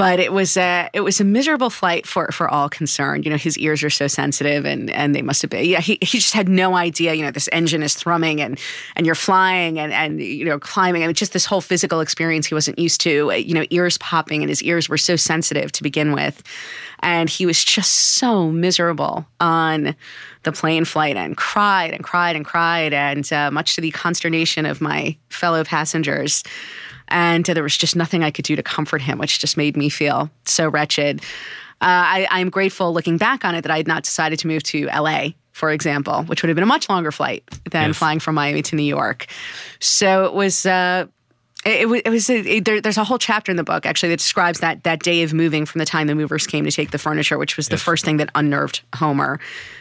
but 0.00 0.18
it 0.18 0.32
was 0.32 0.56
a 0.56 0.88
it 0.94 1.02
was 1.02 1.20
a 1.20 1.24
miserable 1.24 1.68
flight 1.68 2.06
for 2.06 2.32
for 2.32 2.48
all 2.48 2.70
concerned. 2.70 3.26
You 3.26 3.30
know, 3.30 3.36
his 3.36 3.58
ears 3.58 3.82
are 3.82 3.90
so 3.90 4.06
sensitive, 4.06 4.64
and 4.64 4.88
and 4.90 5.14
they 5.14 5.20
must 5.20 5.42
have 5.42 5.50
been. 5.50 5.66
Yeah, 5.66 5.80
he, 5.80 5.98
he 6.00 6.18
just 6.18 6.32
had 6.32 6.48
no 6.48 6.74
idea. 6.74 7.12
You 7.12 7.22
know, 7.22 7.30
this 7.30 7.50
engine 7.52 7.82
is 7.82 7.94
thrumming, 7.94 8.40
and 8.40 8.58
and 8.96 9.04
you're 9.04 9.14
flying, 9.14 9.78
and 9.78 9.92
and 9.92 10.18
you 10.18 10.46
know 10.46 10.58
climbing. 10.58 11.02
I 11.02 11.06
mean, 11.06 11.14
just 11.14 11.34
this 11.34 11.44
whole 11.44 11.60
physical 11.60 12.00
experience 12.00 12.46
he 12.46 12.54
wasn't 12.54 12.78
used 12.78 13.02
to. 13.02 13.30
You 13.30 13.52
know, 13.52 13.66
ears 13.68 13.98
popping, 13.98 14.42
and 14.42 14.48
his 14.48 14.62
ears 14.62 14.88
were 14.88 14.96
so 14.96 15.16
sensitive 15.16 15.70
to 15.72 15.82
begin 15.82 16.12
with, 16.12 16.42
and 17.00 17.28
he 17.28 17.44
was 17.44 17.62
just 17.62 17.92
so 17.92 18.50
miserable 18.50 19.26
on 19.38 19.94
the 20.44 20.52
plane 20.52 20.86
flight 20.86 21.18
and 21.18 21.36
cried 21.36 21.92
and 21.92 22.02
cried 22.02 22.36
and 22.36 22.46
cried, 22.46 22.94
and 22.94 23.30
uh, 23.34 23.50
much 23.50 23.74
to 23.74 23.82
the 23.82 23.90
consternation 23.90 24.64
of 24.64 24.80
my 24.80 25.14
fellow 25.28 25.62
passengers 25.62 26.42
and 27.10 27.44
there 27.44 27.62
was 27.62 27.76
just 27.76 27.96
nothing 27.96 28.22
I 28.22 28.30
could 28.30 28.44
do 28.44 28.56
to 28.56 28.62
comfort 28.62 29.02
him, 29.02 29.18
which 29.18 29.38
just 29.38 29.56
made 29.56 29.76
me 29.76 29.88
feel 29.88 30.30
so 30.44 30.68
wretched. 30.68 31.20
Uh, 31.82 32.26
I, 32.30 32.40
am 32.40 32.50
grateful 32.50 32.92
looking 32.92 33.16
back 33.16 33.44
on 33.44 33.54
it 33.54 33.62
that 33.62 33.70
I 33.70 33.78
had 33.78 33.88
not 33.88 34.02
decided 34.02 34.38
to 34.40 34.46
move 34.46 34.62
to 34.64 34.86
LA, 34.86 35.28
for 35.52 35.70
example, 35.70 36.24
which 36.24 36.42
would 36.42 36.50
have 36.50 36.54
been 36.54 36.62
a 36.62 36.66
much 36.66 36.90
longer 36.90 37.10
flight 37.10 37.42
than 37.70 37.88
yes. 37.88 37.96
flying 37.96 38.20
from 38.20 38.34
Miami 38.34 38.60
to 38.62 38.76
New 38.76 38.82
York. 38.82 39.26
So 39.80 40.24
it 40.24 40.34
was. 40.34 40.66
Uh, 40.66 41.06
it, 41.62 41.86
it, 42.06 42.08
was 42.08 42.30
a, 42.30 42.38
it, 42.38 42.64
there, 42.64 42.80
there's 42.80 42.96
a 42.96 43.04
whole 43.04 43.18
chapter 43.18 43.50
in 43.50 43.58
the 43.58 43.64
book 43.64 43.84
actually 43.84 44.08
that 44.10 44.18
describes 44.18 44.60
that 44.60 44.82
that 44.84 45.02
day 45.02 45.22
of 45.22 45.34
moving 45.34 45.66
from 45.66 45.78
the 45.78 45.84
time 45.84 46.06
the 46.06 46.14
movers 46.14 46.46
came 46.46 46.64
to 46.64 46.70
take 46.70 46.90
the 46.90 46.96
furniture, 46.96 47.36
which 47.36 47.58
was 47.58 47.66
yes. 47.66 47.78
the 47.78 47.84
first 47.84 48.02
thing 48.02 48.16
that 48.16 48.30
unnerved 48.34 48.80
Homer, 48.94 49.38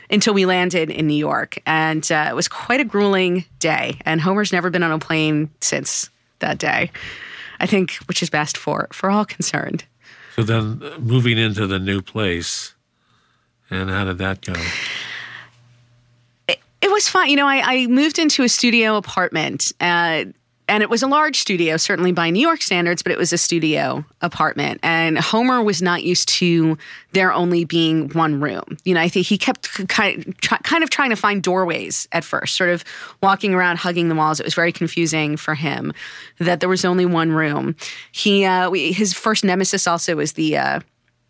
until 0.09 0.33
we 0.33 0.45
landed 0.45 0.89
in 0.89 1.07
New 1.07 1.13
York, 1.13 1.57
and 1.65 2.11
uh, 2.11 2.27
it 2.29 2.35
was 2.35 2.49
quite 2.49 2.81
a 2.81 2.83
grueling 2.83 3.45
day. 3.59 3.97
And 4.05 4.19
Homer's 4.19 4.51
never 4.51 4.69
been 4.69 4.83
on 4.83 4.91
a 4.91 4.99
plane 4.99 5.49
since 5.61 6.09
that 6.39 6.57
day. 6.57 6.91
I 7.59 7.65
think, 7.65 7.95
which 8.07 8.23
is 8.23 8.29
best 8.29 8.57
for 8.57 8.87
for 8.91 9.09
all 9.09 9.25
concerned. 9.25 9.83
So 10.35 10.43
then, 10.43 10.79
moving 10.99 11.37
into 11.37 11.67
the 11.67 11.79
new 11.79 12.01
place, 12.01 12.73
and 13.69 13.89
how 13.89 14.05
did 14.05 14.17
that 14.19 14.41
go? 14.41 14.53
It, 16.47 16.59
it 16.81 16.91
was 16.91 17.09
fun. 17.09 17.29
You 17.29 17.35
know, 17.35 17.47
I, 17.47 17.61
I, 17.65 17.87
moved 17.87 18.19
into 18.19 18.43
a 18.43 18.49
studio 18.49 18.95
apartment. 18.95 19.73
Uh, 19.81 20.25
and 20.69 20.83
it 20.83 20.89
was 20.89 21.03
a 21.03 21.07
large 21.07 21.37
studio, 21.37 21.77
certainly 21.77 22.11
by 22.11 22.29
New 22.29 22.39
York 22.39 22.61
standards, 22.61 23.01
but 23.01 23.11
it 23.11 23.17
was 23.17 23.33
a 23.33 23.37
studio 23.37 24.05
apartment. 24.21 24.79
And 24.83 25.17
Homer 25.17 25.61
was 25.63 25.81
not 25.81 26.03
used 26.03 26.29
to 26.29 26.77
there 27.11 27.33
only 27.33 27.65
being 27.65 28.09
one 28.09 28.39
room. 28.39 28.77
You 28.85 28.93
know, 28.93 29.01
I 29.01 29.09
think 29.09 29.25
he 29.25 29.37
kept 29.37 29.87
kind 29.87 30.25
of 30.83 30.89
trying 30.89 31.09
to 31.09 31.15
find 31.15 31.41
doorways 31.43 32.07
at 32.11 32.23
first, 32.23 32.55
sort 32.55 32.69
of 32.69 32.85
walking 33.21 33.53
around, 33.53 33.77
hugging 33.77 34.07
the 34.09 34.15
walls. 34.15 34.39
It 34.39 34.45
was 34.45 34.53
very 34.53 34.71
confusing 34.71 35.35
for 35.35 35.55
him 35.55 35.93
that 36.37 36.59
there 36.59 36.69
was 36.69 36.85
only 36.85 37.05
one 37.05 37.31
room. 37.31 37.75
He, 38.11 38.45
uh, 38.45 38.71
his 38.71 39.13
first 39.13 39.43
nemesis 39.43 39.87
also 39.87 40.15
was 40.15 40.33
the. 40.33 40.57
Uh, 40.57 40.79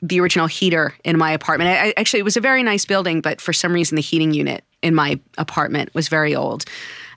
the 0.01 0.21
original 0.21 0.47
heater 0.47 0.93
in 1.03 1.17
my 1.17 1.29
apartment. 1.33 1.69
I, 1.69 1.93
actually, 1.97 2.21
it 2.21 2.23
was 2.23 2.37
a 2.37 2.39
very 2.39 2.63
nice 2.63 2.85
building, 2.85 3.19
but 3.19 3.41
for 3.41 3.51
some 3.51 3.73
reason, 3.73 3.97
the 3.97 4.01
heating 4.01 4.33
unit 4.33 4.63
in 4.81 4.95
my 4.95 5.19
apartment 5.37 5.93
was 5.93 6.07
very 6.07 6.35
old 6.35 6.65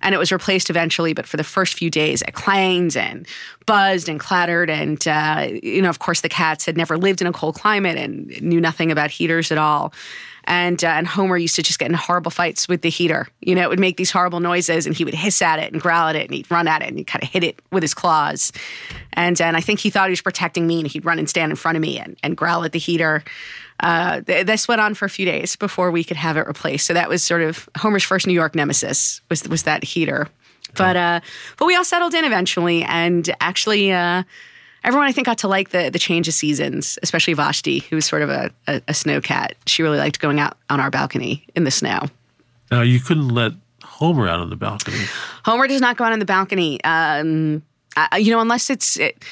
and 0.03 0.15
it 0.15 0.19
was 0.19 0.33
replaced 0.33 0.69
eventually. 0.69 1.13
But 1.13 1.27
for 1.27 1.37
the 1.37 1.45
first 1.45 1.75
few 1.75 1.91
days, 1.91 2.23
it 2.23 2.35
clanged 2.35 2.97
and 2.97 3.27
buzzed 3.67 4.09
and 4.09 4.19
clattered. 4.19 4.69
And, 4.69 5.07
uh, 5.07 5.49
you 5.63 5.81
know, 5.81 5.89
of 5.89 6.01
course, 6.01 6.23
the 6.23 6.29
cats 6.29 6.67
had 6.67 6.77
never 6.77 6.99
lived 6.99 7.21
in 7.21 7.27
a 7.27 7.33
cold 7.33 7.55
climate 7.55 7.97
and 7.97 8.29
knew 8.43 8.61
nothing 8.61 8.91
about 8.91 9.11
heaters 9.11 9.53
at 9.53 9.59
all 9.59 9.93
and 10.45 10.83
uh, 10.83 10.89
and 10.89 11.07
Homer 11.07 11.37
used 11.37 11.57
to 11.57 11.63
just 11.63 11.79
get 11.79 11.89
in 11.89 11.95
horrible 11.95 12.31
fights 12.31 12.69
with 12.69 12.83
the 12.83 12.91
heater. 12.91 13.29
You 13.41 13.55
know, 13.55 13.63
it 13.63 13.69
would 13.69 13.81
make 13.81 13.97
these 13.97 14.11
horrible 14.11 14.41
noises, 14.41 14.87
and 14.87 14.97
he 14.97 15.05
would 15.05 15.15
hiss 15.15 15.41
at 15.41 15.59
it 15.59 15.73
and 15.73 15.81
growl 15.81 16.09
at 16.09 16.17
it, 16.17 16.25
and 16.25 16.35
he'd 16.35 16.51
run 16.51 16.69
at 16.69 16.83
it 16.83 16.89
and 16.89 16.99
he'd 16.99 17.07
kind 17.07 17.23
of 17.23 17.31
hit 17.31 17.45
it 17.45 17.61
with 17.71 17.83
his 17.83 17.95
claws. 17.95 18.53
And 19.13 19.41
and 19.41 19.57
I 19.57 19.61
think 19.61 19.81
he 19.81 19.91
thought 19.91 20.09
he 20.09 20.13
was 20.13 20.23
protecting 20.23 20.67
me, 20.67 20.81
and 20.81 20.89
he'd 20.89 21.05
run 21.05 21.19
and 21.19 21.29
stand 21.29 21.53
in 21.53 21.57
front 21.57 21.77
of 21.77 21.83
me 21.83 21.99
and, 21.99 22.17
and 22.23 22.37
growl 22.37 22.65
at 22.65 22.73
the 22.73 22.79
heater. 22.79 23.23
Uh, 23.83 24.21
th- 24.21 24.47
this 24.47 24.69
went 24.69 24.81
on 24.81 24.95
for 24.95 25.05
a 25.05 25.11
few 25.11 25.27
days 25.27 25.57
before 25.57 25.91
we 25.91 26.05
could 26.05 26.17
have 26.17 26.37
it 26.37 26.47
replaced. 26.47 26.87
So 26.87 26.95
that 26.95 27.09
was 27.09 27.23
sort 27.23 27.43
of 27.43 27.69
Homer's 27.77 28.05
first 28.05 28.27
New 28.27 28.33
York 28.33 28.55
nemesis 28.55 29.21
was 29.29 29.47
was 29.49 29.65
that 29.65 29.85
heater. 29.85 30.29
But 30.77 30.97
uh, 30.97 31.21
but 31.59 31.67
we 31.67 31.77
all 31.77 31.85
settled 31.85 32.15
in 32.15 32.25
eventually, 32.25 32.83
and 32.85 33.35
actually. 33.41 33.93
Uh, 33.93 34.23
everyone 34.85 35.07
I 35.07 35.13
think 35.13 35.27
got 35.27 35.39
to 35.39 35.49
like 35.49 35.71
the 35.71 35.91
the 35.91 35.99
change 35.99 36.29
of 36.29 36.35
seasons, 36.35 36.99
especially 37.03 37.35
Vashti, 37.35 37.81
who 37.81 37.97
was 37.97 38.07
sort 38.07 38.23
of 38.23 38.31
a, 38.31 38.51
a, 38.67 38.83
a 38.89 38.95
snow 38.95 39.21
cat. 39.21 39.55
She 39.67 39.83
really 39.83 39.99
liked 39.99 40.19
going 40.19 40.41
out 40.41 40.57
on 40.71 40.81
our 40.81 40.91
balcony 40.91 41.47
in 41.55 41.65
the 41.65 41.71
snow. 41.71 42.01
Now 42.71 42.83
you 42.83 42.99
couldn't 43.01 43.29
let 43.29 43.53
Homer 43.85 44.29
out 44.29 44.41
on 44.41 44.51
the 44.51 44.57
balcony. 44.57 45.05
Homer 45.45 45.69
does 45.69 45.81
not 45.81 45.97
go 45.97 46.05
out 46.05 46.13
on 46.13 46.19
the 46.19 46.25
balcony. 46.25 46.83
Um, 46.83 47.63
I, 47.97 48.19
you 48.19 48.33
know, 48.33 48.41
unless 48.41 48.71
it's 48.71 48.99
it, 48.99 49.23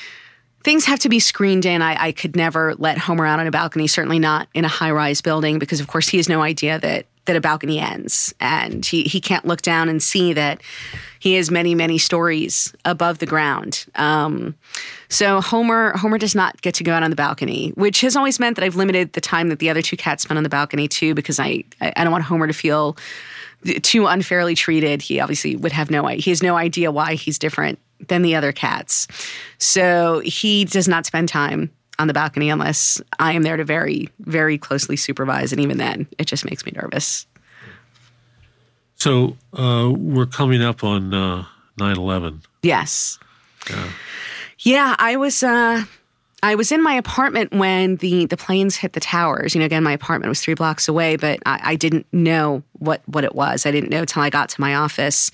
things 0.62 0.84
have 0.84 0.98
to 1.00 1.08
be 1.08 1.20
screened 1.20 1.64
in. 1.64 1.82
I, 1.82 2.06
I 2.06 2.12
could 2.12 2.36
never 2.36 2.74
let 2.76 2.98
Homer 2.98 3.26
out 3.26 3.40
on 3.40 3.46
a 3.46 3.50
balcony. 3.50 3.86
Certainly 3.86 4.18
not 4.18 4.48
in 4.54 4.64
a 4.64 4.68
high 4.68 4.90
rise 4.90 5.20
building 5.20 5.58
because, 5.58 5.80
of 5.80 5.86
course, 5.86 6.08
he 6.08 6.16
has 6.16 6.28
no 6.28 6.42
idea 6.42 6.78
that 6.78 7.06
that 7.26 7.36
a 7.36 7.40
balcony 7.40 7.78
ends, 7.78 8.34
and 8.40 8.84
he 8.84 9.02
he 9.04 9.20
can't 9.20 9.44
look 9.44 9.62
down 9.62 9.88
and 9.88 10.02
see 10.02 10.32
that 10.32 10.62
he 11.18 11.34
has 11.34 11.50
many 11.50 11.74
many 11.74 11.98
stories 11.98 12.74
above 12.84 13.18
the 13.18 13.26
ground. 13.26 13.84
Um, 13.94 14.54
so 15.08 15.40
Homer 15.40 15.96
Homer 15.96 16.18
does 16.18 16.34
not 16.34 16.60
get 16.62 16.74
to 16.74 16.84
go 16.84 16.92
out 16.92 17.02
on 17.02 17.10
the 17.10 17.16
balcony, 17.16 17.70
which 17.76 18.00
has 18.00 18.16
always 18.16 18.40
meant 18.40 18.56
that 18.56 18.64
I've 18.64 18.76
limited 18.76 19.12
the 19.12 19.20
time 19.20 19.48
that 19.50 19.58
the 19.58 19.70
other 19.70 19.82
two 19.82 19.96
cats 19.96 20.24
spend 20.24 20.38
on 20.38 20.44
the 20.44 20.50
balcony 20.50 20.88
too, 20.88 21.14
because 21.14 21.38
I 21.38 21.64
I 21.80 22.02
don't 22.04 22.12
want 22.12 22.24
Homer 22.24 22.46
to 22.46 22.52
feel 22.52 22.96
too 23.82 24.06
unfairly 24.06 24.54
treated. 24.54 25.02
He 25.02 25.20
obviously 25.20 25.56
would 25.56 25.72
have 25.72 25.90
no 25.90 26.06
he 26.06 26.30
has 26.30 26.42
no 26.42 26.56
idea 26.56 26.90
why 26.90 27.14
he's 27.14 27.38
different 27.38 27.78
than 28.08 28.22
the 28.22 28.34
other 28.34 28.52
cats. 28.52 29.06
So 29.58 30.20
he 30.24 30.64
does 30.64 30.88
not 30.88 31.06
spend 31.06 31.28
time 31.28 31.70
on 31.98 32.06
the 32.06 32.14
balcony 32.14 32.48
unless 32.48 33.00
I 33.18 33.32
am 33.32 33.42
there 33.42 33.56
to 33.56 33.64
very, 33.64 34.08
very 34.20 34.56
closely 34.56 34.96
supervise. 34.96 35.52
And 35.52 35.60
even 35.60 35.78
then, 35.78 36.06
it 36.18 36.26
just 36.26 36.44
makes 36.44 36.64
me 36.64 36.72
nervous. 36.74 37.26
So 38.96 39.36
uh, 39.52 39.92
we're 39.94 40.26
coming 40.26 40.62
up 40.62 40.82
on 40.82 41.14
uh, 41.14 41.44
9 41.78 41.96
11. 41.96 42.42
Yes. 42.62 43.18
Yeah. 43.68 43.88
yeah, 44.58 44.96
I 44.98 45.16
was. 45.16 45.42
Uh, 45.42 45.84
I 46.42 46.54
was 46.54 46.72
in 46.72 46.82
my 46.82 46.94
apartment 46.94 47.52
when 47.52 47.96
the 47.96 48.24
the 48.24 48.36
planes 48.36 48.76
hit 48.76 48.94
the 48.94 49.00
towers. 49.00 49.54
You 49.54 49.58
know, 49.58 49.66
again, 49.66 49.82
my 49.82 49.92
apartment 49.92 50.30
was 50.30 50.40
three 50.40 50.54
blocks 50.54 50.88
away, 50.88 51.16
but 51.16 51.38
I, 51.44 51.60
I 51.62 51.76
didn't 51.76 52.06
know 52.12 52.62
what 52.72 53.02
what 53.06 53.24
it 53.24 53.34
was. 53.34 53.66
I 53.66 53.70
didn't 53.70 53.90
know 53.90 54.00
until 54.00 54.22
I 54.22 54.30
got 54.30 54.48
to 54.50 54.60
my 54.60 54.74
office 54.74 55.30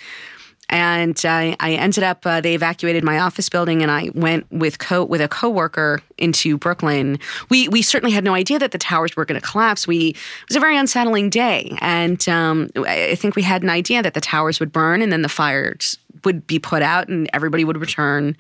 and 0.69 1.21
I, 1.25 1.57
I 1.61 1.75
ended 1.75 2.03
up 2.03 2.27
uh, 2.27 2.41
they 2.41 2.55
evacuated 2.55 3.05
my 3.05 3.19
office 3.19 3.49
building 3.49 3.83
and 3.83 3.91
I 3.91 4.11
went 4.15 4.51
with 4.51 4.79
co 4.79 5.05
with 5.05 5.21
a 5.21 5.29
coworker 5.29 6.03
into 6.19 6.59
Brooklyn. 6.59 7.19
We 7.49 7.69
we 7.69 7.83
certainly 7.83 8.13
had 8.13 8.25
no 8.25 8.35
idea 8.35 8.59
that 8.59 8.73
the 8.73 8.79
towers 8.79 9.17
were 9.17 9.25
going 9.25 9.41
to 9.41 9.47
collapse. 9.47 9.87
We 9.87 10.09
it 10.09 10.49
was 10.49 10.57
a 10.57 10.61
very 10.61 10.77
unsettling 10.77 11.31
day, 11.31 11.77
and 11.81 12.29
um, 12.29 12.71
I 12.77 13.15
think 13.15 13.37
we 13.37 13.43
had 13.43 13.63
an 13.63 13.71
idea 13.71 14.03
that 14.03 14.15
the 14.15 14.21
towers 14.21 14.59
would 14.59 14.73
burn 14.73 15.03
and 15.03 15.13
then 15.13 15.23
the 15.23 15.29
fires 15.29 15.99
would 16.25 16.47
be 16.47 16.59
put 16.59 16.83
out 16.83 17.09
and 17.09 17.31
everybody 17.33 17.65
would 17.65 17.79
return 17.79 18.37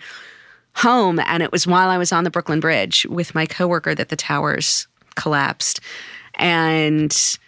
home. 0.74 1.20
And 1.20 1.42
it 1.42 1.52
was 1.52 1.66
while 1.66 1.88
I 1.88 1.98
was 1.98 2.12
on 2.12 2.24
the 2.24 2.30
Brooklyn 2.30 2.60
Bridge 2.60 3.06
with 3.06 3.34
my 3.34 3.46
coworker 3.46 3.94
that 3.94 4.08
the 4.08 4.16
towers 4.16 4.88
collapsed, 5.14 5.80
and 6.34 7.38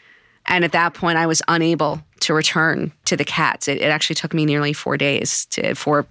and 0.48 0.64
at 0.64 0.72
that 0.72 0.94
point 0.94 1.18
I 1.18 1.26
was 1.26 1.42
unable 1.48 2.02
to 2.20 2.34
return 2.34 2.92
to 3.04 3.16
the 3.16 3.24
cats. 3.24 3.68
It, 3.68 3.78
it 3.78 3.90
actually 3.90 4.16
took 4.16 4.34
me 4.34 4.44
nearly 4.44 4.72
four 4.72 4.96
days 4.96 5.46
to 5.46 5.74
four 5.74 6.06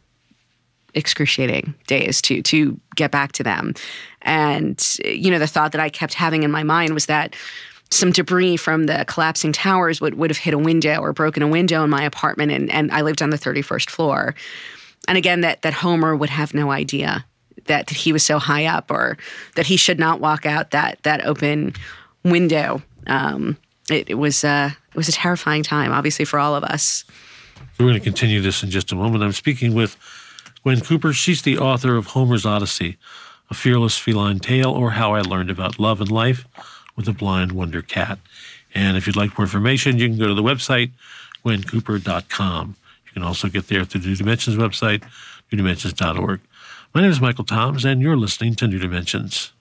excruciating 0.94 1.76
days 1.86 2.22
to 2.24 2.42
to 2.42 2.80
get 2.96 3.12
back 3.12 3.34
to 3.34 3.44
them. 3.44 3.74
And 4.22 4.84
you 5.04 5.30
know, 5.32 5.40
the 5.40 5.48
thought 5.48 5.72
that 5.74 5.82
I 5.82 5.90
kept 5.90 6.14
having 6.14 6.44
in 6.44 6.52
my 6.52 6.64
mind 6.64 6.94
was 6.94 7.08
that 7.08 7.36
some 7.90 8.12
debris 8.12 8.58
from 8.58 8.86
the 8.86 9.06
collapsing 9.08 9.54
towers 9.54 10.02
would, 10.02 10.16
would 10.16 10.30
have 10.30 10.38
hit 10.38 10.54
a 10.54 10.58
window 10.58 11.00
or 11.00 11.14
broken 11.14 11.42
a 11.42 11.48
window 11.48 11.84
in 11.86 11.90
my 11.90 12.04
apartment 12.04 12.52
and, 12.52 12.70
and 12.70 12.92
I 12.92 13.02
lived 13.02 13.22
on 13.22 13.30
the 13.30 13.38
31st 13.38 13.90
floor. 13.90 14.36
And 15.08 15.18
again 15.18 15.42
that 15.42 15.62
that 15.62 15.74
Homer 15.74 16.16
would 16.16 16.30
have 16.30 16.54
no 16.54 16.72
idea 16.72 17.26
that, 17.66 17.88
that 17.88 17.98
he 17.98 18.12
was 18.12 18.24
so 18.24 18.40
high 18.40 18.66
up 18.66 18.92
or 18.92 19.18
that 19.56 19.66
he 19.66 19.78
should 19.78 20.00
not 20.00 20.20
walk 20.20 20.46
out 20.46 20.72
that 20.72 21.02
that 21.04 21.26
open 21.26 21.74
window. 22.24 22.82
Um, 23.08 23.58
it, 23.90 24.10
it 24.10 24.16
was 24.16 24.44
uh, 24.44 24.72
it 24.90 24.96
was 24.98 25.10
a 25.10 25.14
terrifying 25.14 25.64
time, 25.64 25.92
obviously 25.92 26.26
for 26.26 26.40
all 26.40 26.56
of 26.56 26.64
us. 26.64 27.04
We're 27.80 27.88
going 27.88 28.00
to 28.00 28.04
continue 28.04 28.42
this 28.42 28.64
in 28.64 28.70
just 28.70 28.92
a 28.92 28.96
moment. 28.96 29.24
I'm 29.24 29.32
speaking 29.32 29.74
with 29.74 29.98
Gwen 30.64 30.82
Cooper. 30.82 31.14
She's 31.14 31.44
the 31.44 31.58
author 31.58 31.96
of 31.96 32.08
Homer's 32.08 32.46
Odyssey, 32.46 32.98
a 33.50 33.54
fearless 33.54 33.98
feline 33.98 34.40
tale, 34.40 34.72
or 34.72 34.92
how 34.92 35.14
I 35.14 35.22
learned 35.22 35.50
about 35.50 35.80
love 35.80 36.02
and 36.02 36.12
life 36.12 36.46
with 36.96 37.08
a 37.08 37.14
blind 37.14 37.52
wonder 37.52 37.82
cat. 37.82 38.20
And 38.74 38.98
if 38.98 39.08
you'd 39.08 39.16
like 39.16 39.38
more 39.38 39.46
information, 39.46 39.98
you 39.98 40.08
can 40.08 40.18
go 40.18 40.28
to 40.28 40.34
the 40.34 40.44
website 40.44 40.92
gwencooper.com. 41.46 42.76
You 43.06 43.12
can 43.14 43.24
also 43.24 43.48
get 43.48 43.68
there 43.68 43.86
through 43.86 44.02
the 44.02 44.08
New 44.10 44.16
Dimensions 44.16 44.58
website, 44.58 45.04
newdimensions.org. 45.52 46.42
My 46.94 47.02
name 47.02 47.12
is 47.12 47.22
Michael 47.22 47.46
Toms, 47.46 47.86
and 47.86 48.02
you're 48.02 48.18
listening 48.18 48.56
to 48.56 48.68
New 48.68 48.80
Dimensions. 48.80 49.54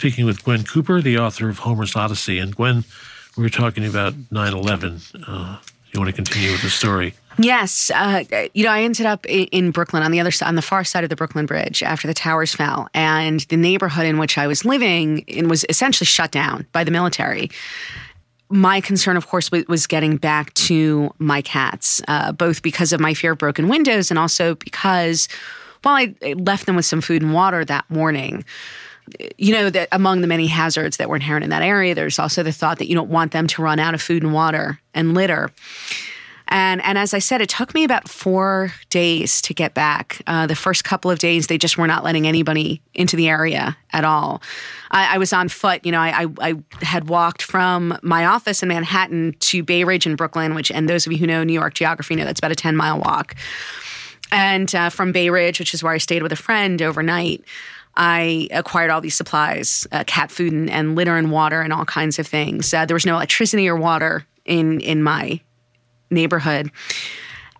Speaking 0.00 0.24
with 0.24 0.42
Gwen 0.42 0.64
Cooper, 0.64 1.02
the 1.02 1.18
author 1.18 1.50
of 1.50 1.58
Homer's 1.58 1.94
Odyssey. 1.94 2.38
And 2.38 2.56
Gwen, 2.56 2.84
we 3.36 3.42
were 3.42 3.50
talking 3.50 3.84
about 3.84 4.14
9 4.30 4.54
11. 4.54 4.98
Uh, 5.26 5.58
you 5.92 6.00
want 6.00 6.08
to 6.08 6.16
continue 6.16 6.52
with 6.52 6.62
the 6.62 6.70
story? 6.70 7.12
Yes, 7.38 7.90
uh, 7.94 8.24
you 8.54 8.64
know, 8.64 8.70
I 8.70 8.80
ended 8.80 9.04
up 9.04 9.26
in 9.26 9.72
Brooklyn 9.72 10.02
on 10.02 10.10
the 10.10 10.18
other 10.18 10.30
side, 10.30 10.48
on 10.48 10.54
the 10.54 10.62
far 10.62 10.84
side 10.84 11.04
of 11.04 11.10
the 11.10 11.16
Brooklyn 11.16 11.44
Bridge 11.44 11.82
after 11.82 12.08
the 12.08 12.14
towers 12.14 12.54
fell, 12.54 12.88
and 12.94 13.40
the 13.50 13.58
neighborhood 13.58 14.06
in 14.06 14.16
which 14.16 14.38
I 14.38 14.46
was 14.46 14.64
living 14.64 15.22
was 15.46 15.66
essentially 15.68 16.06
shut 16.06 16.30
down 16.30 16.66
by 16.72 16.82
the 16.82 16.90
military. 16.90 17.50
My 18.48 18.80
concern, 18.80 19.18
of 19.18 19.26
course, 19.26 19.50
was 19.50 19.86
getting 19.86 20.16
back 20.16 20.54
to 20.54 21.12
my 21.18 21.42
cats, 21.42 22.00
uh, 22.08 22.32
both 22.32 22.62
because 22.62 22.94
of 22.94 23.00
my 23.00 23.12
fear 23.12 23.32
of 23.32 23.38
broken 23.38 23.68
windows 23.68 24.10
and 24.10 24.18
also 24.18 24.54
because, 24.54 25.28
while 25.82 25.96
I 25.96 26.14
left 26.36 26.64
them 26.64 26.74
with 26.74 26.86
some 26.86 27.02
food 27.02 27.20
and 27.20 27.34
water 27.34 27.66
that 27.66 27.84
morning, 27.90 28.46
you 29.38 29.52
know 29.52 29.70
that 29.70 29.88
among 29.92 30.20
the 30.20 30.26
many 30.26 30.46
hazards 30.46 30.96
that 30.98 31.08
were 31.08 31.16
inherent 31.16 31.44
in 31.44 31.50
that 31.50 31.62
area, 31.62 31.94
there's 31.94 32.18
also 32.18 32.42
the 32.42 32.52
thought 32.52 32.78
that 32.78 32.88
you 32.88 32.94
don't 32.94 33.10
want 33.10 33.32
them 33.32 33.46
to 33.48 33.62
run 33.62 33.78
out 33.78 33.94
of 33.94 34.02
food 34.02 34.22
and 34.22 34.32
water 34.32 34.80
and 34.94 35.14
litter. 35.14 35.50
And 36.50 36.82
and 36.82 36.98
as 36.98 37.14
I 37.14 37.20
said, 37.20 37.40
it 37.40 37.48
took 37.48 37.74
me 37.74 37.84
about 37.84 38.08
four 38.08 38.72
days 38.90 39.40
to 39.42 39.54
get 39.54 39.72
back. 39.72 40.20
Uh, 40.26 40.46
the 40.48 40.56
first 40.56 40.82
couple 40.82 41.10
of 41.10 41.20
days, 41.20 41.46
they 41.46 41.58
just 41.58 41.78
were 41.78 41.86
not 41.86 42.02
letting 42.02 42.26
anybody 42.26 42.82
into 42.92 43.16
the 43.16 43.28
area 43.28 43.76
at 43.92 44.04
all. 44.04 44.42
I, 44.90 45.14
I 45.14 45.18
was 45.18 45.32
on 45.32 45.48
foot. 45.48 45.86
You 45.86 45.92
know, 45.92 46.00
I, 46.00 46.24
I, 46.24 46.26
I 46.40 46.54
had 46.84 47.08
walked 47.08 47.42
from 47.42 47.96
my 48.02 48.26
office 48.26 48.64
in 48.64 48.68
Manhattan 48.68 49.36
to 49.38 49.62
Bay 49.62 49.84
Ridge 49.84 50.06
in 50.06 50.16
Brooklyn, 50.16 50.56
which 50.56 50.72
and 50.72 50.88
those 50.88 51.06
of 51.06 51.12
you 51.12 51.18
who 51.18 51.26
know 51.26 51.44
New 51.44 51.52
York 51.52 51.74
geography 51.74 52.16
know 52.16 52.24
that's 52.24 52.40
about 52.40 52.52
a 52.52 52.56
ten 52.56 52.74
mile 52.76 52.98
walk. 52.98 53.36
And 54.32 54.74
uh, 54.74 54.90
from 54.90 55.12
Bay 55.12 55.30
Ridge, 55.30 55.60
which 55.60 55.72
is 55.72 55.82
where 55.82 55.92
I 55.92 55.98
stayed 55.98 56.22
with 56.22 56.32
a 56.32 56.36
friend 56.36 56.82
overnight. 56.82 57.44
I 58.02 58.48
acquired 58.50 58.90
all 58.90 59.02
these 59.02 59.14
supplies, 59.14 59.86
uh, 59.92 60.04
cat 60.06 60.30
food 60.30 60.54
and, 60.54 60.70
and, 60.70 60.96
litter 60.96 61.18
and 61.18 61.30
water 61.30 61.60
and 61.60 61.70
all 61.70 61.84
kinds 61.84 62.18
of 62.18 62.26
things. 62.26 62.72
Uh, 62.72 62.86
there 62.86 62.94
was 62.94 63.04
no 63.04 63.16
electricity 63.16 63.68
or 63.68 63.76
water 63.76 64.24
in 64.46 64.80
in 64.80 65.02
my 65.02 65.38
neighborhood. 66.10 66.70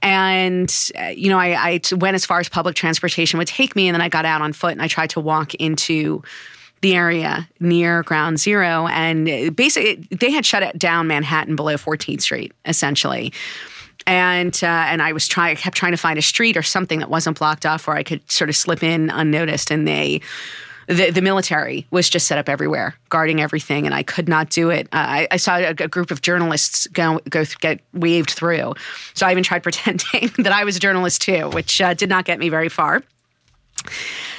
And, 0.01 0.75
uh, 0.99 1.09
you 1.09 1.29
know, 1.29 1.39
I, 1.39 1.49
I 1.75 1.81
went 1.95 2.15
as 2.15 2.25
far 2.25 2.41
as 2.41 2.49
public 2.49 2.75
transportation 2.75 3.37
would 3.37 3.49
take 3.49 3.77
me, 3.77 3.87
and 3.87 3.95
then 3.95 4.01
I 4.01 4.09
got 4.09 4.25
out 4.25 4.41
on 4.41 4.55
foot 4.55 4.73
and 4.73 4.81
I 4.81 4.89
tried 4.89 5.11
to 5.11 5.21
walk 5.21 5.55
into 5.57 6.23
the 6.81 6.97
area 6.97 7.47
near 7.61 8.03
Ground 8.03 8.41
Zero. 8.41 8.87
And 8.89 9.55
basically, 9.55 9.97
they 10.11 10.31
had 10.31 10.47
shut 10.47 10.79
down 10.79 11.07
Manhattan 11.07 11.55
below 11.55 11.75
14th 11.75 12.23
Street, 12.23 12.53
essentially 12.65 13.31
and 14.11 14.59
uh, 14.65 14.67
and 14.67 15.01
I 15.01 15.13
was 15.13 15.29
trying, 15.29 15.55
kept 15.55 15.77
trying 15.77 15.93
to 15.93 15.97
find 15.97 16.19
a 16.19 16.23
street 16.23 16.57
or 16.57 16.65
something 16.65 16.99
that 16.99 17.09
wasn't 17.09 17.39
blocked 17.39 17.65
off 17.65 17.87
where 17.87 17.97
I 17.97 18.03
could 18.03 18.29
sort 18.29 18.51
of 18.51 18.57
slip 18.57 18.83
in 18.83 19.09
unnoticed. 19.09 19.71
And 19.71 19.87
they, 19.87 20.21
the, 20.89 21.11
the 21.11 21.23
military 21.23 21.87
was 21.93 22.11
just 22.11 22.27
set 22.27 22.37
up 22.37 22.49
everywhere, 22.49 22.97
guarding 23.09 23.41
everything, 23.41 23.87
and 23.87 23.95
I 23.95 24.03
could 24.03 24.29
not 24.29 24.51
do 24.51 24.69
it. 24.69 24.89
Uh, 24.93 24.97
I, 24.97 25.29
I, 25.31 25.37
saw 25.37 25.59
a, 25.59 25.69
a, 25.69 25.87
group 25.87 26.11
of 26.11 26.23
journalists 26.23 26.89
go 26.89 27.21
go 27.31 27.45
get 27.61 27.83
waved 27.93 28.31
through, 28.31 28.75
so 29.15 29.29
I 29.29 29.31
even 29.31 29.45
tried 29.45 29.63
pretending 29.63 30.33
that 30.39 30.53
I 30.53 30.65
was 30.65 30.77
a 30.77 30.81
journalist 30.81 31.23
too, 31.23 31.49
which 31.51 31.81
uh, 31.81 31.95
did 31.95 32.09
not 32.09 32.25
get 32.25 32.41
me 32.41 32.49
very 32.49 32.69
far. 32.69 33.05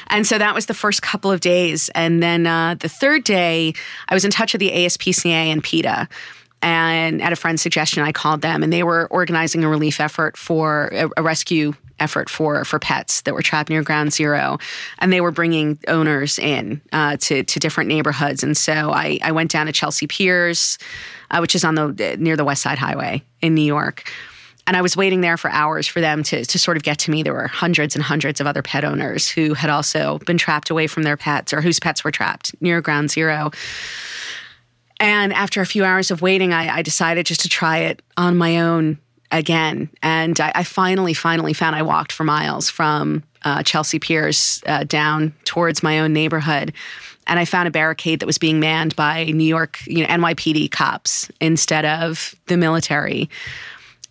And 0.08 0.28
so 0.28 0.38
that 0.38 0.54
was 0.54 0.66
the 0.66 0.74
first 0.74 1.02
couple 1.02 1.32
of 1.32 1.40
days, 1.40 1.90
and 1.96 2.22
then 2.22 2.46
uh, 2.46 2.76
the 2.78 2.90
third 2.90 3.24
day, 3.24 3.74
I 4.10 4.14
was 4.14 4.26
in 4.26 4.32
touch 4.32 4.52
with 4.52 4.60
the 4.60 4.72
ASPCA 4.72 5.30
and 5.30 5.64
PETA 5.64 6.10
and 6.62 7.22
at 7.22 7.34
a 7.34 7.36
friend's 7.36 7.62
suggestion, 7.62 8.04
I 8.04 8.12
called 8.12 8.42
them, 8.42 8.64
and 8.64 8.72
they 8.72 8.84
were 8.84 9.08
organizing 9.08 9.64
a 9.64 9.70
relief 9.70 10.00
effort 10.00 10.38
for 10.38 10.90
a, 10.92 11.10
a 11.18 11.24
rescue 11.24 11.74
effort 12.00 12.30
for 12.30 12.66
for 12.66 12.80
pets 12.80 13.22
that 13.22 13.34
were 13.34 13.42
trapped 13.42 13.70
near 13.70 13.84
Ground 13.84 14.12
Zero, 14.12 14.58
and 15.00 15.14
they 15.14 15.22
were 15.22 15.32
bringing 15.32 15.80
owners 15.88 16.40
in 16.40 16.82
uh, 16.92 17.18
to 17.18 17.44
to 17.44 17.60
different 17.60 17.88
neighborhoods. 17.88 18.44
And 18.44 18.58
so 18.58 18.92
I 18.92 19.20
I 19.24 19.32
went 19.32 19.52
down 19.52 19.68
to 19.68 19.72
Chelsea 19.72 20.08
Piers, 20.08 20.78
uh, 21.30 21.40
which 21.40 21.56
is 21.56 21.64
on 21.64 21.76
the 21.76 22.18
near 22.20 22.36
the 22.36 22.46
West 22.46 22.62
Side 22.62 22.78
Highway 22.78 23.24
in 23.42 23.56
New 23.56 23.62
York. 23.62 24.04
And 24.68 24.78
I 24.78 24.82
was 24.82 24.96
waiting 24.96 25.22
there 25.22 25.38
for 25.38 25.50
hours 25.50 25.88
for 25.88 26.02
them 26.02 26.22
to, 26.24 26.46
to 26.46 26.60
sort 26.60 26.78
of 26.78 26.84
get 26.84 27.00
to 27.00 27.12
me. 27.12 27.24
There 27.24 27.34
were 27.34 27.48
hundreds 27.48 27.96
and 27.96 28.04
hundreds 28.04 28.40
of 28.40 28.46
other 28.46 28.62
pet 28.62 28.86
owners 28.86 29.28
who 29.28 29.56
had 29.56 29.70
also 29.72 30.20
been 30.20 30.38
trapped 30.38 30.70
away 30.70 30.86
from 30.86 31.04
their 31.04 31.18
pets 31.18 31.52
or 31.52 31.62
whose 31.62 31.80
pets 31.80 32.04
were 32.04 32.12
trapped 32.12 32.56
near 32.62 32.80
Ground 32.80 33.10
Zero. 33.10 33.52
And 35.02 35.34
after 35.34 35.62
a 35.62 35.66
few 35.66 35.84
hours 35.84 36.12
of 36.12 36.22
waiting, 36.22 36.54
I, 36.54 36.78
I 36.78 36.82
decided 36.84 37.26
just 37.26 37.42
to 37.42 37.50
try 37.50 37.80
it 37.80 38.04
on 38.18 38.38
my 38.38 38.60
own 38.60 39.00
again. 39.32 39.90
And 40.04 40.40
I, 40.40 40.52
I 40.54 40.64
finally, 40.64 41.16
finally 41.16 41.54
found 41.54 41.76
I 41.76 41.82
walked 41.82 42.12
for 42.12 42.24
miles 42.24 42.70
from 42.70 43.24
uh, 43.44 43.64
Chelsea 43.64 43.98
Piers 43.98 44.62
uh, 44.68 44.84
down 44.84 45.34
towards 45.44 45.82
my 45.82 46.00
own 46.00 46.14
neighborhood. 46.14 46.72
And 47.26 47.40
I 47.40 47.46
found 47.46 47.68
a 47.68 47.72
barricade 47.72 48.20
that 48.20 48.28
was 48.28 48.38
being 48.38 48.60
manned 48.60 48.96
by 48.96 49.26
New 49.26 49.44
York, 49.44 49.80
you 49.88 50.02
know, 50.02 50.08
NYPD 50.08 50.70
cops 50.70 51.32
instead 51.40 51.84
of 51.84 52.36
the 52.46 52.58
military. 52.58 53.28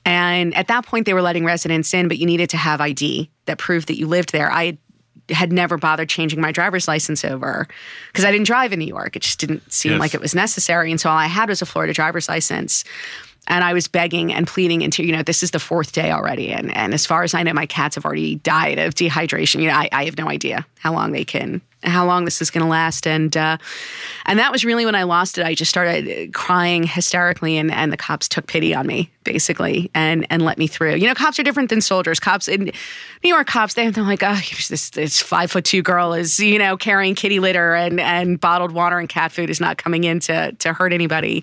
And 0.04 0.52
at 0.56 0.66
that 0.68 0.86
point, 0.86 1.06
they 1.06 1.14
were 1.14 1.22
letting 1.22 1.44
residents 1.44 1.94
in, 1.94 2.08
but 2.08 2.18
you 2.18 2.26
needed 2.26 2.50
to 2.50 2.56
have 2.56 2.80
ID 2.80 3.30
that 3.44 3.58
proved 3.58 3.86
that 3.88 3.96
you 3.96 4.08
lived 4.08 4.32
there. 4.32 4.50
I 4.50 4.64
had 4.66 4.78
never 5.52 5.78
bothered 5.78 6.08
changing 6.08 6.40
my 6.40 6.52
driver's 6.52 6.88
license 6.88 7.24
over 7.24 7.66
because 8.08 8.24
I 8.24 8.30
didn't 8.30 8.46
drive 8.46 8.72
in 8.72 8.78
New 8.78 8.86
York. 8.86 9.16
It 9.16 9.22
just 9.22 9.38
didn't 9.38 9.72
seem 9.72 9.92
yes. 9.92 10.00
like 10.00 10.14
it 10.14 10.20
was 10.20 10.34
necessary. 10.34 10.90
And 10.90 11.00
so 11.00 11.10
all 11.10 11.16
I 11.16 11.26
had 11.26 11.48
was 11.48 11.62
a 11.62 11.66
Florida 11.66 11.92
driver's 11.92 12.28
license. 12.28 12.84
And 13.48 13.64
I 13.64 13.72
was 13.72 13.88
begging 13.88 14.32
and 14.32 14.46
pleading 14.46 14.82
into, 14.82 15.02
you 15.02 15.12
know, 15.12 15.22
this 15.22 15.42
is 15.42 15.50
the 15.50 15.58
fourth 15.58 15.92
day 15.92 16.12
already. 16.12 16.52
And, 16.52 16.74
and 16.76 16.94
as 16.94 17.06
far 17.06 17.22
as 17.22 17.34
I 17.34 17.42
know, 17.42 17.52
my 17.52 17.66
cats 17.66 17.96
have 17.96 18.04
already 18.04 18.36
died 18.36 18.78
of 18.78 18.94
dehydration. 18.94 19.60
You 19.60 19.68
know, 19.68 19.74
I, 19.74 19.88
I 19.90 20.04
have 20.04 20.18
no 20.18 20.28
idea 20.28 20.66
how 20.78 20.92
long 20.92 21.12
they 21.12 21.24
can 21.24 21.60
how 21.82 22.06
long 22.06 22.24
this 22.24 22.42
is 22.42 22.50
going 22.50 22.62
to 22.62 22.68
last. 22.68 23.06
And 23.06 23.36
uh, 23.36 23.56
and 24.26 24.38
that 24.38 24.52
was 24.52 24.64
really 24.64 24.84
when 24.84 24.94
I 24.94 25.04
lost 25.04 25.38
it. 25.38 25.44
I 25.44 25.54
just 25.54 25.70
started 25.70 26.34
crying 26.34 26.82
hysterically, 26.82 27.56
and, 27.56 27.70
and 27.70 27.92
the 27.92 27.96
cops 27.96 28.28
took 28.28 28.46
pity 28.46 28.74
on 28.74 28.86
me 28.86 29.10
basically 29.24 29.90
and 29.94 30.26
and 30.30 30.42
let 30.42 30.58
me 30.58 30.66
through. 30.66 30.96
You 30.96 31.06
know, 31.06 31.14
cops 31.14 31.38
are 31.38 31.42
different 31.42 31.70
than 31.70 31.80
soldiers. 31.80 32.20
Cops 32.20 32.48
in 32.48 32.64
New 32.64 33.28
York, 33.28 33.46
cops 33.46 33.74
they 33.74 33.88
they're 33.90 34.04
like, 34.04 34.22
oh, 34.22 34.40
this 34.68 34.90
this 34.90 35.20
five 35.20 35.50
foot 35.50 35.64
two 35.64 35.82
girl 35.82 36.14
is 36.14 36.38
you 36.38 36.58
know 36.58 36.76
carrying 36.76 37.14
kitty 37.14 37.40
litter 37.40 37.74
and 37.74 38.00
and 38.00 38.40
bottled 38.40 38.72
water 38.72 38.98
and 38.98 39.08
cat 39.08 39.32
food 39.32 39.50
is 39.50 39.60
not 39.60 39.76
coming 39.76 40.04
in 40.04 40.20
to 40.20 40.52
to 40.52 40.72
hurt 40.72 40.92
anybody. 40.92 41.42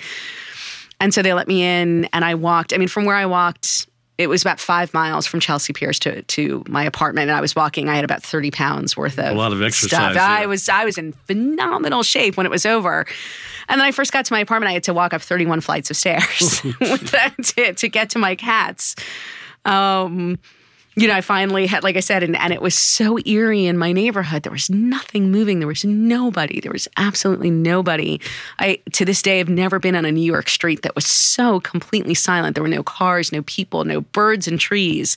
And 0.99 1.13
so 1.13 1.21
they 1.21 1.33
let 1.33 1.47
me 1.47 1.63
in, 1.63 2.05
and 2.05 2.25
I 2.25 2.33
walked. 2.35 2.73
I 2.73 2.77
mean, 2.77 2.87
from 2.87 3.05
where 3.05 3.15
I 3.15 3.27
walked 3.27 3.87
it 4.17 4.27
was 4.27 4.41
about 4.41 4.59
five 4.59 4.93
miles 4.93 5.27
from 5.27 5.39
Chelsea 5.39 5.73
Piers 5.73 5.99
to, 5.99 6.23
to 6.23 6.63
my 6.67 6.83
apartment, 6.83 7.29
and 7.29 7.37
I 7.37 7.41
was 7.41 7.55
walking. 7.55 7.87
I 7.87 7.95
had 7.95 8.03
about 8.03 8.23
thirty 8.23 8.49
pounds 8.49 8.97
worth 8.97 9.19
of 9.19 9.25
a 9.25 9.37
lot 9.37 9.53
of 9.53 9.61
exercise. 9.61 10.13
Stuff. 10.13 10.15
Yeah. 10.15 10.25
I 10.27 10.45
was 10.47 10.69
I 10.69 10.85
was 10.85 10.97
in 10.97 11.13
phenomenal 11.13 12.03
shape 12.03 12.35
when 12.35 12.45
it 12.45 12.49
was 12.49 12.65
over, 12.65 13.05
and 13.69 13.79
then 13.79 13.85
I 13.87 13.91
first 13.91 14.11
got 14.11 14.25
to 14.25 14.33
my 14.33 14.39
apartment. 14.39 14.69
I 14.69 14.73
had 14.73 14.83
to 14.83 14.93
walk 14.93 15.13
up 15.13 15.21
thirty 15.21 15.45
one 15.45 15.61
flights 15.61 15.91
of 15.91 15.97
stairs 15.97 16.61
to, 16.61 17.73
to 17.75 17.89
get 17.89 18.09
to 18.11 18.19
my 18.19 18.35
cats. 18.35 18.95
Um, 19.65 20.39
you 20.97 21.07
know, 21.07 21.13
I 21.13 21.21
finally 21.21 21.67
had, 21.67 21.83
like 21.83 21.95
I 21.95 21.99
said, 21.99 22.23
and, 22.23 22.35
and 22.35 22.51
it 22.51 22.59
was 22.59 22.73
so 22.73 23.19
eerie 23.19 23.67
in 23.67 23.77
my 23.77 23.91
neighborhood. 23.91 24.41
There 24.41 24.51
was 24.51 24.67
nothing 24.67 25.29
moving. 25.29 25.59
There 25.59 25.67
was 25.67 25.85
nobody. 25.85 26.59
There 26.59 26.71
was 26.71 26.87
absolutely 26.97 27.51
nobody. 27.51 28.19
I, 28.57 28.81
to 28.93 29.05
this 29.05 29.21
day, 29.21 29.37
have 29.37 29.47
never 29.47 29.77
been 29.77 29.95
on 29.95 30.05
a 30.05 30.11
New 30.11 30.25
York 30.25 30.49
street 30.49 30.81
that 30.81 30.95
was 30.95 31.05
so 31.05 31.59
completely 31.59 32.15
silent. 32.15 32.55
There 32.55 32.63
were 32.63 32.67
no 32.67 32.81
cars, 32.81 33.31
no 33.31 33.43
people, 33.43 33.83
no 33.85 34.01
birds 34.01 34.47
and 34.47 34.59
trees. 34.59 35.15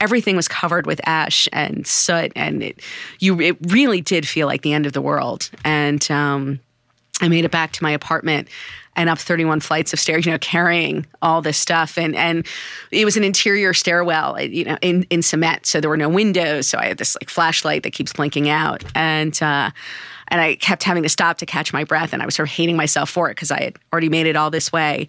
Everything 0.00 0.34
was 0.34 0.48
covered 0.48 0.86
with 0.86 1.00
ash 1.06 1.48
and 1.52 1.86
soot, 1.86 2.32
and 2.34 2.60
it, 2.60 2.80
you, 3.20 3.40
it 3.40 3.56
really 3.68 4.00
did 4.00 4.26
feel 4.26 4.48
like 4.48 4.62
the 4.62 4.72
end 4.72 4.86
of 4.86 4.92
the 4.92 5.00
world. 5.00 5.50
And 5.64 6.10
um, 6.10 6.58
I 7.20 7.28
made 7.28 7.44
it 7.44 7.50
back 7.50 7.72
to 7.72 7.82
my 7.82 7.90
apartment 7.90 8.48
and 8.94 9.08
up 9.08 9.18
31 9.18 9.60
flights 9.60 9.92
of 9.92 10.00
stairs, 10.00 10.26
you 10.26 10.32
know, 10.32 10.38
carrying 10.38 11.06
all 11.22 11.40
this 11.40 11.56
stuff. 11.56 11.96
And 11.96 12.14
and 12.14 12.46
it 12.90 13.04
was 13.04 13.16
an 13.16 13.24
interior 13.24 13.72
stairwell, 13.72 14.40
you 14.40 14.64
know, 14.64 14.76
in, 14.82 15.04
in 15.04 15.22
cement. 15.22 15.66
So 15.66 15.80
there 15.80 15.90
were 15.90 15.96
no 15.96 16.08
windows. 16.08 16.68
So 16.68 16.78
I 16.78 16.86
had 16.86 16.98
this 16.98 17.16
like 17.20 17.30
flashlight 17.30 17.84
that 17.84 17.92
keeps 17.92 18.12
blinking 18.12 18.48
out. 18.48 18.84
And 18.94 19.40
uh, 19.42 19.70
and 20.28 20.40
I 20.40 20.56
kept 20.56 20.82
having 20.82 21.02
to 21.02 21.08
stop 21.08 21.38
to 21.38 21.46
catch 21.46 21.72
my 21.72 21.84
breath. 21.84 22.12
And 22.12 22.22
I 22.22 22.26
was 22.26 22.34
sort 22.34 22.48
of 22.48 22.54
hating 22.54 22.76
myself 22.76 23.10
for 23.10 23.30
it 23.30 23.34
because 23.34 23.50
I 23.50 23.62
had 23.62 23.76
already 23.92 24.08
made 24.08 24.26
it 24.26 24.36
all 24.36 24.50
this 24.50 24.72
way. 24.72 25.06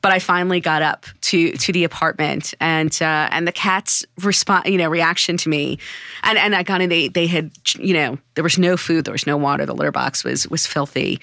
But 0.00 0.12
I 0.12 0.18
finally 0.18 0.60
got 0.60 0.82
up 0.82 1.06
to 1.22 1.52
to 1.52 1.72
the 1.72 1.84
apartment, 1.84 2.54
and 2.60 2.96
uh, 3.00 3.28
and 3.30 3.46
the 3.46 3.52
cat's 3.52 4.04
response, 4.22 4.68
you 4.68 4.78
know, 4.78 4.88
reaction 4.88 5.36
to 5.38 5.48
me, 5.48 5.78
and 6.22 6.38
and 6.38 6.54
I 6.54 6.62
got 6.62 6.80
in. 6.80 6.88
They 6.88 7.08
they 7.08 7.26
had, 7.26 7.50
you 7.78 7.94
know, 7.94 8.18
there 8.34 8.44
was 8.44 8.58
no 8.58 8.76
food, 8.76 9.04
there 9.04 9.12
was 9.12 9.26
no 9.26 9.36
water. 9.36 9.66
The 9.66 9.74
litter 9.74 9.92
box 9.92 10.24
was 10.24 10.48
was 10.48 10.66
filthy. 10.66 11.20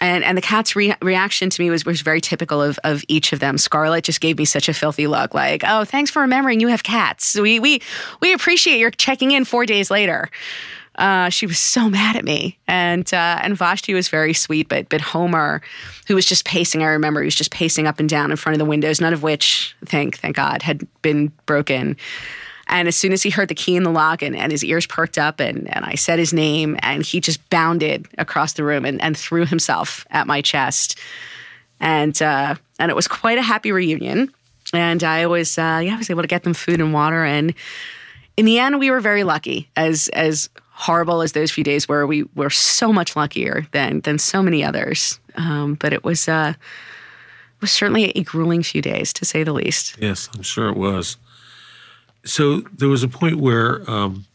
And, 0.00 0.24
and 0.24 0.36
the 0.36 0.42
cat's 0.42 0.74
re- 0.74 0.96
reaction 1.00 1.48
to 1.48 1.62
me 1.62 1.70
was, 1.70 1.84
was 1.86 2.00
very 2.00 2.20
typical 2.20 2.60
of, 2.60 2.76
of 2.82 3.04
each 3.06 3.32
of 3.32 3.38
them. 3.38 3.56
Scarlett 3.56 4.02
just 4.02 4.20
gave 4.20 4.36
me 4.36 4.44
such 4.44 4.68
a 4.68 4.74
filthy 4.74 5.06
look, 5.06 5.32
like, 5.32 5.62
"Oh, 5.64 5.84
thanks 5.84 6.10
for 6.10 6.22
remembering 6.22 6.58
you 6.58 6.66
have 6.68 6.82
cats. 6.82 7.38
We 7.38 7.60
we 7.60 7.80
we 8.20 8.32
appreciate 8.32 8.78
your 8.78 8.90
checking 8.90 9.30
in 9.30 9.44
four 9.44 9.64
days 9.64 9.92
later." 9.92 10.28
Uh, 10.96 11.30
she 11.30 11.46
was 11.46 11.58
so 11.58 11.88
mad 11.88 12.16
at 12.16 12.24
me, 12.24 12.58
and 12.68 13.12
uh, 13.14 13.38
and 13.42 13.56
Vashti 13.56 13.94
was 13.94 14.08
very 14.08 14.34
sweet, 14.34 14.68
but 14.68 14.88
but 14.88 15.00
Homer, 15.00 15.62
who 16.06 16.14
was 16.14 16.26
just 16.26 16.44
pacing, 16.44 16.82
I 16.82 16.88
remember 16.88 17.20
he 17.20 17.26
was 17.26 17.34
just 17.34 17.50
pacing 17.50 17.86
up 17.86 17.98
and 17.98 18.08
down 18.08 18.30
in 18.30 18.36
front 18.36 18.54
of 18.54 18.58
the 18.58 18.64
windows, 18.64 19.00
none 19.00 19.12
of 19.12 19.22
which, 19.22 19.74
thank 19.86 20.18
thank 20.18 20.36
God, 20.36 20.62
had 20.62 20.86
been 21.00 21.32
broken. 21.46 21.96
And 22.68 22.88
as 22.88 22.96
soon 22.96 23.12
as 23.12 23.22
he 23.22 23.30
heard 23.30 23.48
the 23.48 23.54
key 23.54 23.76
in 23.76 23.82
the 23.82 23.90
lock 23.90 24.22
and, 24.22 24.34
and 24.34 24.50
his 24.50 24.64
ears 24.64 24.86
perked 24.86 25.18
up 25.18 25.40
and, 25.40 25.68
and 25.74 25.84
I 25.84 25.94
said 25.94 26.18
his 26.18 26.32
name 26.32 26.78
and 26.80 27.04
he 27.04 27.20
just 27.20 27.48
bounded 27.50 28.08
across 28.16 28.54
the 28.54 28.64
room 28.64 28.84
and, 28.84 29.02
and 29.02 29.16
threw 29.16 29.44
himself 29.44 30.06
at 30.10 30.26
my 30.26 30.40
chest. 30.40 30.98
And 31.80 32.20
uh, 32.22 32.54
and 32.78 32.90
it 32.90 32.94
was 32.94 33.08
quite 33.08 33.38
a 33.38 33.42
happy 33.42 33.72
reunion. 33.72 34.32
And 34.72 35.02
I 35.04 35.26
was 35.26 35.58
uh, 35.58 35.82
yeah, 35.84 35.94
I 35.94 35.98
was 35.98 36.10
able 36.10 36.22
to 36.22 36.28
get 36.28 36.44
them 36.44 36.54
food 36.54 36.80
and 36.80 36.92
water. 36.92 37.24
And 37.24 37.54
in 38.36 38.46
the 38.46 38.58
end, 38.58 38.78
we 38.78 38.90
were 38.90 39.00
very 39.00 39.24
lucky. 39.24 39.68
As 39.76 40.08
as 40.08 40.48
horrible 40.72 41.22
as 41.22 41.32
those 41.32 41.50
few 41.50 41.64
days 41.64 41.88
were, 41.88 42.06
we 42.06 42.24
were 42.34 42.50
so 42.50 42.92
much 42.92 43.14
luckier 43.16 43.66
than 43.72 44.00
than 44.00 44.18
so 44.18 44.42
many 44.42 44.64
others. 44.64 45.20
Um, 45.36 45.74
but 45.74 45.92
it 45.92 46.04
was 46.04 46.28
uh, 46.28 46.54
it 46.56 47.60
was 47.60 47.70
certainly 47.70 48.10
a 48.16 48.22
grueling 48.22 48.62
few 48.62 48.82
days, 48.82 49.12
to 49.14 49.24
say 49.24 49.44
the 49.44 49.52
least. 49.52 49.96
Yes, 49.98 50.28
I'm 50.34 50.42
sure 50.42 50.68
it 50.68 50.76
was. 50.76 51.16
So 52.24 52.60
there 52.76 52.88
was 52.88 53.02
a 53.02 53.08
point 53.08 53.36
where 53.38 53.88
um, 53.90 54.26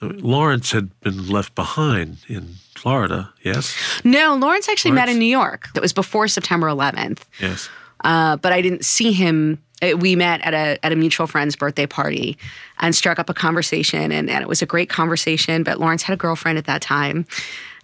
Lawrence 0.00 0.72
had 0.72 0.98
been 1.00 1.28
left 1.28 1.54
behind 1.54 2.18
in 2.28 2.54
Florida, 2.74 3.32
yes? 3.42 3.74
No, 4.04 4.34
Lawrence 4.36 4.68
actually 4.68 4.92
Lawrence? 4.92 5.06
met 5.08 5.12
in 5.12 5.18
New 5.18 5.26
York. 5.26 5.68
That 5.74 5.80
was 5.82 5.92
before 5.92 6.28
September 6.28 6.66
11th. 6.66 7.20
Yes. 7.40 7.68
Uh, 8.04 8.36
but 8.36 8.52
I 8.52 8.60
didn't 8.60 8.84
see 8.84 9.12
him. 9.12 9.58
Uh, 9.82 9.96
we 9.96 10.14
met 10.14 10.40
at 10.42 10.54
a 10.54 10.78
at 10.84 10.92
a 10.92 10.96
mutual 10.96 11.26
friend's 11.26 11.56
birthday 11.56 11.86
party 11.86 12.38
and 12.78 12.94
struck 12.94 13.18
up 13.18 13.28
a 13.28 13.34
conversation, 13.34 14.12
and, 14.12 14.30
and 14.30 14.42
it 14.42 14.48
was 14.48 14.62
a 14.62 14.66
great 14.66 14.88
conversation. 14.88 15.64
But 15.64 15.80
Lawrence 15.80 16.02
had 16.02 16.14
a 16.14 16.16
girlfriend 16.16 16.58
at 16.58 16.66
that 16.66 16.82
time, 16.82 17.26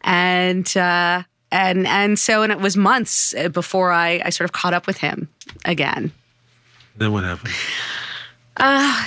and 0.03 0.77
uh, 0.77 1.23
and 1.51 1.87
and 1.87 2.19
so 2.19 2.43
and 2.43 2.53
it 2.53 2.61
was 2.61 2.77
months 2.77 3.35
uh, 3.35 3.49
before 3.49 3.93
I, 3.93 4.23
I 4.25 4.31
sort 4.31 4.49
of 4.49 4.53
caught 4.53 4.75
up 4.75 4.87
with 4.87 4.99
him 4.99 5.29
again. 5.65 6.13
Then 6.97 7.13
what 7.13 7.25
happened? 7.25 7.55
Uh, 8.57 9.07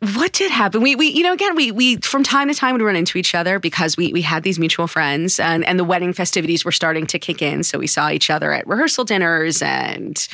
what 0.00 0.32
did 0.32 0.50
happen? 0.50 0.80
We, 0.80 0.96
we, 0.96 1.08
you 1.08 1.22
know, 1.22 1.34
again, 1.34 1.54
we, 1.54 1.70
we, 1.70 1.96
from 1.96 2.22
time 2.22 2.48
to 2.48 2.54
time 2.54 2.72
would 2.72 2.80
run 2.80 2.96
into 2.96 3.18
each 3.18 3.34
other 3.34 3.58
because 3.58 3.98
we, 3.98 4.12
we 4.14 4.22
had 4.22 4.42
these 4.42 4.58
mutual 4.58 4.86
friends 4.86 5.38
and, 5.38 5.62
and 5.66 5.78
the 5.78 5.84
wedding 5.84 6.14
festivities 6.14 6.64
were 6.64 6.72
starting 6.72 7.06
to 7.08 7.18
kick 7.18 7.42
in. 7.42 7.62
So 7.62 7.78
we 7.78 7.86
saw 7.86 8.08
each 8.08 8.30
other 8.30 8.50
at 8.52 8.66
rehearsal 8.66 9.04
dinners 9.04 9.60
and, 9.60 10.26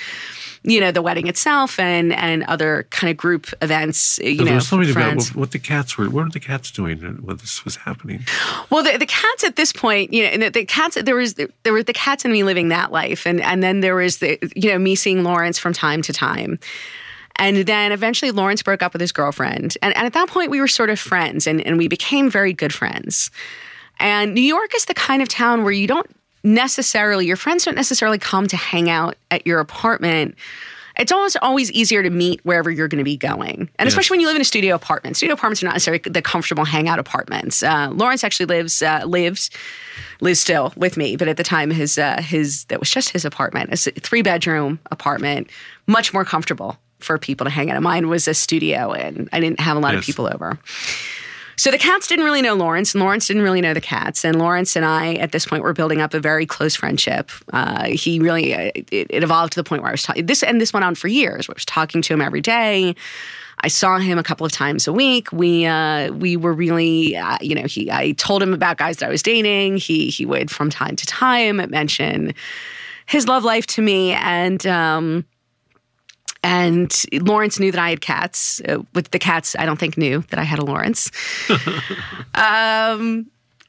you 0.62 0.81
know, 0.81 0.93
the 0.93 1.03
wedding 1.03 1.27
itself 1.27 1.81
and, 1.81 2.12
and 2.12 2.45
other 2.45 2.87
kind 2.91 3.11
of 3.11 3.17
group 3.17 3.49
events, 3.61 4.21
you 4.23 4.39
So 4.39 4.45
know, 4.45 4.59
something 4.61 4.89
about 4.89 5.03
friends. 5.03 5.35
what, 5.35 5.41
what 5.41 5.51
the 5.51 5.59
cats 5.59 5.99
were. 5.99 6.05
What 6.11 6.25
were 6.25 6.31
the 6.31 6.39
cats 6.39 6.71
doing 6.71 7.01
when 7.01 7.37
this 7.39 7.64
was 7.64 7.75
happening? 7.75 8.25
Well, 8.71 8.85
the, 8.85 8.99
the 8.99 9.07
cats 9.07 9.43
at 9.43 9.57
this 9.57 9.73
point, 9.73 10.12
you 10.12 10.31
know, 10.31 10.45
the, 10.45 10.51
the 10.51 10.64
cats 10.64 10.97
there 11.03 11.17
was 11.17 11.35
there 11.35 11.73
were 11.73 11.83
the 11.83 11.93
cats 11.93 12.25
and 12.25 12.33
me 12.33 12.45
living 12.45 12.69
that 12.69 12.93
life, 12.93 13.27
and 13.27 13.41
and 13.41 13.62
then 13.62 13.81
there 13.81 13.95
was 13.97 14.19
the 14.19 14.39
you 14.55 14.71
know 14.71 14.79
me 14.79 14.95
seeing 14.95 15.25
Lawrence 15.25 15.59
from 15.59 15.73
time 15.73 16.03
to 16.03 16.12
time. 16.12 16.59
And 17.39 17.59
then 17.59 17.93
eventually 17.93 18.30
Lawrence 18.30 18.62
broke 18.62 18.82
up 18.82 18.93
with 18.93 19.01
his 19.01 19.12
girlfriend. 19.12 19.76
And, 19.82 19.97
and 19.97 20.07
at 20.07 20.12
that 20.14 20.28
point, 20.28 20.51
we 20.51 20.61
were 20.61 20.68
sort 20.68 20.91
of 20.91 20.99
friends 20.99 21.47
and, 21.47 21.61
and 21.66 21.76
we 21.78 21.89
became 21.89 22.30
very 22.30 22.53
good 22.53 22.72
friends. 22.72 23.30
And 23.99 24.34
New 24.34 24.43
York 24.43 24.74
is 24.74 24.87
the 24.87 24.95
kind 24.95 25.22
of 25.22 25.28
town 25.28 25.62
where 25.62 25.72
you 25.72 25.87
don't 25.87 26.09
necessarily, 26.45 27.26
your 27.26 27.37
friends 27.37 27.64
don't 27.64 27.74
necessarily 27.74 28.18
come 28.18 28.47
to 28.47 28.57
hang 28.57 28.89
out 28.89 29.16
at 29.30 29.47
your 29.47 29.61
apartment. 29.61 30.34
It's 30.99 31.12
almost 31.12 31.37
always 31.43 31.70
easier 31.72 32.03
to 32.03 32.09
meet 32.09 32.41
wherever 32.45 32.70
you're 32.70 32.89
going 32.89 32.99
to 32.99 33.05
be 33.05 33.18
going. 33.18 33.68
And 33.78 33.87
especially 33.87 34.14
when 34.14 34.20
you 34.20 34.28
live 34.28 34.37
in 34.37 34.43
a 34.43 34.47
studio 34.47 34.74
apartment. 34.74 35.16
Studio 35.16 35.34
apartments 35.34 35.62
are 35.62 35.66
not 35.66 35.74
necessarily 35.74 36.03
the 36.07 36.22
comfortable 36.22 36.64
hangout 36.64 36.99
apartments. 36.99 37.62
Uh, 37.62 37.91
Lawrence 37.93 38.24
actually 38.24 38.47
lives, 38.47 38.80
uh, 38.80 39.03
lives, 39.05 39.51
lives 40.22 40.41
still 40.41 40.72
with 40.74 40.97
me, 40.97 41.16
but 41.16 41.28
at 41.28 41.37
the 41.37 41.43
time 41.43 41.70
his, 41.70 41.99
uh, 41.99 42.22
his, 42.22 42.64
that 42.66 42.80
was 42.80 42.89
just 42.89 43.11
his 43.11 43.26
apartment. 43.26 43.70
It's 43.72 43.87
a 43.87 43.91
three 43.91 44.22
bedroom 44.22 44.78
apartment, 44.91 45.51
much 45.87 46.14
more 46.14 46.24
comfortable 46.24 46.78
for 46.99 47.19
people 47.19 47.45
to 47.45 47.51
hang 47.51 47.71
out. 47.71 47.81
Mine 47.83 48.09
was 48.09 48.27
a 48.29 48.35
studio 48.35 48.93
and 48.93 49.29
I 49.33 49.41
didn't 49.41 49.61
have 49.61 49.77
a 49.77 49.81
lot 49.81 49.95
of 49.95 50.03
people 50.03 50.27
over. 50.27 50.59
So 51.59 51.71
the 51.71 51.79
cats 51.79 52.07
didn't 52.07 52.27
really 52.27 52.43
know 52.43 52.55
Lawrence, 52.55 52.95
and 52.95 53.03
Lawrence 53.03 53.27
didn't 53.27 53.43
really 53.43 53.63
know 53.63 53.73
the 53.73 53.81
cats. 53.81 54.25
And 54.27 54.39
Lawrence 54.39 54.77
and 54.77 54.85
I, 54.85 55.15
at 55.15 55.33
this 55.33 55.47
point, 55.47 55.63
were 55.63 55.73
building 55.73 56.03
up 56.03 56.13
a 56.13 56.21
very 56.21 56.45
close 56.45 56.77
friendship. 56.77 57.31
Uh, 57.51 57.87
he 57.87 58.19
really, 58.19 58.55
uh, 58.55 58.73
it, 58.75 59.07
it 59.11 59.23
evolved 59.23 59.55
to 59.55 59.61
the 59.61 59.65
point 59.65 59.81
where 59.81 59.89
I 59.89 59.93
was 59.93 60.03
talking 60.03 60.27
this, 60.27 60.43
and 60.43 60.61
this 60.61 60.75
went 60.75 60.85
on 60.85 60.95
for 60.95 61.09
years. 61.09 61.49
Where 61.49 61.55
I 61.55 61.57
was 61.57 61.65
talking 61.65 62.03
to 62.03 62.13
him 62.13 62.21
every 62.21 62.43
day. 62.43 62.95
I 63.63 63.69
saw 63.69 63.99
him 63.99 64.19
a 64.19 64.23
couple 64.23 64.45
of 64.45 64.53
times 64.53 64.87
a 64.87 64.93
week. 64.93 65.33
We 65.33 65.65
uh, 65.65 66.13
we 66.13 66.37
were 66.37 66.53
really, 66.53 67.17
uh, 67.17 67.39
you 67.41 67.55
know, 67.55 67.65
he. 67.67 67.91
I 67.91 68.13
told 68.13 68.43
him 68.43 68.53
about 68.53 68.77
guys 68.77 68.99
that 68.99 69.07
I 69.07 69.11
was 69.11 69.23
dating. 69.23 69.79
He 69.79 70.11
he 70.11 70.27
would 70.27 70.51
from 70.51 70.69
time 70.69 70.95
to 70.97 71.07
time 71.07 71.57
mention 71.71 72.35
his 73.07 73.27
love 73.27 73.45
life 73.45 73.67
to 73.69 73.83
me, 73.83 74.13
and. 74.13 74.67
Um, 74.67 75.25
and 76.43 77.05
Lawrence 77.12 77.59
knew 77.59 77.72
that 77.72 77.80
I 77.80 77.91
had 77.91 78.01
cats. 78.01 78.61
Uh, 78.68 78.78
with 78.95 79.11
the 79.11 79.18
cats, 79.18 79.57
I 79.59 79.66
don't 79.66 79.78
think 79.78 79.97
knew 79.97 80.24
that 80.30 80.39
I 80.39 80.45
had 80.45 80.59
a 80.59 80.64
Lawrence. 80.64 81.11
um, 82.34 83.26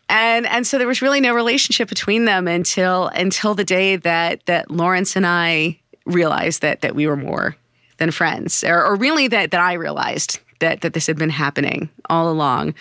and 0.10 0.46
and 0.46 0.66
so 0.66 0.78
there 0.78 0.88
was 0.88 1.02
really 1.02 1.20
no 1.20 1.34
relationship 1.34 1.90
between 1.90 2.26
them 2.26 2.48
until 2.48 3.08
until 3.08 3.54
the 3.54 3.64
day 3.64 3.98
that 3.98 4.46
that 4.46 4.72
Lawrence 4.72 5.16
and 5.16 5.26
I 5.26 5.80
realized 6.06 6.62
that 6.62 6.82
that 6.82 6.96
we 6.96 7.08
were 7.08 7.18
more 7.18 7.56
than 7.98 8.12
friends, 8.12 8.64
or, 8.64 8.84
or 8.84 8.96
really 8.96 9.28
that 9.28 9.52
that 9.52 9.60
I 9.60 9.74
realized 9.74 10.40
that 10.60 10.82
that 10.82 10.94
this 10.94 11.08
had 11.08 11.18
been 11.18 11.30
happening 11.30 11.90
all 12.10 12.30
along. 12.30 12.74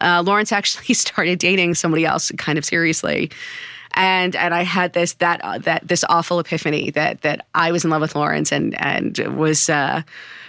Uh, 0.00 0.22
Lawrence 0.24 0.52
actually 0.52 0.94
started 0.94 1.38
dating 1.38 1.74
somebody 1.74 2.04
else 2.04 2.30
kind 2.36 2.58
of 2.58 2.64
seriously. 2.64 3.30
And 3.94 4.34
and 4.36 4.52
I 4.52 4.62
had 4.62 4.92
this 4.92 5.14
that 5.14 5.40
uh, 5.42 5.58
that 5.58 5.86
this 5.86 6.04
awful 6.08 6.40
epiphany 6.40 6.90
that 6.90 7.22
that 7.22 7.46
I 7.54 7.72
was 7.72 7.84
in 7.84 7.90
love 7.90 8.00
with 8.00 8.14
Lawrence 8.14 8.52
and 8.52 8.74
and 8.80 9.18
it 9.18 9.32
was 9.32 9.70
uh, 9.70 10.02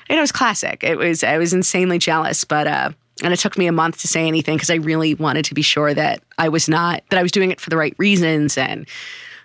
it 0.10 0.20
was 0.20 0.32
classic. 0.32 0.84
It 0.84 0.98
was 0.98 1.24
I 1.24 1.38
was 1.38 1.54
insanely 1.54 2.00
jealous, 2.00 2.44
but 2.44 2.68
uh, 2.68 2.90
and 3.24 3.34
it 3.34 3.40
took 3.40 3.58
me 3.58 3.68
a 3.68 3.72
month 3.72 4.00
to 4.02 4.08
say 4.08 4.28
anything 4.28 4.56
because 4.56 4.70
I 4.70 4.76
really 4.76 5.16
wanted 5.16 5.46
to 5.46 5.54
be 5.54 5.62
sure 5.62 5.94
that 5.94 6.22
I 6.38 6.50
was 6.50 6.68
not 6.68 7.04
that 7.10 7.20
I 7.20 7.24
was 7.24 7.32
doing 7.32 7.52
it 7.52 7.62
for 7.62 7.70
the 7.70 7.78
right 7.78 7.96
reasons 7.98 8.58
and 8.58 8.88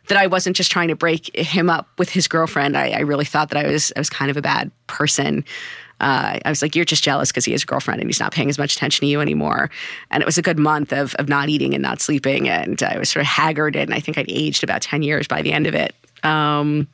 that 0.08 0.18
I 0.18 0.26
wasn't 0.26 0.56
just 0.56 0.72
trying 0.72 0.88
to 0.88 0.96
break 0.96 1.34
him 1.36 1.70
up 1.70 1.88
with 1.98 2.10
his 2.10 2.26
girlfriend. 2.26 2.76
I, 2.76 2.90
I 2.90 3.00
really 3.00 3.24
thought 3.24 3.50
that 3.50 3.64
I 3.64 3.70
was 3.70 3.92
I 3.94 4.00
was 4.00 4.10
kind 4.10 4.30
of 4.30 4.36
a 4.36 4.42
bad 4.42 4.70
person. 4.86 5.44
Uh, 6.00 6.38
I 6.44 6.48
was 6.48 6.62
like, 6.62 6.74
you're 6.74 6.84
just 6.84 7.04
jealous 7.04 7.30
because 7.30 7.44
he 7.44 7.52
has 7.52 7.62
a 7.62 7.66
girlfriend 7.66 8.00
and 8.00 8.08
he's 8.08 8.20
not 8.20 8.32
paying 8.32 8.48
as 8.48 8.58
much 8.58 8.74
attention 8.74 9.02
to 9.02 9.06
you 9.06 9.20
anymore. 9.20 9.70
And 10.10 10.22
it 10.22 10.26
was 10.26 10.38
a 10.38 10.42
good 10.42 10.58
month 10.58 10.92
of 10.92 11.14
of 11.16 11.28
not 11.28 11.48
eating 11.48 11.74
and 11.74 11.82
not 11.82 12.00
sleeping, 12.00 12.48
and 12.48 12.82
I 12.82 12.98
was 12.98 13.10
sort 13.10 13.22
of 13.22 13.26
haggard, 13.26 13.76
and 13.76 13.92
I 13.92 14.00
think 14.00 14.18
I'd 14.18 14.30
aged 14.30 14.64
about 14.64 14.82
ten 14.82 15.02
years 15.02 15.28
by 15.28 15.42
the 15.42 15.52
end 15.52 15.66
of 15.66 15.74
it. 15.74 15.94
Um, 16.24 16.88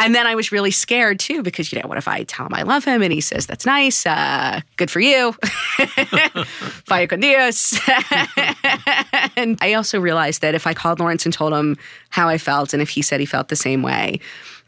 and 0.00 0.14
then 0.14 0.26
I 0.26 0.34
was 0.34 0.50
really 0.50 0.70
scared 0.70 1.20
too 1.20 1.42
because, 1.42 1.72
you 1.72 1.80
know, 1.80 1.86
what 1.86 1.98
if 1.98 2.08
I 2.08 2.24
tell 2.24 2.46
him 2.46 2.54
I 2.54 2.62
love 2.62 2.84
him 2.84 3.02
and 3.02 3.12
he 3.12 3.20
says, 3.20 3.46
that's 3.46 3.66
nice, 3.66 4.06
uh, 4.06 4.60
good 4.76 4.90
for 4.90 5.00
you, 5.00 5.34
vaya 6.88 7.06
con 7.06 7.20
Dios. 7.20 7.78
and 9.36 9.58
I 9.60 9.74
also 9.74 10.00
realized 10.00 10.40
that 10.40 10.54
if 10.54 10.66
I 10.66 10.74
called 10.74 11.00
Lawrence 11.00 11.26
and 11.26 11.32
told 11.32 11.52
him 11.52 11.76
how 12.08 12.28
I 12.28 12.38
felt 12.38 12.72
and 12.72 12.82
if 12.82 12.88
he 12.88 13.02
said 13.02 13.20
he 13.20 13.26
felt 13.26 13.48
the 13.48 13.56
same 13.56 13.82
way, 13.82 14.20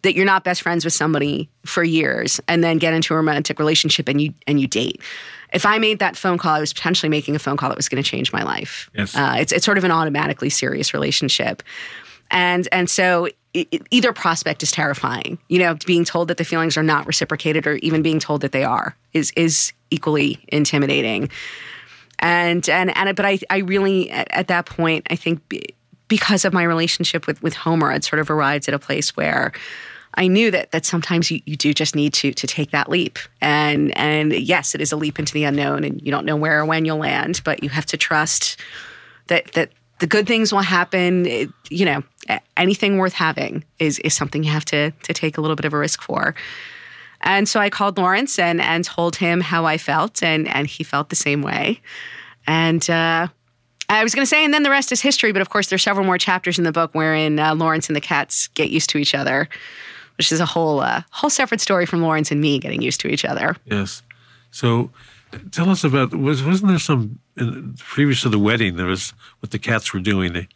that 0.03 0.14
you're 0.14 0.26
not 0.26 0.45
best 0.45 0.62
friends 0.62 0.85
with 0.85 0.93
somebody 0.93 1.49
for 1.64 1.83
years 1.83 2.41
and 2.49 2.62
then 2.62 2.78
get 2.78 2.93
into 2.93 3.14
a 3.14 3.16
romantic 3.16 3.59
relationship 3.59 4.09
and 4.09 4.20
you 4.20 4.35
and 4.47 4.61
you 4.61 4.66
date. 4.66 5.01
If 5.53 5.64
I 5.64 5.78
made 5.78 5.99
that 6.01 6.16
phone 6.16 6.39
call, 6.39 6.55
I 6.55 6.61
was 6.61 6.72
potentially 6.72 7.09
making 7.11 7.37
a 7.37 7.39
phone 7.39 7.57
call 7.57 7.68
that 7.68 7.76
was 7.76 7.89
going 7.89 8.03
to 8.03 8.09
change 8.09 8.33
my 8.33 8.43
life. 8.43 8.91
Yes. 8.95 9.14
Uh, 9.14 9.37
it's 9.39 9.53
it's 9.53 9.64
sort 9.64 9.78
of 9.78 9.85
an 9.85 9.91
automatically 9.91 10.51
serious 10.51 10.93
relationship, 10.93 11.62
and 12.30 12.68
and 12.72 12.91
so 12.91 13.28
either 13.55 14.13
prospect 14.13 14.63
is 14.63 14.71
terrifying. 14.71 15.39
You 15.49 15.59
know, 15.59 15.77
being 15.87 16.05
told 16.05 16.29
that 16.29 16.39
the 16.39 16.45
feelings 16.45 16.77
are 16.77 16.83
not 16.83 17.07
reciprocated, 17.07 17.67
or 17.67 17.77
even 17.77 18.03
being 18.03 18.19
told 18.19 18.41
that 18.43 18.53
they 18.53 18.65
are, 18.65 18.97
is 19.13 19.33
is 19.37 19.73
equally 19.91 20.39
intimidating. 20.49 21.31
And 22.19 22.67
and 22.69 22.97
and 22.97 23.15
but 23.17 23.27
I 23.27 23.39
I 23.51 23.59
really 23.59 24.11
at, 24.11 24.29
at 24.31 24.49
that 24.49 24.67
point 24.67 25.07
I 25.11 25.17
think 25.17 25.41
because 26.09 26.45
of 26.45 26.53
my 26.53 26.63
relationship 26.63 27.27
with 27.27 27.43
with 27.43 27.55
Homer, 27.55 27.91
I'd 27.93 28.05
sort 28.05 28.21
of 28.21 28.31
arrived 28.31 28.69
at 28.69 28.75
a 28.75 28.79
place 28.79 29.17
where. 29.17 29.53
I 30.15 30.27
knew 30.27 30.51
that 30.51 30.73
that 30.73 30.85
sometimes 30.85 31.31
you, 31.31 31.41
you 31.47 31.57
do 31.57 31.73
just 31.73 31.97
need 31.97 32.13
to 32.13 32.35
to 32.35 32.47
take 32.47 32.73
that 32.73 32.91
leap. 32.91 33.19
And 33.41 33.97
and 33.97 34.31
yes, 34.35 34.75
it 34.75 34.83
is 34.83 34.93
a 34.93 34.97
leap 34.97 35.19
into 35.19 35.33
the 35.33 35.45
unknown 35.45 35.85
and 35.85 36.03
you 36.03 36.11
don't 36.11 36.27
know 36.27 36.37
where 36.37 36.61
or 36.61 36.67
when 36.67 36.85
you'll 36.85 36.99
land, 36.99 37.41
but 37.47 37.63
you 37.63 37.71
have 37.71 37.87
to 37.87 37.97
trust 37.97 38.61
that 39.29 39.51
that 39.53 39.71
the 40.03 40.09
good 40.09 40.27
things 40.27 40.53
will 40.53 40.67
happen. 40.79 41.27
It- 41.27 41.51
you 41.71 41.87
know, 41.87 42.03
anything 42.57 42.99
worth 42.99 43.13
having 43.15 43.65
is 43.79 43.99
is 44.01 44.15
something 44.15 44.43
you 44.43 44.51
have 44.51 44.65
to 44.67 44.91
to 44.91 45.13
take 45.15 45.39
a 45.39 45.41
little 45.41 45.55
bit 45.57 45.65
of 45.65 45.73
a 45.73 45.79
risk 45.79 46.03
for. 46.03 46.35
And 47.21 47.49
so 47.49 47.61
I 47.61 47.71
called 47.71 47.97
Lawrence 47.99 48.37
and 48.39 48.61
and 48.61 48.85
told 48.85 49.17
him 49.17 49.41
how 49.41 49.65
I 49.65 49.79
felt, 49.79 50.23
and 50.23 50.49
and 50.49 50.67
he 50.67 50.83
felt 50.85 51.09
the 51.09 51.17
same 51.17 51.41
way. 51.41 51.81
And 52.49 52.83
uh, 52.91 53.29
I 53.89 54.03
was 54.03 54.13
going 54.15 54.27
to 54.27 54.29
say, 54.35 54.45
and 54.45 54.53
then 54.53 54.65
the 54.65 54.71
rest 54.71 54.91
is 54.91 55.01
history. 55.01 55.31
But 55.33 55.41
of 55.43 55.49
course, 55.51 55.69
there's 55.69 55.85
several 55.85 56.05
more 56.05 56.19
chapters 56.19 56.59
in 56.59 56.65
the 56.65 56.73
book 56.73 56.91
wherein 56.95 57.39
uh, 57.39 57.55
Lawrence 57.55 57.89
and 57.89 57.95
the 57.95 58.01
cats 58.01 58.49
get 58.49 58.71
used 58.71 58.91
to 58.91 58.99
each 58.99 59.15
other, 59.15 59.49
which 60.19 60.33
is 60.33 60.41
a 60.41 60.47
whole 60.47 60.81
uh, 60.81 61.03
whole 61.13 61.31
separate 61.31 61.61
story 61.61 61.87
from 61.87 62.03
Lawrence 62.03 62.33
and 62.33 62.41
me 62.41 62.59
getting 62.59 62.83
used 62.83 63.01
to 63.03 63.09
each 63.09 63.25
other. 63.25 63.55
Yes. 63.67 64.03
So, 64.51 64.91
tell 65.51 65.70
us 65.70 65.85
about 65.85 66.14
was 66.14 66.43
wasn't 66.43 66.68
there 66.70 66.78
some 66.78 67.18
in, 67.37 67.74
previous 67.78 68.22
to 68.22 68.28
the 68.28 68.39
wedding? 68.39 68.76
There 68.76 68.87
was 68.87 69.12
what 69.41 69.51
the 69.51 69.59
cats 69.59 69.93
were 69.93 70.01
doing. 70.01 70.33
The 70.33 70.47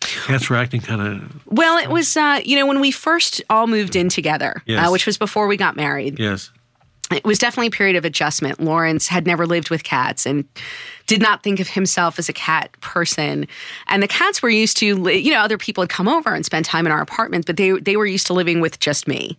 cats 0.00 0.48
were 0.48 0.56
acting 0.56 0.80
kind 0.80 1.00
of 1.02 1.46
Well, 1.46 1.78
it 1.78 1.90
was 1.90 2.16
uh, 2.16 2.40
you 2.44 2.56
know 2.56 2.66
when 2.66 2.80
we 2.80 2.90
first 2.90 3.42
all 3.50 3.66
moved 3.66 3.96
in 3.96 4.08
together, 4.08 4.62
Yes. 4.66 4.86
uh, 4.86 4.90
which 4.90 5.06
was 5.06 5.18
before 5.18 5.46
we 5.46 5.56
got 5.56 5.76
married. 5.76 6.18
yes. 6.18 6.50
it 7.12 7.24
was 7.24 7.38
definitely 7.38 7.66
a 7.66 7.70
period 7.72 7.96
of 7.96 8.04
adjustment. 8.04 8.60
Lawrence 8.60 9.08
had 9.08 9.26
never 9.26 9.44
lived 9.46 9.68
with 9.68 9.82
cats 9.82 10.26
and 10.26 10.44
did 11.06 11.20
not 11.20 11.42
think 11.42 11.58
of 11.60 11.68
himself 11.68 12.18
as 12.20 12.28
a 12.28 12.32
cat 12.32 12.70
person. 12.80 13.46
And 13.88 14.00
the 14.02 14.06
cats 14.08 14.42
were 14.42 14.48
used 14.50 14.76
to, 14.78 14.86
you 15.10 15.32
know, 15.32 15.40
other 15.40 15.58
people 15.58 15.82
had 15.82 15.88
come 15.90 16.06
over 16.06 16.32
and 16.34 16.46
spent 16.46 16.66
time 16.66 16.86
in 16.86 16.92
our 16.92 17.02
apartment, 17.02 17.46
but 17.46 17.56
they 17.56 17.72
they 17.72 17.96
were 17.96 18.06
used 18.06 18.26
to 18.28 18.32
living 18.32 18.60
with 18.60 18.78
just 18.78 19.06
me. 19.08 19.38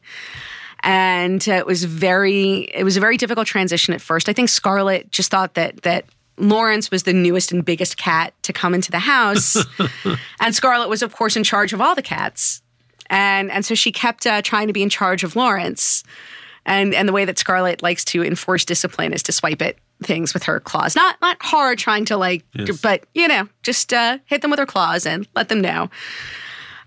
And 0.83 1.47
uh, 1.47 1.53
it 1.53 1.65
was 1.65 1.83
very 1.83 2.69
it 2.73 2.83
was 2.83 2.97
a 2.97 2.99
very 2.99 3.17
difficult 3.17 3.47
transition 3.47 3.93
at 3.93 4.01
first. 4.01 4.27
I 4.29 4.33
think 4.33 4.49
Scarlett 4.49 5.11
just 5.11 5.29
thought 5.31 5.53
that 5.53 5.83
that 5.83 6.05
Lawrence 6.37 6.89
was 6.89 7.03
the 7.03 7.13
newest 7.13 7.51
and 7.51 7.63
biggest 7.63 7.97
cat 7.97 8.33
to 8.43 8.53
come 8.53 8.73
into 8.73 8.89
the 8.89 8.99
house, 8.99 9.57
and 10.39 10.55
Scarlett 10.55 10.89
was, 10.89 11.03
of 11.03 11.13
course, 11.15 11.35
in 11.35 11.43
charge 11.43 11.71
of 11.73 11.81
all 11.81 11.93
the 11.93 12.01
cats. 12.01 12.61
And 13.09 13.51
and 13.51 13.63
so 13.65 13.75
she 13.75 13.91
kept 13.91 14.25
uh, 14.25 14.41
trying 14.41 14.67
to 14.67 14.73
be 14.73 14.81
in 14.81 14.89
charge 14.89 15.23
of 15.23 15.35
Lawrence. 15.35 16.03
And 16.65 16.93
and 16.93 17.07
the 17.07 17.13
way 17.13 17.25
that 17.25 17.37
Scarlett 17.37 17.83
likes 17.83 18.03
to 18.05 18.23
enforce 18.23 18.65
discipline 18.65 19.13
is 19.13 19.21
to 19.23 19.31
swipe 19.31 19.61
at 19.61 19.75
things 20.03 20.33
with 20.33 20.43
her 20.43 20.59
claws. 20.59 20.95
Not 20.95 21.19
not 21.21 21.37
hard, 21.41 21.77
trying 21.77 22.05
to 22.05 22.17
like, 22.17 22.43
Yes. 22.53 22.79
but 22.81 23.03
you 23.13 23.27
know, 23.27 23.47
just 23.61 23.91
uh, 23.93 24.17
hit 24.25 24.41
them 24.41 24.49
with 24.51 24.59
her 24.59 24.65
claws 24.65 25.05
and 25.05 25.27
let 25.35 25.49
them 25.49 25.61
know. 25.61 25.89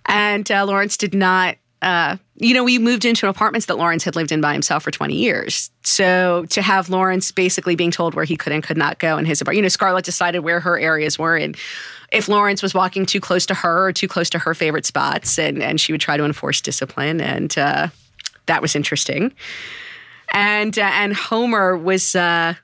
And 0.06 0.50
uh, 0.50 0.64
Lawrence 0.64 0.96
did 0.96 1.14
not 1.14 1.56
uh, 1.84 2.16
you 2.36 2.54
know, 2.54 2.64
we 2.64 2.78
moved 2.78 3.04
into 3.04 3.28
apartments 3.28 3.66
that 3.66 3.76
Lawrence 3.76 4.04
had 4.04 4.16
lived 4.16 4.32
in 4.32 4.40
by 4.40 4.54
himself 4.54 4.82
for 4.82 4.90
20 4.90 5.14
years. 5.14 5.70
So 5.82 6.46
to 6.46 6.62
have 6.62 6.88
Lawrence 6.88 7.30
basically 7.30 7.76
being 7.76 7.90
told 7.90 8.14
where 8.14 8.24
he 8.24 8.36
could 8.36 8.54
and 8.54 8.62
could 8.62 8.78
not 8.78 8.98
go 8.98 9.18
in 9.18 9.26
his 9.26 9.40
apartment, 9.40 9.58
you 9.58 9.62
know, 9.62 9.68
Scarlett 9.68 10.04
decided 10.04 10.40
where 10.40 10.60
her 10.60 10.78
areas 10.78 11.18
were 11.18 11.36
and 11.36 11.56
if 12.10 12.28
Lawrence 12.28 12.62
was 12.62 12.74
walking 12.74 13.04
too 13.04 13.20
close 13.20 13.44
to 13.46 13.54
her 13.54 13.88
or 13.88 13.92
too 13.92 14.08
close 14.08 14.30
to 14.30 14.38
her 14.38 14.54
favorite 14.54 14.86
spots, 14.86 15.38
and, 15.38 15.62
and 15.62 15.80
she 15.80 15.92
would 15.92 16.00
try 16.00 16.16
to 16.16 16.24
enforce 16.24 16.60
discipline. 16.60 17.20
And 17.20 17.56
uh, 17.58 17.88
that 18.46 18.62
was 18.62 18.74
interesting. 18.74 19.32
And, 20.32 20.78
uh, 20.78 20.90
and 20.94 21.12
Homer 21.12 21.76
was, 21.76 22.14
uh, 22.14 22.54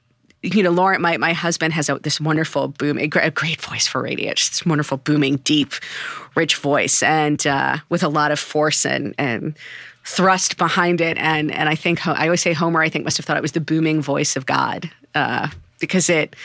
you 0.43 0.63
know, 0.63 0.71
Lauren, 0.71 1.03
my, 1.03 1.17
my 1.17 1.33
husband 1.33 1.75
has 1.75 1.89
a, 1.89 1.99
this 1.99 2.21
wonderful 2.21 2.69
boom, 2.69 2.99
a, 2.99 3.11
a 3.21 3.31
great 3.31 3.61
voice 3.61 3.87
for 3.87 4.03
radio, 4.03 4.33
just 4.35 4.53
this 4.53 4.67
wonderful, 4.67 4.99
booming, 4.99 5.37
deep, 5.39 5.73
rich 6.35 6.57
voice, 6.57 7.03
and 7.03 7.47
uh, 7.47 7.79
with 7.89 8.03
a 8.03 8.09
lot 8.09 8.33
of 8.33 8.39
force 8.39 8.85
and 8.85 9.15
and 9.19 9.57
thrust 10.05 10.57
behind 10.57 11.01
it. 11.01 11.19
And 11.19 11.53
and 11.53 11.69
I 11.69 11.75
think 11.75 12.07
I 12.07 12.25
always 12.25 12.41
say 12.41 12.53
Homer, 12.53 12.83
I 12.83 12.89
think 12.89 13.05
must 13.05 13.17
have 13.17 13.27
thought 13.27 13.37
it 13.37 13.43
was 13.43 13.53
the 13.53 13.61
booming 13.61 14.03
voice 14.03 14.37
of 14.37 14.47
God 14.47 14.91
uh, 15.15 15.49
because 15.79 16.09
it, 16.09 16.37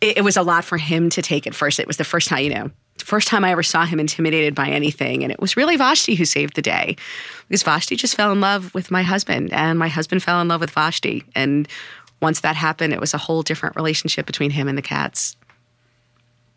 it 0.00 0.18
it 0.18 0.24
was 0.24 0.36
a 0.36 0.42
lot 0.42 0.64
for 0.64 0.78
him 0.78 1.10
to 1.10 1.22
take 1.22 1.46
at 1.46 1.54
first. 1.54 1.78
It 1.78 1.86
was 1.86 1.96
the 1.96 2.04
first 2.04 2.28
time, 2.28 2.44
you 2.44 2.50
know, 2.50 2.70
first 2.98 3.28
time 3.28 3.44
I 3.44 3.52
ever 3.52 3.62
saw 3.62 3.84
him 3.84 4.00
intimidated 4.00 4.54
by 4.54 4.68
anything. 4.68 5.22
And 5.22 5.32
it 5.32 5.40
was 5.40 5.56
really 5.56 5.76
Vashti 5.76 6.14
who 6.14 6.24
saved 6.24 6.56
the 6.56 6.62
day 6.62 6.96
because 7.48 7.62
Vashti 7.62 7.96
just 7.96 8.16
fell 8.16 8.32
in 8.32 8.40
love 8.40 8.74
with 8.74 8.90
my 8.90 9.02
husband 9.02 9.52
and 9.52 9.78
my 9.78 9.88
husband 9.88 10.22
fell 10.22 10.40
in 10.40 10.48
love 10.48 10.60
with 10.60 10.70
Vashti. 10.70 11.24
And 11.34 11.68
once 12.20 12.40
that 12.40 12.56
happened, 12.56 12.92
it 12.92 13.00
was 13.00 13.14
a 13.14 13.18
whole 13.18 13.42
different 13.42 13.76
relationship 13.76 14.26
between 14.26 14.50
him 14.50 14.66
and 14.68 14.76
the 14.76 14.82
cats. 14.82 15.36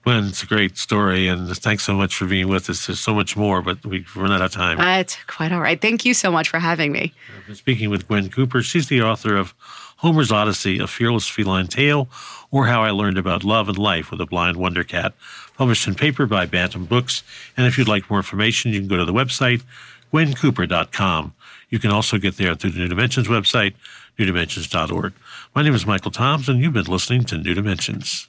Gwen, 0.04 0.26
it's 0.26 0.44
a 0.44 0.46
great 0.46 0.78
story, 0.78 1.28
and 1.28 1.48
thanks 1.58 1.84
so 1.84 1.94
much 1.94 2.16
for 2.16 2.26
being 2.26 2.48
with 2.48 2.70
us. 2.70 2.88
There's 2.88 3.00
so 3.02 3.14
much 3.14 3.36
more, 3.36 3.62
but 3.62 3.86
we've 3.86 4.16
run 4.16 4.32
out 4.32 4.42
of 4.42 4.52
time. 4.52 4.80
Uh, 4.80 4.84
That's 4.84 5.18
quite 5.28 5.52
all 5.52 5.60
right. 5.60 5.80
Thank 5.80 6.06
you 6.06 6.14
so 6.14 6.32
much 6.32 6.48
for 6.50 6.58
having 6.60 6.92
me. 6.94 7.14
I've 7.38 7.46
been 7.48 7.56
speaking 7.56 7.90
with 7.90 8.08
Gwen 8.08 8.30
Cooper. 8.30 8.62
She's 8.62 8.88
the 8.88 9.02
author 9.02 9.36
of 9.36 9.54
Homer's 9.98 10.32
Odyssey, 10.32 10.80
A 10.80 10.88
Fearless 10.88 11.28
Feline 11.28 11.68
Tale, 11.68 12.08
or 12.50 12.68
How 12.68 12.82
I 12.82 12.92
Learned 12.92 13.18
About 13.18 13.44
Love 13.44 13.68
and 13.68 13.78
Life 13.78 14.10
with 14.10 14.22
a 14.22 14.26
Blind 14.26 14.56
Wonder 14.56 14.86
Cat, 14.86 15.14
published 15.58 15.86
in 15.86 15.96
paper 15.96 16.26
by 16.26 16.46
Bantam 16.46 16.86
Books. 16.86 17.22
And 17.58 17.68
if 17.68 17.78
you'd 17.78 17.90
like 17.90 18.10
more 18.10 18.20
information, 18.20 18.72
you 18.72 18.80
can 18.80 18.88
go 18.88 18.96
to 18.98 19.06
the 19.06 19.12
website, 19.14 19.64
gwencooper.com. 20.14 21.34
You 21.70 21.78
can 21.80 21.92
also 21.92 22.18
get 22.18 22.38
there 22.38 22.56
through 22.56 22.72
the 22.72 22.80
New 22.80 22.88
Dimensions 22.88 23.28
website, 23.28 23.74
newdimensions.org. 24.18 25.12
My 25.54 25.62
name 25.62 25.76
is 25.76 25.86
Michael 25.86 26.12
Toms, 26.12 26.48
and 26.48 26.62
you've 26.62 26.74
been 26.74 26.86
listening 26.86 27.26
to 27.26 27.38
New 27.38 27.54
Dimensions. 27.54 28.29